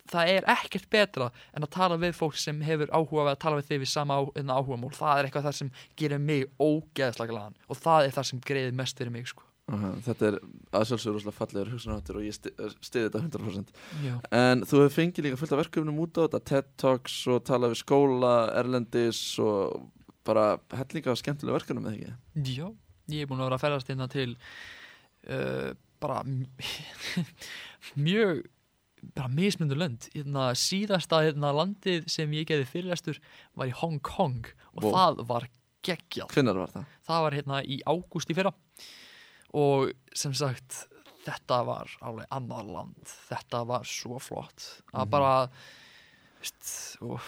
það 0.10 0.28
er 0.28 0.44
ekkert 0.50 0.90
betra 0.90 1.32
en 1.54 1.64
að 1.64 1.70
tala 1.70 1.98
við 1.98 2.14
fólk 2.18 2.36
sem 2.36 2.62
hefur 2.62 2.88
áhuga 2.90 3.26
við 3.30 3.34
að 3.36 3.40
tala 3.40 3.56
við 3.62 3.68
þig 3.70 3.80
við 3.84 3.88
sama 3.88 4.14
á, 4.18 4.22
áhuga 4.34 4.78
mál 4.82 4.90
það 4.92 5.20
er 5.20 5.26
eitthvað 5.30 5.46
það 5.46 5.54
sem 5.60 5.72
gerir 5.96 6.20
mig 6.20 6.46
ógeðslega 6.60 7.30
glaðan 7.30 7.56
og 7.70 7.78
það 7.78 8.06
er 8.08 8.12
það 8.18 8.26
sem 8.26 8.40
greiðir 8.42 8.74
mest 8.74 8.98
fyrir 8.98 9.12
mig 9.12 9.28
sko. 9.28 9.44
Þetta 9.70 10.28
er 10.32 10.38
að 10.74 10.86
sjálfsögur 10.90 11.16
rosalega 11.20 11.38
fallegur 11.38 11.72
hugsunarháttur 11.76 12.18
og 12.20 12.24
ég 12.26 12.34
sti- 12.38 12.54
stiði 12.82 13.10
þetta 13.10 13.22
100% 13.28 13.74
Já. 14.06 14.14
En 14.40 14.64
þú 14.66 14.80
hefur 14.84 14.96
fengið 14.98 15.26
líka 15.28 15.38
fullt 15.42 15.54
af 15.54 15.62
verkefnum 15.64 16.00
út 16.02 16.18
á 16.18 16.22
þetta 16.26 16.42
TED 16.52 16.70
Talks 16.82 17.18
og 17.30 17.44
talað 17.50 17.76
við 17.76 17.82
skóla, 17.84 18.34
erlendis 18.58 19.22
og 19.44 19.90
bara 20.26 20.48
hellinga 20.74 21.16
skemmtilega 21.20 21.60
verkefnum 21.60 21.86
eða 21.90 21.98
ekki 22.00 22.56
Já, 22.58 22.68
ég 23.14 23.22
er 23.26 23.30
búin 23.30 23.42
að 23.44 23.50
vera 23.52 23.60
að 23.60 23.66
ferðast 23.68 23.92
hérna 23.94 24.10
til 24.14 24.30
uh, 25.30 25.70
bara 26.02 26.24
mjög 28.00 28.44
bara 29.16 29.30
mismundur 29.32 29.80
lönd 29.80 30.10
hérna, 30.12 30.50
síðasta 30.60 31.22
hérna, 31.24 31.54
landið 31.56 32.10
sem 32.12 32.34
ég 32.36 32.50
geði 32.50 32.66
fyrirlestur 32.68 33.20
var 33.56 33.70
í 33.72 33.76
Hong 33.80 34.02
Kong 34.04 34.50
og 34.76 34.84
Wow. 34.84 34.92
það 34.98 35.22
var 35.30 35.46
geggjað 35.88 36.34
Hvinnar 36.36 36.58
var 36.60 36.74
það? 36.74 36.90
það 37.08 37.22
var 37.26 37.38
hérna 37.38 37.62
í 37.64 37.78
ágúst 37.88 38.34
í 38.34 38.36
fyrra 38.36 38.52
og 39.54 39.92
sem 40.14 40.34
sagt 40.34 40.88
þetta 41.26 41.60
var 41.68 41.90
alveg 42.02 42.26
annar 42.32 42.66
land. 42.66 43.14
Þetta 43.30 43.66
var 43.68 43.84
svo 43.88 44.20
flott. 44.24 44.82
Að 44.94 45.06
Mhm. 45.06 45.10
bara 45.10 45.50
veist, 46.40 46.98
og 47.02 47.20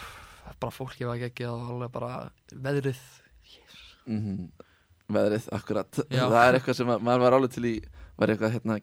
bara 0.59 0.72
fólki 0.72 1.05
var 1.05 1.17
og 1.51 1.69
alveg 1.76 1.91
bara 1.91 2.32
veðrið. 2.53 3.01
Mm 4.07 4.49
Veðrið, 5.11 5.49
akkurat. 5.51 5.91
Já. 6.09 6.24
Það 6.32 6.47
er 6.47 6.55
eitthvað 6.59 6.76
sem 6.78 6.88
að, 6.88 7.01
maður 7.03 7.19
var 7.26 7.34
alveg 7.36 7.51
til 7.51 7.65
í 7.67 7.74
var 8.22 8.32
eitthvað 8.32 8.53
hérna. 8.55 8.76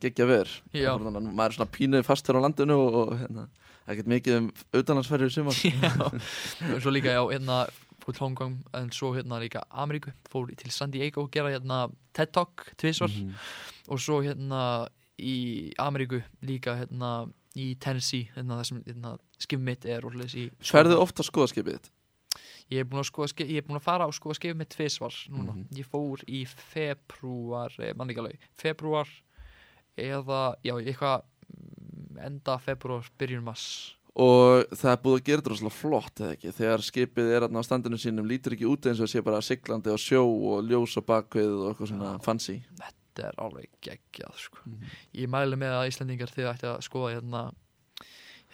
Þannig 0.99 1.16
að 1.16 1.32
maður 1.39 1.47
er 1.49 1.57
svona 1.57 1.70
pínu 1.78 2.03
fastur 2.05 2.36
á 2.36 2.41
landinu 2.45 2.76
og, 2.76 2.95
og 3.01 3.12
hérna, 3.22 3.45
ekkert 3.89 4.11
mikið 4.12 4.36
um 4.36 4.49
auðlandsferðir 4.76 5.32
sumar. 5.32 5.55
Já, 5.64 6.11
og 6.74 6.82
svo 6.84 6.93
líka 6.93 7.14
já, 7.16 7.22
hérna 7.32 7.62
fór 8.09 8.17
til 8.17 8.25
Hong 8.25 8.37
Kong 8.39 8.55
en 8.75 8.91
svo 8.95 9.13
hérna 9.17 9.39
líka 9.43 9.63
Ameríku 9.71 10.13
fór 10.33 10.49
til 10.57 10.71
San 10.73 10.91
Diego 10.95 11.27
að 11.27 11.31
gera 11.37 11.51
hérna 11.53 11.83
TED 12.17 12.33
Talk 12.33 12.73
tvisvar 12.81 13.11
Mhm. 13.13 13.35
og 13.89 13.99
svo 14.01 14.23
hérna 14.25 14.89
í 15.19 15.73
Ameríku 15.79 16.23
líka 16.43 16.77
hérna 16.81 17.31
í 17.57 17.75
Tennessee 17.81 18.31
hérna 18.37 18.59
það 18.61 18.65
sem 18.67 18.83
hérna, 18.87 19.19
skip 19.39 19.61
mitt 19.61 19.85
er 19.85 20.05
og 20.07 20.13
hlutis 20.13 20.35
í 20.35 20.51
Ferðu 20.63 20.99
oft 21.01 21.19
á 21.21 21.23
skoðaskipið 21.27 21.79
þitt? 21.79 21.91
ég 22.71 22.81
er 22.81 22.85
búin 22.85 23.01
að, 23.01 23.09
skoða, 23.11 23.47
ég 23.49 23.57
er 23.57 23.63
búin 23.67 23.79
að 23.81 23.83
fara 23.83 24.07
og 24.07 24.13
skoða 24.15 24.35
skip 24.37 24.57
mitt 24.57 24.69
tvisvar 24.71 25.15
núna 25.31 25.53
Mhm. 25.55 25.69
ég 25.73 25.87
fór 25.87 26.23
í 26.29 26.47
februar 26.47 27.73
eh, 27.81 27.93
mann 27.97 28.09
ekki 28.11 28.19
alveg, 28.21 28.39
februar 28.55 29.09
eða, 29.99 30.55
já, 30.65 30.75
eitthvað 30.79 31.23
mm, 31.49 32.19
enda 32.27 32.59
februar, 32.59 33.09
byrjun 33.19 33.43
mass 33.43 33.95
Og 34.19 34.64
það 34.75 34.91
er 34.91 35.01
búið 35.05 35.16
að 35.21 35.25
gera 35.29 35.41
þetta 35.43 35.51
rosalega 35.53 35.77
flott 35.79 36.21
eða 36.25 36.33
ekki 36.35 36.53
Þegar 36.57 36.83
skipið 36.89 37.29
er 37.37 37.45
þarna 37.47 37.61
á 37.62 37.69
standinu 37.69 37.99
sínum 38.03 38.27
lítur 38.27 38.57
ekki 38.57 38.66
út 38.66 38.89
eins 38.91 39.03
og 39.05 39.11
sé 39.12 39.23
bara 39.23 39.39
siglandi 39.47 39.93
á 39.95 39.99
sjó 40.01 40.25
og 40.27 40.64
ljós 40.66 40.97
á 40.99 41.03
bakvið 41.07 41.53
og 41.55 41.69
eitthvað 41.71 41.93
svona 41.93 42.11
Já. 42.16 42.23
fancy 42.27 42.57
þetta 42.83 43.29
er 43.29 43.39
alveg 43.45 43.69
geggjað 43.83 44.35
sko. 44.43 44.59
Mhm. 44.66 44.91
ég 45.23 45.31
mæli 45.31 45.57
með 45.59 45.73
að 45.79 45.89
Íslandingar 45.93 46.31
þið 46.35 46.51
ætti 46.53 46.66
að 46.71 46.83
skoða 46.87 47.12
hérna, 47.16 47.45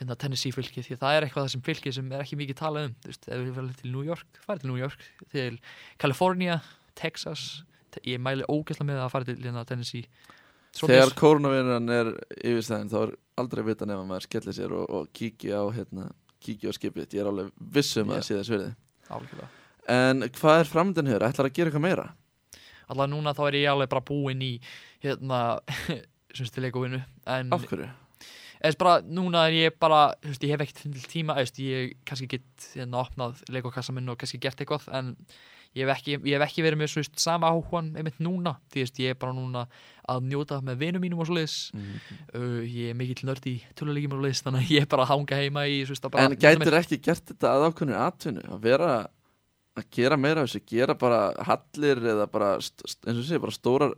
hérna 0.01 0.17
Tennessee 0.21 0.53
fylki 0.53 0.83
því 0.85 0.95
að 0.97 1.03
það 1.05 1.17
er 1.17 1.27
eitthvað 1.27 1.49
þessum 1.49 1.65
fylki 1.65 1.93
sem 1.97 2.13
er 2.13 2.23
ekki 2.25 2.39
mikið 2.41 2.57
talað 2.61 2.87
um 2.91 2.95
þú 3.01 3.11
veist, 3.13 3.29
ef 3.29 3.43
við 3.45 3.53
verðum 3.59 3.77
til 3.81 3.91
New 3.93 4.05
York, 4.09 4.27
farið 4.47 4.61
til 4.65 4.71
New 4.73 4.81
York 4.81 5.05
til 5.33 5.59
California, 5.99 6.61
Texas 6.95 7.63
te- 7.91 8.01
ég 8.05 8.21
mæli 8.21 8.45
ógæsla 8.49 8.85
með 8.89 9.01
að 9.05 9.11
fara 9.17 9.25
til 9.25 9.37
hérna, 9.41 9.65
Tennessee 9.69 10.05
Þegar 10.75 11.15
koronaviran 11.19 11.93
er 11.95 12.11
yfirstæðin 12.41 12.91
þá 12.91 12.97
er 13.05 13.13
aldrei 13.41 13.63
vita 13.67 13.87
nefn 13.87 14.03
að 14.03 14.09
maður 14.11 14.27
skellir 14.29 14.57
sér 14.57 14.75
og, 14.75 14.89
og 14.91 15.13
kíki 15.15 15.53
á 15.55 15.63
hérna, 15.75 16.09
á 16.69 16.73
skipið 16.75 17.15
Ég 17.15 17.23
er 17.23 17.31
alveg 17.31 17.53
vissum 17.77 18.11
að 18.11 18.19
Já. 18.19 18.21
það 18.21 18.27
sé 18.29 18.39
þess 18.41 18.55
algjörlega 19.15 19.49
En 19.95 20.25
hvað 20.35 20.61
er 20.63 20.71
framöndan 20.71 21.11
hér? 21.13 21.27
Ætlar 21.29 21.51
að 21.51 21.57
gera 21.59 21.71
eitthvað 21.71 21.87
meira? 21.87 22.07
allavega 22.89 23.13
núna 23.15 23.33
þá 23.37 23.43
er 23.49 23.57
ég 23.63 23.71
alveg 23.73 23.91
bara 23.93 24.05
búinn 24.05 24.43
í 24.45 24.53
hérna 25.05 25.41
sem 26.37 26.49
til 26.53 26.67
leikuvinu 26.67 27.01
en 27.31 27.53
Af 27.55 27.67
hverju? 27.71 27.89
Eða 28.65 28.79
bara 28.81 28.95
núna 29.05 29.47
er 29.49 29.57
ég 29.59 29.75
bara 29.81 30.05
veist, 30.25 30.45
ég 30.45 30.55
hef 30.55 30.63
ekkert 30.65 30.85
fundið 30.87 31.09
tíma 31.13 31.37
eða, 31.41 31.59
ég 31.61 31.97
kannski 32.09 32.31
get 32.37 32.69
hérna 32.75 33.03
opnað 33.05 33.43
leikokassa 33.53 33.93
minn 33.93 34.09
og 34.09 34.17
kannski 34.21 34.41
gert 34.43 34.63
eitthvað 34.65 34.87
en 34.97 35.11
ég 35.75 35.83
hef 35.89 35.97
ekki, 35.99 36.13
ég 36.23 36.37
hef 36.39 36.45
ekki 36.47 36.63
verið 36.65 36.79
með 36.81 36.91
svo 36.93 37.03
veist, 37.03 37.17
sama 37.19 37.49
áhugan 37.51 37.89
einmitt 37.99 38.21
núna. 38.23 38.53
Því 38.71 38.85
veist, 38.85 39.01
ég 39.03 39.11
er 39.11 39.19
bara 39.19 39.35
núna 39.35 39.65
að 40.09 40.29
njóta 40.31 40.61
með 40.63 40.79
vinum 40.85 41.03
mínum 41.03 41.23
og 41.25 41.27
svo 41.27 41.35
leiðis 41.35 41.57
Mm. 41.75 41.99
uh, 42.39 42.61
ég 42.63 42.93
er 42.93 42.95
mikill 42.95 43.27
nörd 43.27 43.49
í 43.51 43.57
töluleikjum 43.75 44.15
og 44.15 44.21
svo 44.21 44.27
leiðis 44.29 44.45
þannig 44.47 44.63
að 44.65 44.73
ég 44.77 44.87
er 44.87 44.91
bara 44.95 45.03
að 45.03 45.13
hanga 45.13 45.41
heima 45.43 45.67
í 45.67 45.81
svo 45.83 45.97
veist, 45.97 46.07
að 46.07 46.15
bara, 46.15 46.25
En 46.31 46.39
gætir 46.39 46.79
ekki 46.79 47.01
gert 47.03 47.25
þetta 47.33 47.51
að 47.57 47.67
ákveðinu 47.69 47.99
atvinnu? 48.07 48.45
Að 48.55 48.65
vera 48.69 48.91
að 49.75 49.89
gera 49.91 50.17
meira 50.17 50.45
af 50.45 50.51
þessu, 50.53 50.63
gera 50.71 50.95
bara 50.95 51.21
hallir 51.49 51.99
eða 52.15 52.29
bara, 52.31 52.53
eins 52.63 53.19
og 53.19 53.25
sé, 53.27 53.41
bara 53.43 53.57
stóra, 53.57 53.89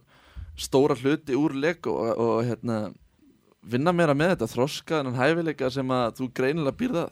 stóra 0.57 0.97
hluti 0.97 1.37
úr 1.37 1.53
Lego 1.61 1.93
og, 2.01 2.13
og 2.17 2.39
hérna 2.49 2.79
vinna 3.67 3.93
meira 3.93 4.15
með 4.15 4.35
þetta, 4.37 4.49
þroska 4.55 5.01
þennan 5.01 5.19
hæfileika 5.21 5.71
sem 5.75 5.89
að 5.97 6.15
þú 6.21 6.29
greinilega 6.39 6.79
býrð 6.81 7.01
að 7.03 7.11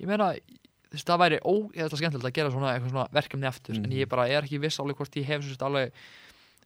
ég 0.00 0.08
meina 0.08 0.30
þú 0.32 0.96
veist, 0.96 1.06
það 1.08 1.20
væri 1.22 1.38
ógeðslega 1.44 2.00
skemmtilegt 2.02 2.28
að 2.30 2.34
gera 2.38 2.50
svona, 2.52 2.72
svona 2.88 3.06
verkefni 3.12 3.48
eftir 3.48 3.76
en 3.78 3.82
Mhm. 3.86 3.92
ég 4.00 4.08
bara 4.08 4.26
er 4.28 4.42
ekki 4.44 4.60
viss 4.60 4.80
alveg 4.80 4.96
hvort 4.96 5.16
ég 5.16 5.24
hef 5.24 5.40
veist, 5.44 5.62
alveg 5.62 5.92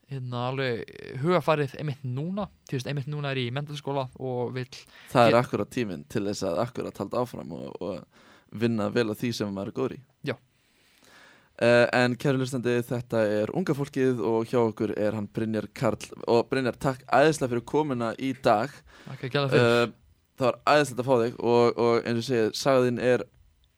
hérna 0.09 0.47
alveg 0.49 0.85
hugafarið 1.21 1.75
einmitt 1.81 2.03
núna 2.03 2.47
því 2.69 2.77
veist, 2.77 2.87
einmitt 2.87 3.07
núna 3.11 3.31
er 3.31 3.35
ég 3.41 3.51
í 3.51 3.55
mentalskóla 3.55 4.07
og 4.19 4.53
vill 4.55 4.69
Það 5.11 5.27
er 5.27 5.39
akkurat 5.41 5.69
tíminn 5.69 6.05
til 6.07 6.23
þess 6.23 6.43
að 6.47 6.59
akkurat 6.63 6.97
halda 6.97 7.17
áfram 7.25 7.51
og, 7.51 7.75
og 7.81 8.05
vinna 8.55 8.87
vel 8.89 9.09
að 9.11 9.19
því 9.19 9.33
sem 9.35 9.51
maður 9.53 9.67
er 9.67 9.77
góður 9.81 9.97
í 9.97 10.01
Já. 10.31 10.35
Uh, 11.57 11.87
en 11.97 12.13
kæru 12.21 12.37
hlustandi, 12.37 12.75
þetta 12.85 13.23
er 13.33 13.49
unga 13.57 13.73
fólkið 13.73 14.19
og 14.21 14.43
hjá 14.45 14.59
okkur 14.61 14.91
er 14.93 15.15
hann 15.17 15.25
Brynjar 15.33 15.65
Karl. 15.73 16.03
Og 16.29 16.43
Brynjar, 16.51 16.75
takk 16.77 17.01
æðislega 17.09 17.49
fyrir 17.55 17.65
komuna 17.65 18.11
í 18.21 18.33
dag. 18.45 18.69
Ekki 19.15 19.31
að 19.31 19.33
gera 19.33 19.49
fyrir. 19.53 19.71
Uh, 19.87 19.95
Það 20.37 20.45
var 20.51 20.57
æðislegt 20.69 20.99
að 21.01 21.07
fá 21.07 21.15
þig 21.23 21.37
og, 21.49 21.79
og 21.81 21.95
eins 22.05 22.19
og 22.21 22.25
segið, 22.27 22.49
sagaðinn 22.59 22.99
er 23.01 23.23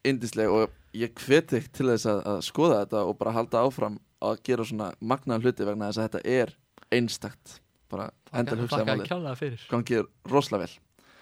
indisleg 0.04 0.50
og 0.52 0.74
ég 0.92 1.14
hveti 1.16 1.56
þig 1.56 1.68
til 1.72 1.86
þess 1.88 2.08
að, 2.12 2.18
að 2.28 2.40
skoða 2.44 2.80
þetta 2.82 3.04
og 3.08 3.14
bara 3.16 3.32
halda 3.32 3.62
áfram 3.64 3.96
að 4.28 4.42
gera 4.44 4.66
svona 4.68 4.90
magnaðan 5.00 5.46
hluti 5.46 5.64
vegna 5.64 5.88
þess 5.88 6.02
að 6.02 6.08
þetta 6.10 6.34
er 6.36 6.52
einstakt. 6.98 7.54
Bara 7.88 8.10
endur 8.36 8.60
hugsaði 8.60 8.82
Takk 8.84 8.92
að 8.92 9.00
málið. 9.00 9.08
kjálega 9.08 9.38
fyrir. 9.40 9.64
Gangið 9.72 10.04
rosalega 10.34 10.66
vel. 10.66 10.76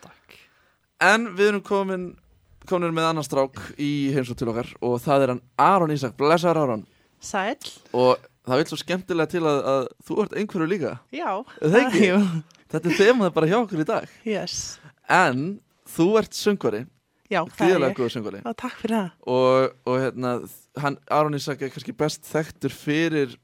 Takk. 0.08 0.36
En 1.06 1.30
við 1.38 1.52
erum 1.52 1.64
komin 1.70 2.08
komin 2.68 2.94
með 2.96 3.10
annan 3.10 3.26
strák 3.26 3.60
í 3.80 3.92
heimsótt 4.14 4.40
til 4.40 4.50
okkar 4.52 4.72
og 4.84 4.98
það 5.04 5.24
er 5.24 5.32
hann 5.34 5.44
Aron 5.68 5.94
Ísak, 5.94 6.16
blessaður 6.20 6.62
Aron. 6.64 6.84
Sæl, 7.18 7.56
og 7.96 8.20
það 8.46 8.60
vil 8.60 8.68
svo 8.70 8.78
skemmtilega 8.78 9.32
til 9.32 9.42
að, 9.48 9.58
að 9.72 9.88
þú 10.06 10.20
ert 10.24 10.36
einhverju 10.38 10.68
líka. 10.70 10.92
Já. 11.14 11.32
Þetta 12.68 12.84
er 12.84 13.00
þemað 13.00 13.34
bara 13.34 13.48
hjá 13.48 13.58
okkur 13.62 13.82
í 13.82 13.88
dag. 13.88 14.14
Yes. 14.28 14.76
En 15.08 15.58
þú 15.88 16.08
ert 16.20 16.36
söngvari, 16.36 16.84
Já, 17.28 17.42
það 17.52 17.74
er 17.74 17.82
ég. 17.84 18.38
Já, 18.40 18.52
takk 18.56 18.78
fyrir 18.80 18.94
það. 18.94 19.08
Og, 19.28 19.74
og 19.84 19.98
hérna, 20.00 20.30
hann, 20.80 20.96
Aron 21.12 21.36
Ísak 21.36 21.60
er 21.60 21.72
kannski 21.74 21.92
best 21.96 22.24
þekktur 22.28 22.72
fyrir 22.72 23.34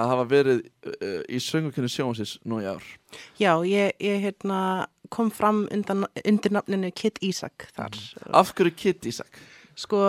að 0.00 0.10
hafa 0.10 0.24
verið 0.30 0.62
uh, 0.90 1.20
í 1.30 1.38
söngvakunni 1.44 1.90
sjónsins 1.92 2.38
nú 2.48 2.58
í 2.62 2.66
ár. 2.66 2.82
Já, 3.38 3.52
ég, 3.68 3.94
ég 4.02 4.18
hérna, 4.24 4.88
kom 5.12 5.30
fram 5.34 5.64
undan, 5.74 6.06
undir 6.24 6.54
nafninu 6.54 6.90
Kit 6.96 7.18
Ísak 7.24 7.68
þar. 7.76 7.96
Af 8.36 8.52
hverju 8.56 8.74
Kid 8.78 9.08
Ísak? 9.10 9.40
Sko, 9.78 10.02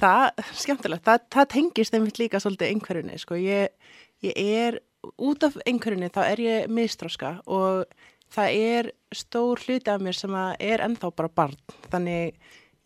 það, 0.00 0.44
skemmtilegt 0.58 1.06
það, 1.06 1.24
það 1.34 1.50
tengist 1.54 1.96
einmitt 1.96 2.20
líka 2.20 2.40
svolítið 2.42 2.72
einhverjunni 2.74 3.18
Sko, 3.22 3.38
ég, 3.40 3.74
ég 4.26 4.38
er 4.38 4.80
út 5.16 5.46
af 5.46 5.58
einhverjunni, 5.64 6.10
þá 6.14 6.22
er 6.26 6.44
ég 6.44 6.72
mistráska 6.74 7.36
og 7.46 7.84
það 8.34 8.62
er 8.62 8.90
stór 9.14 9.62
hluti 9.64 9.92
af 9.92 10.02
mér 10.04 10.16
sem 10.16 10.34
er 10.38 10.84
ennþá 10.84 11.12
bara 11.16 11.32
barn. 11.32 11.60
Þannig 11.92 12.38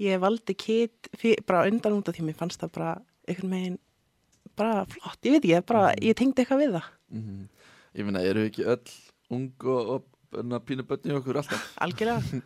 ég 0.03 0.21
valdi 0.23 0.57
Kit 0.59 1.11
bara 1.49 1.67
undan 1.71 1.99
út 1.99 2.11
af 2.11 2.19
því 2.19 2.29
mér 2.29 2.39
fannst 2.39 2.63
það 2.63 2.77
bara 2.77 2.93
einhvern 3.29 3.57
veginn 3.57 3.81
bara 4.59 4.85
flott, 4.85 5.19
ég 5.25 5.37
veit 5.37 5.47
ekki, 5.47 5.67
bara, 5.69 5.93
ég 5.97 6.17
tengdi 6.19 6.43
eitthvað 6.43 6.65
við 6.65 6.79
það. 6.79 6.89
Mm 7.13 7.49
Ég 7.93 8.07
meina, 8.09 8.23
eru 8.25 8.47
ekki 8.49 8.65
öll 8.65 8.93
ung 9.33 9.67
og, 9.69 9.91
og 9.95 10.12
pínu 10.67 10.85
börni 10.89 11.15
okkur 11.19 11.41
alltaf 11.43 11.71
algjörlega 11.85 12.43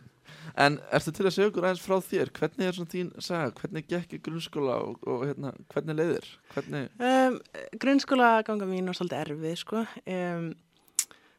En 0.57 0.79
ertu 0.95 1.11
til 1.13 1.25
að 1.27 1.33
segja 1.35 1.49
okkur 1.51 1.65
aðeins 1.67 1.83
frá 1.83 1.97
þér? 2.03 2.31
Hvernig 2.35 2.67
er 2.67 2.75
svona 2.75 2.91
þín 2.91 3.09
saga? 3.23 3.51
Hvernig 3.59 3.87
gekk 3.91 4.15
í 4.17 4.19
grunnskóla 4.25 4.77
og, 4.83 5.03
og 5.07 5.25
hérna, 5.27 5.51
hvernig 5.73 5.97
leiðir? 5.99 6.29
Hvernig... 6.53 6.87
Um, 6.97 7.37
grunnskóla 7.83 8.29
ganga 8.47 8.67
mín 8.69 8.89
var 8.89 8.97
svolítið 8.97 9.21
erfið, 9.21 9.57
sko. 9.61 9.83
Um, 10.09 10.47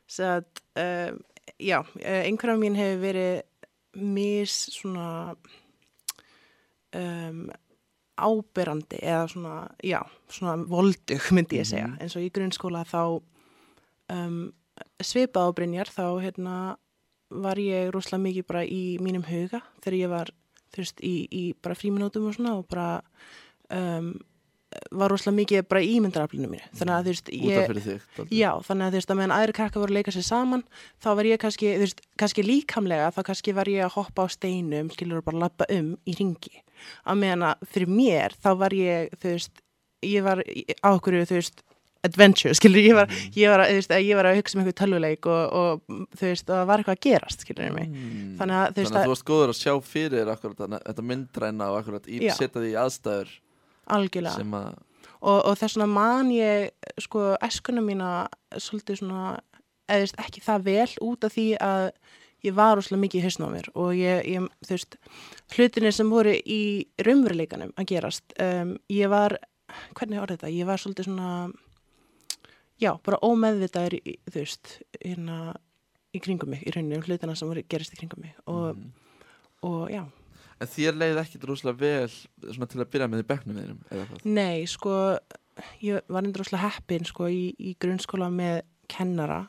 svo 0.09 0.29
að, 0.37 0.63
um, 0.85 1.19
já, 1.59 1.79
eh, 2.01 2.21
einhverja 2.29 2.61
mín 2.63 2.79
hefur 2.79 3.03
verið 3.03 3.35
mis 3.99 4.55
svona 4.77 5.09
áberandi 8.19 8.99
eða 9.03 9.27
svona, 9.31 9.57
já, 9.85 10.01
svona 10.33 10.57
voldug 10.69 11.29
myndi 11.35 11.59
ég 11.61 11.67
segja, 11.69 11.89
Mhm. 11.89 11.99
eins 12.01 12.17
og 12.17 12.23
í 12.23 12.31
grunnskóla 12.33 12.85
þá 12.87 13.03
svipað 15.03 15.51
á 15.51 15.57
Brynjar 15.57 15.91
þá 15.93 16.05
hérna 16.23 16.55
var 17.29 17.61
ég 17.61 17.91
rosalega 17.93 18.25
mikið 18.25 18.49
bara 18.49 18.65
í 18.65 18.83
mínum 19.05 19.27
huga 19.29 19.61
þegar 19.83 19.99
ég 19.99 20.13
var 20.13 20.33
þú 20.73 20.83
veist, 20.83 21.05
í, 21.05 21.15
í 21.29 21.45
bara 21.63 21.77
fríminútum 21.77 22.29
og 22.29 22.37
svona 22.37 22.57
og 22.59 22.67
bara 22.71 22.89
um, 23.75 24.13
var 24.93 25.13
rosalega 25.13 25.37
mikið 25.39 25.69
bara 25.69 25.83
í 25.85 25.93
ímyndaraflinu 25.97 26.49
mínu 26.51 26.71
þannig 26.77 26.95
að 26.95 27.07
þú 27.07 27.13
veist, 27.15 27.31
ég. 27.33 27.69
Já, 28.37 28.51
þannig 28.67 28.87
að 28.87 28.91
þú 28.95 29.01
veist 29.01 29.13
að 29.13 29.21
meðan 29.21 29.35
aðri 29.37 29.57
krakka 29.57 29.83
voru 29.83 29.95
að 29.95 29.99
leika 29.99 30.15
sér 30.15 30.27
saman 30.29 30.65
þá 31.05 31.09
var 31.21 31.29
ég 31.31 31.41
kannski, 31.45 31.71
þú 31.77 31.87
veist, 31.87 32.03
kannski 32.21 32.45
líkamlega 32.45 33.13
þá 33.17 33.21
kannski 33.31 33.55
var 33.57 33.71
ég 33.73 33.87
að 33.87 33.95
hoppa 33.97 34.27
á 34.29 34.35
steinum 34.35 34.91
skilur 34.93 35.25
bara 35.25 35.45
lappa 35.47 35.69
um 35.73 35.95
í 36.05 36.17
ringi 36.19 36.61
að 37.09 37.23
meðan 37.23 37.47
að 37.49 37.65
fyrir 37.73 37.93
mér 37.93 38.37
þá 38.37 38.51
var 38.61 38.77
ég 38.77 39.17
þú 39.17 39.33
veist, 39.35 39.65
ég 40.05 40.29
var 40.29 40.45
á 40.45 40.89
okkur 40.93 41.21
þú 41.25 41.41
veist, 41.41 41.65
adventure, 42.09 42.55
skilur 42.59 42.83
ég 42.83 42.95
var, 42.99 43.13
ég 43.37 43.53
var, 43.53 43.63
að- 43.65 43.75
veist, 43.79 43.95
ég 44.09 44.19
var 44.19 44.29
að 44.31 44.39
hugsa 44.41 44.59
um 44.59 44.63
eitthvað 44.65 44.79
tölvuleik 44.83 45.29
og, 45.31 45.57
og 45.61 45.97
þú 46.19 46.25
veist, 46.31 46.47
það 46.49 46.67
var 46.73 46.83
eitthvað 46.83 46.99
að 46.99 47.05
gerast 47.09 47.45
skilur 47.47 47.73
mig, 47.77 47.89
Mm. 47.89 48.35
þannig 48.41 48.59
að 48.59 48.69
þú 48.75 48.83
veist 48.83 48.93
Þannig 48.93 49.01
að 49.03 49.09
þú 49.09 49.15
varst 49.15 49.29
góður 49.31 49.53
að 49.55 49.61
sjá 49.63 49.73
fyrir 49.93 50.33
akkurat, 50.35 50.83
þetta 50.89 51.07
myndræna 51.13 51.71
og 51.73 51.79
akkurat 51.83 52.07
í, 52.09 52.21
setja 52.31 52.61
því 52.63 52.73
aðstæður 52.85 53.33
algjörlega. 53.87 54.45
að 54.45 54.77
og, 55.21 55.39
og 55.51 55.57
þess 55.59 55.75
vegna 55.79 55.87
man 55.91 56.29
ég 56.31 56.71
sko 57.03 57.37
eskuna 57.43 57.83
mína 57.83 58.11
svolítið 58.55 59.01
svona 59.01 59.41
eða 59.89 59.99
þú 59.99 60.05
veist, 60.05 60.19
ekki 60.23 60.43
það 60.45 60.67
vel 60.69 60.91
út 61.09 61.25
af 61.27 61.33
því 61.35 61.47
að 61.65 61.87
ég 62.47 62.55
var 62.55 62.79
úrslega 62.79 63.01
mikið 63.03 63.19
í 63.19 63.25
hausnum 63.27 63.49
á 63.51 63.55
mér 63.57 63.69
og 63.75 63.95
ég, 63.99 64.21
ég 64.31 64.45
þú 64.63 64.75
veist, 64.77 64.97
hlutinir 65.57 65.93
sem 65.97 66.11
voru 66.13 66.37
í 66.47 66.61
raunveruleikanum 67.03 67.73
að 67.75 67.89
gerast 67.91 68.37
um, 68.39 68.77
ég 68.95 69.11
var, 69.11 69.35
hvernig 69.99 70.21
orðið 70.23 70.39
þetta? 70.39 70.53
Ég 70.55 70.69
var 70.69 70.79
svolítið 70.79 71.09
svona 71.09 71.31
já, 72.83 72.93
bara 73.05 73.21
ómeðvitaður 73.25 73.99
í, 73.99 74.19
þú 74.29 74.37
veist 74.39 74.77
hérna 75.01 75.39
í 76.15 76.23
kringum 76.25 76.55
mig, 76.55 76.63
í 76.65 76.73
rauninu, 76.75 77.03
hlutina 77.05 77.37
sem 77.39 77.51
gerist 77.69 77.95
í 77.95 78.01
kringum 78.01 78.25
mig 78.25 78.39
og, 78.47 78.79
mm. 78.79 78.89
og 79.69 79.85
já 79.93 80.05
En 80.59 80.67
þér 80.67 80.97
leiði 80.99 81.21
ekkit 81.23 81.45
rosalega 81.47 81.79
vel 81.79 82.09
svona 82.51 82.67
til 82.67 82.81
að 82.83 82.89
byrja 82.91 83.07
með 83.11 83.21
í 83.23 83.27
bekknum 83.29 83.59
þínum 83.61 83.83
eða 83.95 84.07
hvað? 84.09 84.25
Nei, 84.27 84.65
sko, 84.67 84.95
ég 85.85 86.09
var 86.11 86.27
endur 86.27 86.43
rosalega 86.43 86.71
heppin 86.75 87.07
sko 87.07 87.29
í, 87.31 87.45
í 87.63 87.75
grunnskóla 87.79 88.27
með 88.35 88.65
kennara 88.91 89.45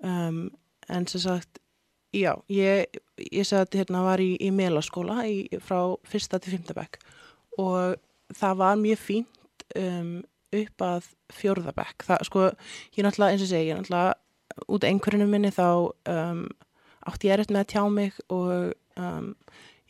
um, 0.00 0.46
en 0.88 1.08
sem 1.10 1.20
sagt, 1.26 1.60
já, 2.16 2.32
ég, 2.48 3.00
ég 3.28 3.48
sagði 3.48 3.82
hérna 3.82 4.06
var 4.06 4.22
í, 4.24 4.30
í 4.40 4.48
melaskóla 4.54 5.20
frá 5.66 5.78
fyrsta 6.08 6.40
til 6.40 6.56
fymtabæk 6.56 6.96
og 7.60 8.00
það 8.32 8.58
var 8.64 8.80
mjög 8.80 9.02
fínt 9.04 9.66
um, 9.76 10.14
upp 10.58 10.84
að 10.86 11.08
fjórðabæk. 11.32 12.04
Það, 12.08 12.26
sko, 12.28 12.44
ég 12.96 13.06
náttúrulega, 13.06 13.36
eins 13.36 13.44
og 13.46 13.50
segi, 13.52 13.70
ég 13.70 13.80
náttúrulega 13.80 14.66
út 14.68 14.84
einhverjum 14.84 15.32
minni 15.32 15.52
þá 15.54 15.66
um, 16.12 16.42
átti 17.08 17.30
ég 17.30 17.34
erfitt 17.38 17.54
með 17.54 17.62
að 17.64 17.70
tjá 17.72 17.82
mig 17.88 18.18
og 18.28 18.74
um, 19.00 19.30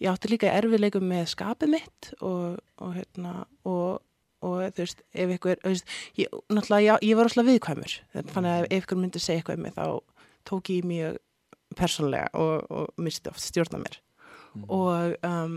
ég 0.02 0.12
átti 0.12 0.30
líka 0.30 0.52
erfiðleikum 0.54 1.08
með 1.10 1.26
skapið 1.32 1.72
mitt 1.74 2.12
og, 2.20 2.60
og 2.78 2.94
hérna 2.94 3.34
og, 3.66 3.98
og 4.42 4.62
þú 4.76 4.84
veist, 4.84 5.02
ef 5.12 5.34
ykkur 5.36 5.58
veist, 5.66 5.90
ég, 6.20 6.30
náttúrulega, 6.52 6.86
já, 6.86 6.94
ég 7.10 7.18
var 7.18 7.30
óslega 7.30 7.50
viðkvæmur 7.50 7.98
þannig 8.14 8.52
að 8.54 8.68
ef 8.70 8.86
ykkur 8.86 9.02
myndi 9.02 9.22
segja 9.22 9.42
eitthvað 9.42 9.58
um 9.58 9.66
mig 9.66 9.76
þá 9.76 9.86
tók 10.48 10.72
ég 10.74 10.86
mjög 10.86 11.20
persónlega 11.78 12.30
og, 12.38 12.70
og 12.70 13.02
misti 13.02 13.30
oft 13.32 13.42
stjórna 13.42 13.82
mér 13.82 14.00
Mm. 14.52 14.64
og 14.68 15.14
um, 15.24 15.52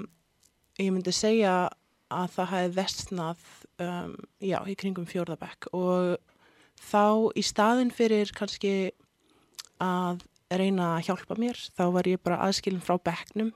ég 0.80 0.88
myndi 0.96 1.12
segja 1.12 1.68
að 2.14 2.30
það 2.36 2.52
hafi 2.54 2.72
vestnað 2.76 3.44
um, 3.82 4.16
já, 4.44 4.60
í 4.70 4.76
kringum 4.78 5.08
fjórðabekk 5.10 5.70
og 5.74 6.16
þá 6.86 7.04
í 7.38 7.44
staðin 7.46 7.92
fyrir 7.96 8.32
kannski 8.36 8.92
að 9.82 10.24
reyna 10.56 10.96
að 10.96 11.08
hjálpa 11.10 11.38
mér 11.42 11.58
þá 11.76 11.84
var 11.96 12.08
ég 12.08 12.22
bara 12.24 12.42
aðskilin 12.46 12.84
frá 12.86 12.98
bekknum 13.02 13.54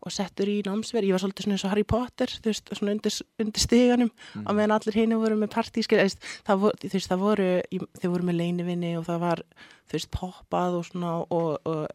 og 0.00 0.12
settur 0.12 0.48
í 0.48 0.62
námsverð, 0.64 1.04
ég 1.08 1.12
var 1.16 1.20
svolítið 1.20 1.44
svona 1.44 1.56
eins 1.56 1.64
og 1.66 1.72
Harry 1.72 1.84
Potter, 1.84 2.30
þú 2.32 2.48
veist, 2.48 2.70
svona 2.78 2.94
undir, 2.96 3.16
undir 3.42 3.60
stiganum 3.62 4.10
Mm. 4.36 4.44
á 4.48 4.50
meðan 4.56 4.74
allir 4.76 4.96
hinn 4.96 5.12
voru 5.20 5.36
með 5.36 5.52
partískil, 5.52 5.98
þú 6.00 6.56
veist, 6.72 7.08
það 7.10 7.20
voru, 7.20 7.48
þau 8.00 8.08
voru 8.10 8.24
með 8.28 8.38
leinivinni 8.40 8.94
og 8.96 9.04
það 9.08 9.20
var 9.20 9.42
þú 9.88 9.96
veist, 9.98 10.10
poppað 10.16 10.78
og 10.78 10.86
svona 10.88 11.12
og, 11.28 11.60
og 11.68 11.86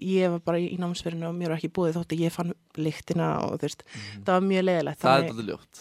ég 0.00 0.32
var 0.32 0.40
bara 0.44 0.58
í 0.58 0.76
námsverðinu 0.80 1.28
og 1.28 1.36
mér 1.36 1.52
var 1.52 1.60
ekki 1.60 1.72
búið 1.76 1.98
þótt 1.98 2.14
að 2.16 2.24
ég 2.24 2.32
fann 2.34 2.54
lyktina 2.78 3.28
og 3.46 3.56
þú 3.58 3.66
veist, 3.66 3.84
það 4.24 4.32
var 4.36 4.44
mjög 4.46 4.64
leiðilegt 4.68 5.00
Mm. 5.00 5.04
Það 5.06 5.16
er 5.16 5.30
alltaf 5.30 5.46
ljótt. 5.48 5.80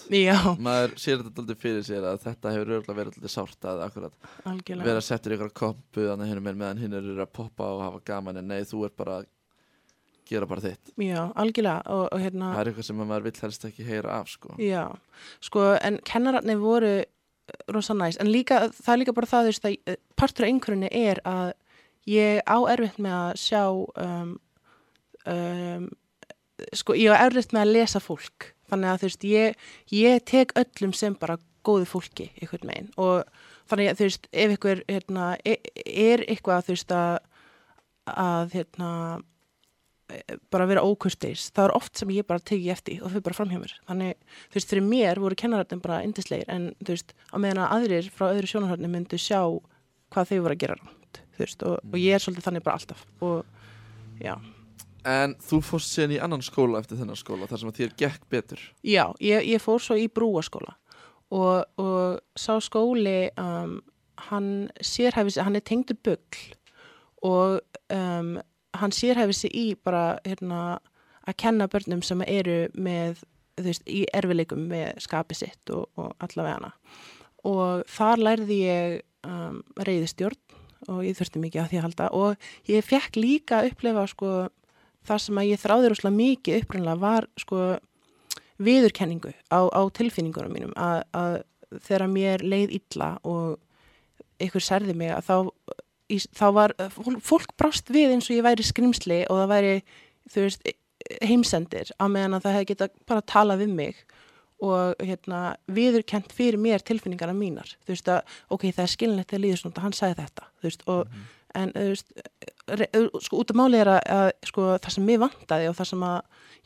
Maður 0.70 0.96
sér 1.04 1.18
þetta 1.24 1.44
alltaf 1.44 1.60
fyrir 1.64 1.84
sér 1.86 2.08
að 2.10 2.22
þetta 2.24 2.54
hefur 2.56 2.72
örgulega 2.78 3.00
verið 3.00 3.18
alltaf 3.20 3.34
sárt 3.36 3.68
að 3.70 3.84
akkurat 3.86 4.30
algjörlega. 4.50 4.88
Vera 4.90 5.02
settur 5.06 5.32
í 5.32 5.38
ykkur 5.38 5.54
kompu 5.54 6.08
þannig 6.08 6.32
hinn 6.32 6.44
með 6.48 6.58
meðan 6.64 6.82
hinn 6.84 6.94
eru 7.00 7.20
að 7.22 7.34
poppa 7.40 7.70
og 7.76 7.84
hafa 7.86 8.02
gaman 8.10 8.42
en 8.42 8.48
nei, 8.50 8.64
þú 8.66 8.86
ert 8.90 8.96
bara 8.98 9.20
að 9.20 9.30
gera 10.30 10.46
bara 10.50 10.62
þitt. 10.62 10.92
Já, 11.02 11.22
algjörlega 11.36 11.82
og, 11.90 12.04
og 12.14 12.20
hérna 12.22 12.52
Það 12.54 12.60
er 12.62 12.72
eitthvað 12.72 12.86
sem 12.90 13.00
maður 13.02 13.24
vill 13.30 13.40
helst 13.42 13.66
ekki 13.70 13.86
heyra 13.88 14.20
af 14.20 14.30
sko. 14.30 14.58
Já, 14.62 14.84
sko, 15.42 15.64
en 15.82 15.98
kennararnir 16.06 16.60
voru 16.62 16.92
rosa 17.74 17.96
næs, 17.98 18.18
en 18.22 18.30
líka, 18.30 18.68
það 18.70 18.94
er 18.94 19.00
líka 19.02 19.16
bara 19.18 19.30
það, 19.30 19.48
þú 19.48 19.54
veist, 19.54 19.66
að 19.66 19.78
eh, 19.90 19.98
partur 20.20 20.46
af 20.46 20.52
einhverjunni 20.52 20.90
er 20.94 21.22
að 21.26 21.54
ég 22.10 22.42
á 22.46 22.58
erfitt 22.70 23.00
með 23.02 23.16
að 23.18 23.32
sjá, 23.42 23.64
um, 24.06 24.36
um, 25.26 25.90
sko, 26.78 26.96
ég 26.98 27.14
á 27.14 27.24
erfitt 27.26 27.54
með 27.56 27.66
að 27.66 27.74
lesa 27.78 28.02
fólk, 28.04 28.52
þannig 28.72 28.92
að 28.92 29.00
þú 29.00 29.10
veist, 29.10 29.30
ég, 29.30 29.70
ég 29.96 30.26
tek 30.30 30.54
öllum 30.60 30.94
sem 30.98 31.16
bara 31.20 31.40
góðu 31.68 31.88
fólki, 31.90 32.30
einhvern 32.40 32.70
megin, 32.70 32.92
og 32.98 33.26
þannig 33.70 33.92
að 33.92 34.00
þú 34.00 34.10
veist, 34.10 34.30
ef 34.44 34.54
ykkur, 34.58 34.84
hérna, 34.90 35.32
er, 35.46 35.74
er 35.86 36.26
eitthvað, 36.28 36.68
þú 36.68 36.76
veist, 36.78 36.96
að, 36.96 37.18
að, 38.14 38.56
hérna, 38.56 38.92
bara 40.54 40.68
vera 40.70 40.84
ókurteis, 40.86 41.50
það 41.54 41.68
er 41.68 41.76
oft 41.78 42.00
sem 42.00 42.12
ég 42.14 42.28
bara 42.30 42.42
teki 42.42 42.70
eftir 42.74 43.04
og 43.04 43.14
þau 43.14 43.24
bara 43.26 43.38
framhjá 43.38 43.60
mér. 43.62 43.74
Þannig, 43.90 44.38
þú 44.50 44.58
veist, 44.58 44.72
fyrir 44.72 44.86
mér 44.86 45.22
voru 45.22 45.38
kennararnir 45.38 45.84
bara 45.84 46.00
indislegir 46.06 46.50
en 46.52 46.70
þú 46.82 46.96
veist, 46.96 47.14
á 47.30 47.36
meðan 47.38 47.64
að 47.66 47.76
aðrir 47.78 48.10
frá 48.16 48.30
öðru 48.32 48.50
sjónarhörni 48.50 48.90
myndu 48.92 49.20
sjá 49.22 49.42
hvað 50.10 50.32
þau 50.32 50.40
voru 50.40 50.56
að 50.56 50.64
gera 50.64 50.78
rátt, 50.80 51.22
þú 51.36 51.44
veist, 51.44 51.68
og, 51.68 51.92
og 51.92 52.00
ég 52.02 52.18
er 52.18 52.24
svolítið 52.24 52.48
þannig 52.48 52.66
bara 52.66 52.80
alltaf. 52.80 53.06
Og 53.26 54.24
já, 54.24 54.34
En 55.10 55.36
þú 55.42 55.62
fórst 55.66 55.94
síðan 55.96 56.14
í 56.16 56.20
annan 56.22 56.44
skóla 56.46 56.82
eftir 56.84 57.00
þennan 57.00 57.18
skóla 57.18 57.48
þar 57.50 57.62
sem 57.62 57.72
að 57.72 57.80
þér 57.80 57.96
gekk 58.02 58.28
betur. 58.30 58.62
Já, 58.86 59.06
ég, 59.24 59.48
ég 59.48 59.64
fór 59.64 59.82
svo 59.82 59.98
í 59.98 60.10
brúaskóla. 60.12 60.76
Og, 61.34 61.66
og 61.82 62.20
sá 62.38 62.58
skóli 62.62 63.30
um, 63.40 63.80
hann 64.30 64.70
sérhæfi 64.82 65.36
sig, 65.36 65.46
hann 65.46 65.58
er 65.58 65.66
tengdur 65.66 65.98
bugl. 66.06 66.44
Og 67.26 67.60
um, 67.96 68.38
hann 68.78 68.96
sérhæfi 68.96 69.38
sig 69.38 69.56
í 69.56 69.66
bara 69.76 70.20
hérna, 70.26 70.80
að 71.26 71.40
kenna 71.42 71.70
börnum 71.72 72.04
sem 72.06 72.22
eru 72.28 72.62
með, 72.76 73.24
þú 73.58 73.68
veist, 73.70 73.88
í 73.90 74.04
erfileikum 74.14 74.68
með 74.72 75.02
skapið 75.06 75.44
sitt 75.44 75.74
og, 75.74 75.90
og 76.00 76.14
allavega 76.24 76.60
hana. 76.60 76.74
Og 77.50 77.86
þar 77.90 78.26
lærði 78.28 78.62
ég 78.66 79.00
um, 79.26 79.62
reyðistjórn 79.80 80.40
og 80.90 81.04
ég 81.04 81.18
þurfti 81.18 81.42
mikið 81.44 81.62
að 81.64 81.70
því 81.72 81.80
að 81.80 81.86
halda. 81.88 82.10
Og 82.16 82.72
ég 82.72 82.88
fekk 82.88 83.20
líka 83.20 83.60
að 83.60 83.74
upplefa 83.74 84.06
sko 84.12 84.32
það 85.08 85.22
sem 85.26 85.40
að 85.42 85.50
ég 85.50 85.62
þráði 85.62 85.92
rosalega 85.92 86.20
mikið 86.20 86.60
upprænlega 86.64 87.02
var 87.02 87.28
sko 87.40 87.62
viðurkenningu 88.60 89.32
á, 89.52 89.60
á 89.72 89.82
tilfinningunum 89.96 90.56
mínum 90.56 90.76
að, 90.76 91.04
að 91.16 91.36
þegar 91.86 92.12
mér 92.12 92.44
leið 92.44 92.76
illa 92.80 93.10
og 93.28 93.60
ykkur 94.44 94.64
særði 94.64 94.96
mig 94.98 95.14
að 95.14 95.30
þá, 95.30 95.36
í, 96.12 96.20
þá 96.36 96.46
var 96.56 96.76
fólk, 97.24 97.54
brást 97.60 97.92
við 97.94 98.16
eins 98.16 98.30
og 98.30 98.38
ég 98.40 98.46
væri 98.46 98.66
skrimsli 98.66 99.24
og 99.30 99.42
það 99.42 99.52
væri 99.54 99.74
þú 100.30 100.46
veist 100.46 100.72
heimsendir 101.24 101.92
á 101.96 102.06
meðan 102.12 102.38
að 102.38 102.46
það 102.46 102.58
hefði 102.58 102.70
geta 102.74 102.90
bara 103.08 103.28
talað 103.34 103.64
við 103.64 103.76
mig 103.80 104.02
og 104.60 105.00
hérna 105.00 105.42
viðurkent 105.72 106.34
fyrir 106.36 106.60
mér 106.60 106.84
tilfinningarna 106.84 107.36
mínar. 107.36 107.70
Þú 107.88 107.94
veist 107.94 108.10
að 108.12 108.40
ok, 108.52 108.66
það 108.68 108.84
er 108.84 108.94
skilinlegt 108.94 109.36
að 109.36 109.46
svona 109.62 109.84
hann 109.86 109.96
sagði 109.96 110.18
þetta 110.26 110.50
veist 110.66 110.84
og 110.92 111.14
en 111.58 111.72
þú 111.74 111.86
veist, 111.94 112.12
sko 113.26 113.42
út 113.42 113.52
af 113.54 113.58
máli 113.58 113.82
er 113.82 113.92
að, 113.96 114.00
að 114.14 114.30
sko 114.50 114.70
það 114.78 114.96
sem 114.96 115.06
mér 115.10 115.22
vantaði 115.26 115.68
og 115.70 115.78
það 115.78 115.92
sem 115.92 116.08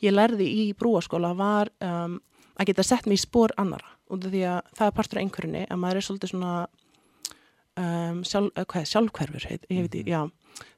ég 0.04 0.16
lærði 0.16 0.48
í 0.48 0.64
brúaskóla 0.78 1.34
var 1.38 1.72
um, 1.84 2.20
að 2.60 2.70
geta 2.70 2.86
sett 2.86 3.10
mig 3.10 3.20
í 3.22 3.24
spór 3.24 3.54
annara 3.62 3.90
út 4.14 4.28
af 4.28 4.34
því 4.34 4.46
að 4.52 4.62
það 4.78 4.88
er 4.88 4.96
partur 4.98 5.20
af 5.20 5.24
einhverjunni 5.24 5.66
að 5.68 5.82
maður 5.82 6.00
er 6.00 6.08
svolítið 6.08 6.34
svona 6.34 6.54
um, 7.80 8.22
sjálf, 8.28 8.54
eh, 8.54 8.66
hvað, 8.66 8.80
er, 8.82 8.90
sjálfhverfur 8.92 9.50
heit, 9.50 9.68
ég 9.70 9.88
veit, 9.88 10.00
mm 10.04 10.14
já. 10.14 10.22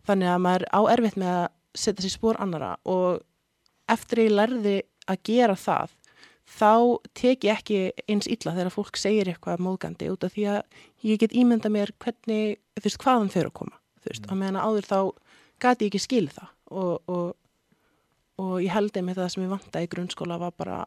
Þannig 0.07 0.31
að 0.31 0.41
maður 0.45 0.65
á 0.71 0.79
erfitt 0.93 1.19
með 1.19 1.31
að 1.33 1.45
setja 1.75 2.05
sér 2.05 2.11
í 2.11 2.15
spór 2.15 2.39
annara 2.39 2.75
og 2.87 3.23
eftir 3.91 4.25
ég 4.25 4.35
lærði 4.35 4.75
að 5.11 5.23
gera 5.27 5.55
það 5.59 5.95
þá 6.45 6.73
tek 7.17 7.47
ég 7.47 7.57
ekki 7.57 7.79
eins 8.07 8.29
illa 8.29 8.53
þegar 8.53 8.73
fólk 8.73 8.99
segir 9.01 9.31
eitthvað 9.31 9.63
móðgandi 9.65 10.11
út 10.13 10.23
af 10.23 10.35
því 10.35 10.45
að 10.53 10.61
ég 11.09 11.19
get 11.21 11.33
ímynda 11.33 11.71
mér 11.73 11.91
hvernig, 11.99 12.61
þú 12.77 12.85
veist, 12.85 13.01
hvaðan 13.01 13.31
þau 13.33 13.39
eru 13.41 13.51
að 13.51 13.57
koma 13.59 13.79
þú 14.05 14.13
veist, 14.13 14.29
á 14.29 14.33
meðan 14.37 14.59
að 14.61 14.69
áður 14.69 14.89
þá 14.91 14.99
gati 15.65 15.87
ég 15.87 15.91
ekki 15.91 16.03
skil 16.03 16.27
það 16.29 16.53
og, 16.75 17.11
og, 17.11 17.27
og 18.41 18.55
ég 18.63 18.73
held 18.75 18.95
einmitt 18.95 19.17
að 19.17 19.25
það 19.25 19.33
sem 19.35 19.45
ég 19.45 19.53
vanta 19.55 19.83
í 19.83 19.91
grunnskóla 19.91 20.39
var 20.41 20.55
bara 20.57 20.79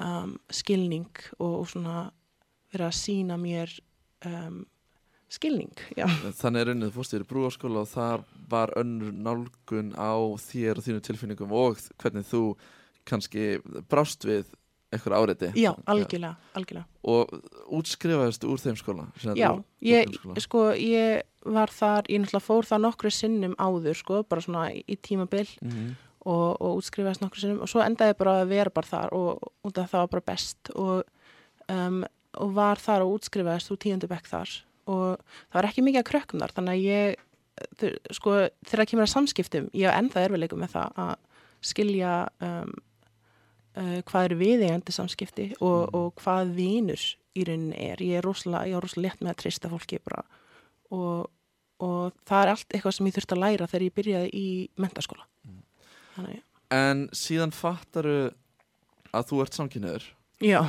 um, 0.00 0.36
skilning 0.52 1.24
og, 1.38 1.62
og 1.62 1.66
svona 1.72 1.96
verið 2.72 2.88
að 2.88 2.98
sína 2.98 3.38
mér 3.40 3.74
um, 4.28 4.62
skilning, 5.32 5.72
já. 5.96 6.06
Þannig 6.38 6.60
er 6.60 6.72
unnið 6.74 6.94
fórst 6.96 7.14
þér 7.14 7.24
í 7.24 7.28
brúarskóla 7.30 7.84
og 7.84 7.90
þar 7.92 8.24
var 8.52 8.72
önnur 8.80 9.14
nálgun 9.16 9.92
á 9.96 10.12
þér 10.40 10.80
og 10.80 10.86
þínu 10.86 11.04
tilfinningum 11.06 11.54
og 11.56 11.80
hvernig 12.02 12.26
þú 12.28 12.42
kannski 13.08 13.46
brást 13.90 14.26
við 14.28 14.50
eitthvað 14.92 15.16
áreiti. 15.18 15.50
Já, 15.58 15.72
algjörlega, 15.88 16.36
algjörlega. 16.54 16.86
Og 17.08 17.32
útskrifaðist 17.78 18.44
úr 18.48 18.60
þeim 18.62 18.76
skóla? 18.78 19.06
Já, 19.34 19.50
úr- 19.50 19.58
úr 19.62 19.64
ég, 19.88 20.06
grunnskóla? 20.10 20.40
sko, 20.44 20.64
ég 20.76 21.22
var 21.44 21.72
þar, 21.74 22.06
ég 22.12 22.20
náttúrulega 22.22 22.46
fór 22.46 22.68
það 22.68 22.82
nokkru 22.86 23.10
sinnum 23.10 23.54
áður, 23.58 23.96
sko, 23.98 24.22
bara 24.28 24.40
svona 24.44 24.66
í, 24.72 24.84
tímabil 25.02 25.48
Mhm. 25.62 25.96
og, 26.26 26.60
og 26.62 26.76
útskrifaðist 26.82 27.20
nokkru 27.24 27.40
sinnum 27.40 27.62
og 27.64 27.68
svo 27.68 27.80
endaði 27.82 28.12
ég 28.14 28.18
bara 28.18 28.36
að 28.44 28.48
vera 28.52 28.70
bara 28.70 28.86
þar 28.86 29.12
og 29.12 29.52
af 29.64 29.90
það 29.90 29.98
var 30.04 30.08
bara 30.08 30.26
best 30.26 30.70
og, 30.76 31.02
um, 31.68 32.04
og 32.38 32.52
var 32.54 32.76
þar 32.76 33.02
og 33.02 33.18
útskrifaðist 33.18 33.70
úr 33.74 33.78
tíundu 33.82 34.06
bekk 34.08 34.26
þar 34.30 34.48
og 34.86 35.18
það 35.50 35.54
var 35.58 35.64
ekki 35.70 35.82
mikið 35.82 36.02
að 36.02 36.10
krökkum 36.12 36.40
þar 36.40 36.52
þannig 36.54 36.78
að 36.78 36.84
ég, 36.86 37.16
sko, 38.12 38.30
þegar 38.66 38.80
það 38.84 38.88
kemur 38.92 39.06
að 39.06 39.12
samskiptum, 39.16 39.66
ég 39.74 39.90
á 39.90 39.98
ennþá 39.98 40.24
erfileikum 40.28 40.62
með 40.62 40.70
það 40.76 40.92
að 40.96 41.16
skilja 41.62 42.14
um, 42.40 42.72
uh, 43.76 43.98
hvað 44.08 44.24
eru 44.28 44.38
viðeigandi 44.42 44.92
samskipti 44.96 45.46
og, 45.60 45.88
Mm. 45.88 45.94
og 45.98 46.14
hvað 46.22 46.54
vinur 46.56 47.04
í 47.36 47.44
rauninni 47.48 47.78
er. 47.90 47.96
Ég 48.04 48.18
er 48.20 48.26
rosalega, 48.26 48.76
er 48.76 49.00
létt 49.00 49.20
með 49.24 49.32
að 49.32 49.40
treysta 49.42 49.70
fólki 49.72 49.98
bara 50.04 50.24
og, 50.92 51.30
og 51.80 52.12
það 52.28 52.42
er 52.42 52.50
allt 52.52 52.68
eitthvað 52.76 52.94
sem 52.98 53.06
ég 53.08 53.14
þurfti 53.16 53.36
að 53.38 53.42
læra 53.46 53.66
þegar 53.70 53.86
ég 53.88 53.94
byrjaði 53.96 54.30
í 54.36 54.46
mentaskóla. 54.76 55.24
Mm. 55.48 55.62
Þannig, 56.16 56.42
En 56.72 57.08
síðan 57.12 57.52
fattaru 57.52 58.32
að 59.12 59.26
þú 59.28 59.40
ert 59.44 59.56
samkynniður. 59.58 60.04
já, 60.40 60.60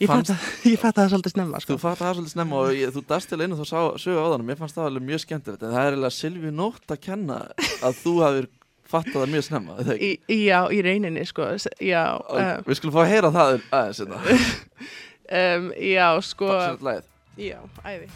ég 0.00 0.08
Fannst- 0.08 0.32
fatt, 0.32 0.78
fatt 0.84 0.96
það 0.96 1.10
svolítið 1.12 1.32
snemma, 1.34 1.60
sko. 1.60 1.74
Þú 1.76 1.80
fattar 1.82 2.06
það 2.06 2.14
svolítið 2.20 2.34
snemma 2.36 2.56
og 2.62 2.70
ég, 2.76 2.92
þú 2.94 3.02
dast 3.08 3.28
til 3.28 3.40
einu 3.40 3.56
þá 3.56 3.64
sá, 3.68 3.80
sögu 4.00 4.20
á 4.20 4.28
þannig. 4.32 4.46
Mér 4.48 4.60
fannst 4.60 4.76
það 4.78 4.88
alveg 4.90 5.04
mjög 5.10 5.20
skemmtilegt. 5.24 5.62
En 5.66 5.74
það 5.76 5.82
er 5.86 5.92
eiginlega 5.96 6.16
Silvi 6.16 6.52
Nótt 6.56 6.92
að 6.96 7.00
kenna 7.04 7.38
að 7.84 8.00
þú 8.04 8.14
hafir 8.24 8.48
fattað 8.90 9.18
það 9.22 9.32
mjög 9.34 9.46
snemma. 9.48 9.78
Í, 9.96 10.10
já, 10.46 10.60
í 10.72 10.82
rauninni, 10.86 11.24
sko, 11.28 11.48
já, 11.82 12.04
Og 12.20 12.38
um, 12.42 12.68
Við 12.68 12.80
skulum 12.80 12.96
fá 12.96 13.02
að 13.04 13.10
heyra 13.14 13.32
það 13.34 13.56
aðeins 13.80 14.04
um, 14.06 15.72
já, 15.96 16.06
sko, 16.30 16.52
Takk 16.54 16.70
sér 16.70 16.86
lagið. 16.90 17.10
já, 17.48 17.58
æði. 17.84 18.14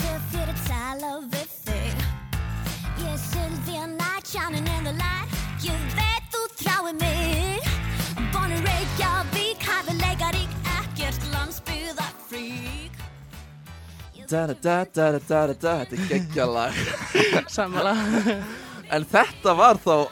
Töff 0.00 0.24
fyrir 0.32 0.50
að 0.52 0.60
tala 0.68 1.10
við 1.32 1.52
þig 1.64 2.04
Ég 3.00 3.08
er 3.10 3.18
Sylvia 3.22 3.86
Night, 3.94 4.30
shining 4.30 4.70
in 4.76 4.88
the 4.88 4.94
light 4.98 5.36
Ég 5.66 5.84
veit 5.98 6.30
þú 6.34 6.46
þráir 6.60 6.96
mig 7.00 7.69
da 14.30 15.46
Þetta 15.60 15.96
er 15.96 16.08
geggjalag. 16.10 16.72
Sammála. 17.56 17.94
En 18.90 19.04
þetta 19.06 19.52
var 19.54 19.78
þá, 19.78 20.08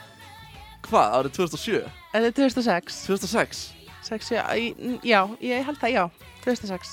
hvað, 0.87 1.15
árið 1.19 1.33
2007? 1.35 1.79
Þetta 2.13 2.29
er 2.29 2.35
2006. 2.37 2.99
2006? 3.09 3.63
Sex, 4.07 4.29
já, 4.31 4.45
í- 4.55 5.01
já, 5.03 5.19
ég 5.43 5.65
held 5.67 5.81
það, 5.81 5.95
já, 5.97 6.05
2006. 6.45 6.93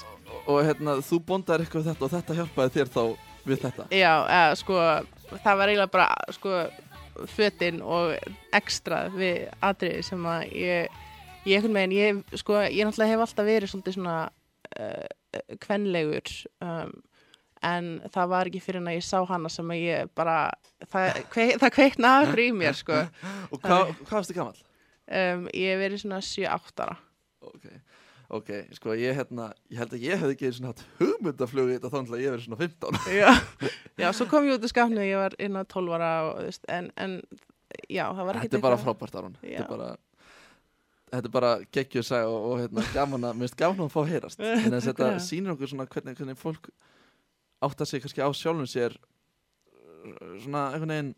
Og 0.49 0.63
hérna, 0.65 0.95
þú 1.05 1.19
bóndar 1.27 1.61
eitthvað 1.61 1.83
við 1.85 1.91
þetta 1.91 2.07
og 2.07 2.13
þetta 2.15 2.37
hjálpaði 2.39 2.73
þér 2.73 2.89
þá 2.95 3.03
við 3.45 3.61
þetta. 3.67 3.85
Já, 3.93 4.13
eða, 4.25 4.57
sko, 4.63 4.79
það 5.45 5.59
var 5.61 5.73
eiginlega 5.75 5.93
bara, 5.93 6.07
sko, 6.39 6.55
fötin 7.35 7.77
og 7.85 8.15
ekstra 8.57 9.03
við 9.13 9.45
atriði 9.69 10.01
sem 10.09 10.25
að 10.25 10.47
ég, 10.57 10.97
ég 11.49 11.65
veginn, 11.65 11.95
ég, 11.95 12.21
sko, 12.41 12.59
ég 12.65 12.85
náttúrulega 12.87 13.13
hef 13.13 13.25
alltaf 13.25 13.47
verið 13.47 13.71
svolítið 13.71 13.97
svona 13.97 14.15
uh, 14.79 15.41
kvenlegur, 15.63 16.31
um, 16.65 16.93
en 17.65 17.89
það 18.13 18.31
var 18.31 18.49
ekki 18.49 18.61
fyrir 18.63 18.81
en 18.81 18.91
að 18.91 18.97
ég 18.99 19.05
sá 19.07 19.17
hana 19.29 19.49
sem 19.51 19.73
að 19.73 19.81
ég 19.81 20.13
bara, 20.17 20.37
það, 20.85 21.19
kvei, 21.33 21.45
það 21.61 21.75
kveikna 21.77 22.13
aftur 22.21 22.43
í 22.43 22.47
mér, 22.55 22.77
sko. 22.77 23.01
Og 23.49 23.61
hvað, 23.63 23.93
hvað 24.03 24.17
varstu 24.19 24.37
gammal? 24.37 24.63
Um, 25.05 25.45
ég 25.53 25.73
hef 25.73 25.83
verið 25.83 26.01
svona 26.01 26.21
7-8 26.25 26.85
ára. 26.85 26.97
Ok, 27.45 27.65
ok, 28.39 28.51
sko 28.77 28.95
ég 28.97 29.17
hérna, 29.17 29.51
ég 29.69 29.81
held 29.81 29.95
að 29.97 30.05
ég 30.05 30.21
hefði 30.21 30.37
ekki 30.37 30.53
svona 30.57 30.71
hatt 30.73 30.85
hugmyndaflug 30.99 31.69
í 31.69 31.75
þetta 31.77 31.91
þá 31.93 31.99
að 32.01 32.23
ég 32.23 32.33
verið 32.35 32.47
svona 32.47 32.61
15. 32.63 33.01
Já, 33.21 33.29
já, 34.01 34.07
svo 34.17 34.29
kom 34.31 34.47
ég 34.49 34.57
út 34.57 34.65
í 34.65 34.71
skapnu, 34.71 35.03
ég 35.05 35.21
var 35.21 35.37
inn 35.41 35.57
á 35.57 35.63
12 35.63 35.93
ára 35.97 36.13
og, 36.31 36.63
en, 36.73 36.89
en, 37.01 37.19
já, 37.85 38.07
það 38.09 38.25
var 38.25 38.39
ekki 38.39 38.49
Þetta 38.49 38.59
er 38.59 38.65
bara 38.65 38.81
frábært 38.81 39.19
Aron, 39.21 39.37
þetta 39.43 39.61
er 39.63 39.69
bara, 39.69 39.91
þetta 41.11 41.29
er 41.29 41.33
bara 41.33 41.53
geggjuð 41.75 42.07
sag 42.07 42.27
og, 42.29 42.37
og 42.49 42.61
hérna 42.63 42.85
gaman 42.95 43.29
að, 43.29 43.37
mér 43.37 43.47
finnst 43.47 43.59
gaman 43.59 43.87
að 43.87 43.93
fá 43.93 43.99
að 44.01 44.11
heyrast. 44.13 44.43
Þess 44.65 44.75
að 44.75 44.87
þetta 44.89 45.09
sýnir 45.25 45.55
okkur 45.55 45.71
svona 45.71 45.87
hvernig, 45.89 46.19
hvernig 46.19 46.39
fólk 46.39 46.69
átta 47.65 47.87
sig 47.87 48.03
kannski 48.03 48.23
á 48.25 48.29
sjálfum 48.35 48.69
sér 48.69 48.97
uh, 48.97 50.37
svona 50.43 50.69
einhvern 50.73 50.95
veginn 50.95 51.13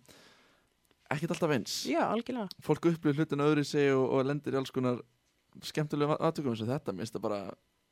ekkert 1.14 1.36
alltaf 1.36 1.56
eins. 1.56 1.78
Já, 1.88 2.02
algjörlega. 2.10 2.52
fólk 2.64 2.90
upplýður 2.92 3.24
hlutin 3.24 3.46
öðru 3.46 3.64
í 3.64 3.70
sig 3.70 3.94
og, 3.96 4.06
og 4.18 4.28
lendir 4.28 4.56
í 4.56 4.60
alls 4.60 4.74
konar 4.76 5.00
skemmtilegum 5.66 6.20
aðtökum 6.20 6.54
eins 6.54 6.64
og 6.66 6.72
þetta, 6.72 6.96
minnst 6.96 7.16
það 7.16 7.26
bara 7.30 7.42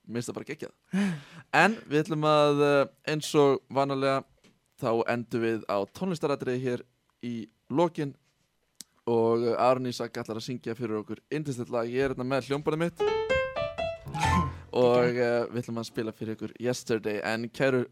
minnst 0.05 0.29
það 0.29 0.37
bara 0.37 0.49
geggjað 0.51 0.73
en 1.63 1.77
við 1.89 2.03
ætlum 2.03 2.27
að 2.29 2.63
eh, 2.67 2.81
eins 3.13 3.31
og 3.39 3.61
vanalega 3.73 4.21
þá 4.81 4.89
endum 5.15 5.45
við 5.45 5.65
á 5.71 5.77
tónlistarætriði 5.97 6.63
hér 6.65 6.83
í 7.25 7.35
lokin 7.73 8.13
og 9.05 9.43
Aron 9.61 9.85
Ísak 9.89 10.17
ætlar 10.17 10.39
að 10.39 10.47
syngja 10.47 10.73
fyrir 10.77 10.99
okkur 11.01 11.21
indislegt 11.33 11.73
lag, 11.73 11.89
ég 11.89 12.07
er 12.07 12.13
hérna 12.13 12.25
með 12.27 12.49
hljómbarið 12.49 12.81
mitt. 12.81 13.03
Og 14.75 15.15
uh, 15.15 15.45
við 15.51 15.61
ætlum 15.61 15.79
að 15.79 15.87
spila 15.87 16.13
fyrir 16.15 16.35
ykkur 16.35 16.55
Yesterday. 16.59 17.21
En 17.23 17.45
kæru 17.53 17.85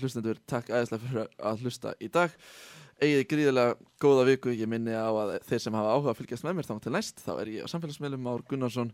hlustendur, 0.00 0.40
takk 0.48 0.72
aðeinslega 0.72 1.04
fyrir 1.04 1.28
að 1.50 1.62
hlusta 1.62 1.92
í 2.02 2.08
dag. 2.12 2.34
Eigið 2.96 3.22
gríðilega 3.30 3.76
góða 4.02 4.24
viku. 4.30 4.54
Ég 4.56 4.70
minni 4.70 4.96
á 4.96 5.06
að 5.06 5.36
þeir 5.46 5.62
sem 5.66 5.76
hafa 5.76 5.92
áhuga 5.92 6.12
að 6.14 6.18
fylgjast 6.22 6.48
með 6.48 6.58
mér 6.58 6.68
þá 6.70 6.74
til 6.82 6.94
næst, 6.96 7.22
þá 7.22 7.32
er 7.36 7.52
ég 7.52 7.68
á 7.68 7.72
samfélagsmiðlum 7.72 8.26
Már 8.26 8.42
Gunnarsson. 8.48 8.90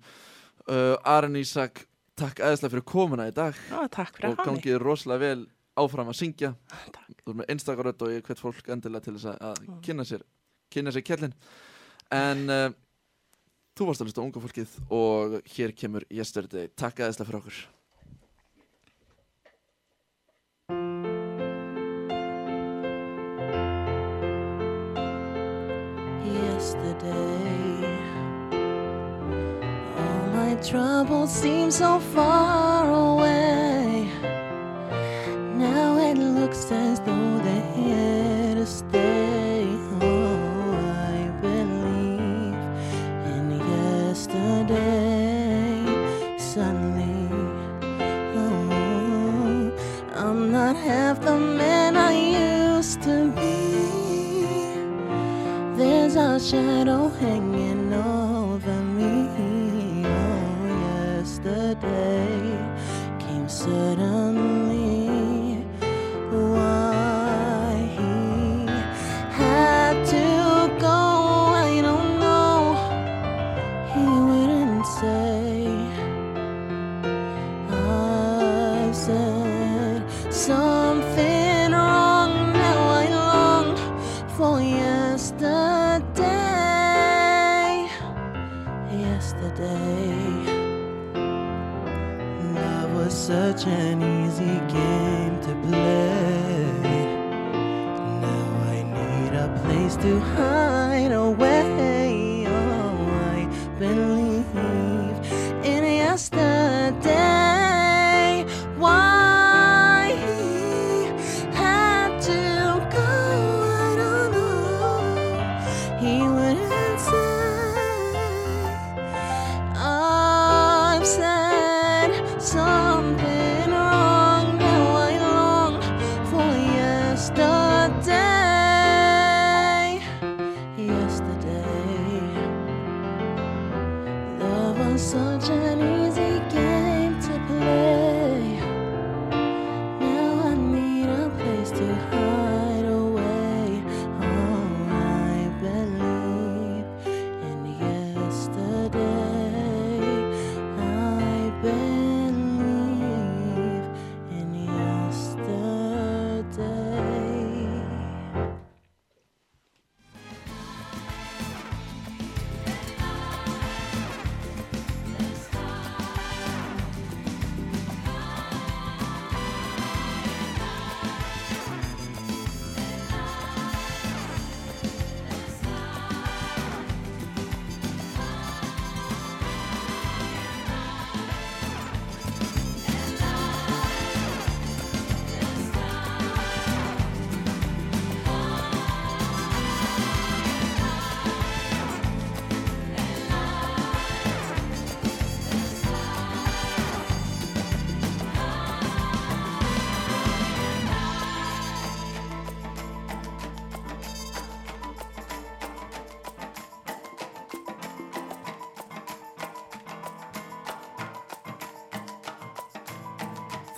Uh, 0.66 0.98
Aron 1.08 1.40
Ísak, 1.40 1.86
takk 2.18 2.42
aðeinslega 2.42 2.74
fyrir 2.74 2.86
komuna 2.92 3.30
í 3.30 3.34
dag. 3.38 3.56
Fyrir 3.56 4.28
og 4.32 4.44
gangið 4.44 4.78
rosalega 4.82 5.24
vel 5.24 5.48
áfram 5.78 6.12
að 6.12 6.20
syngja. 6.20 6.52
Takk. 6.92 7.16
þú 7.22 7.32
er 7.32 7.40
með 7.40 7.54
einstakarödd 7.54 8.04
og 8.04 8.12
ég 8.12 8.26
hvet 8.26 8.42
fólk 8.42 8.70
endilega 8.74 9.06
til 9.06 9.16
þess 9.16 9.32
að, 9.32 9.42
að 9.52 9.82
kynna 9.86 10.04
sér 10.04 10.26
kynna 10.72 10.94
sér 10.94 11.06
kjellin 11.06 11.36
en 12.12 12.42
uh, 12.52 12.64
þú 13.76 13.90
varst 13.90 14.02
að 14.02 14.10
hlusta 14.10 14.24
unga 14.24 14.42
fólkið 14.46 14.74
og 14.92 15.38
hér 15.54 15.76
kemur 15.76 16.08
Yesterday 16.10 16.72
takk 16.74 17.04
aðeinslega 17.04 17.30
fyrir 17.30 17.40
okkur 17.44 17.62
yesterday. 26.62 27.84
All 29.96 30.26
my 30.32 30.54
troubles 30.62 31.30
seem 31.30 31.70
so 31.70 31.98
far 31.98 32.88
away. 32.88 33.61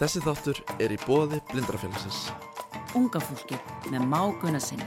Þessi 0.05 0.21
þáttur 0.21 0.59
er 0.85 0.93
í 0.93 0.97
bóði 1.07 1.39
blindrafélagsins. 1.49 2.27
Unga 2.93 3.23
fólki 3.25 3.57
með 3.89 4.05
máguna 4.11 4.61
sinni. 4.61 4.85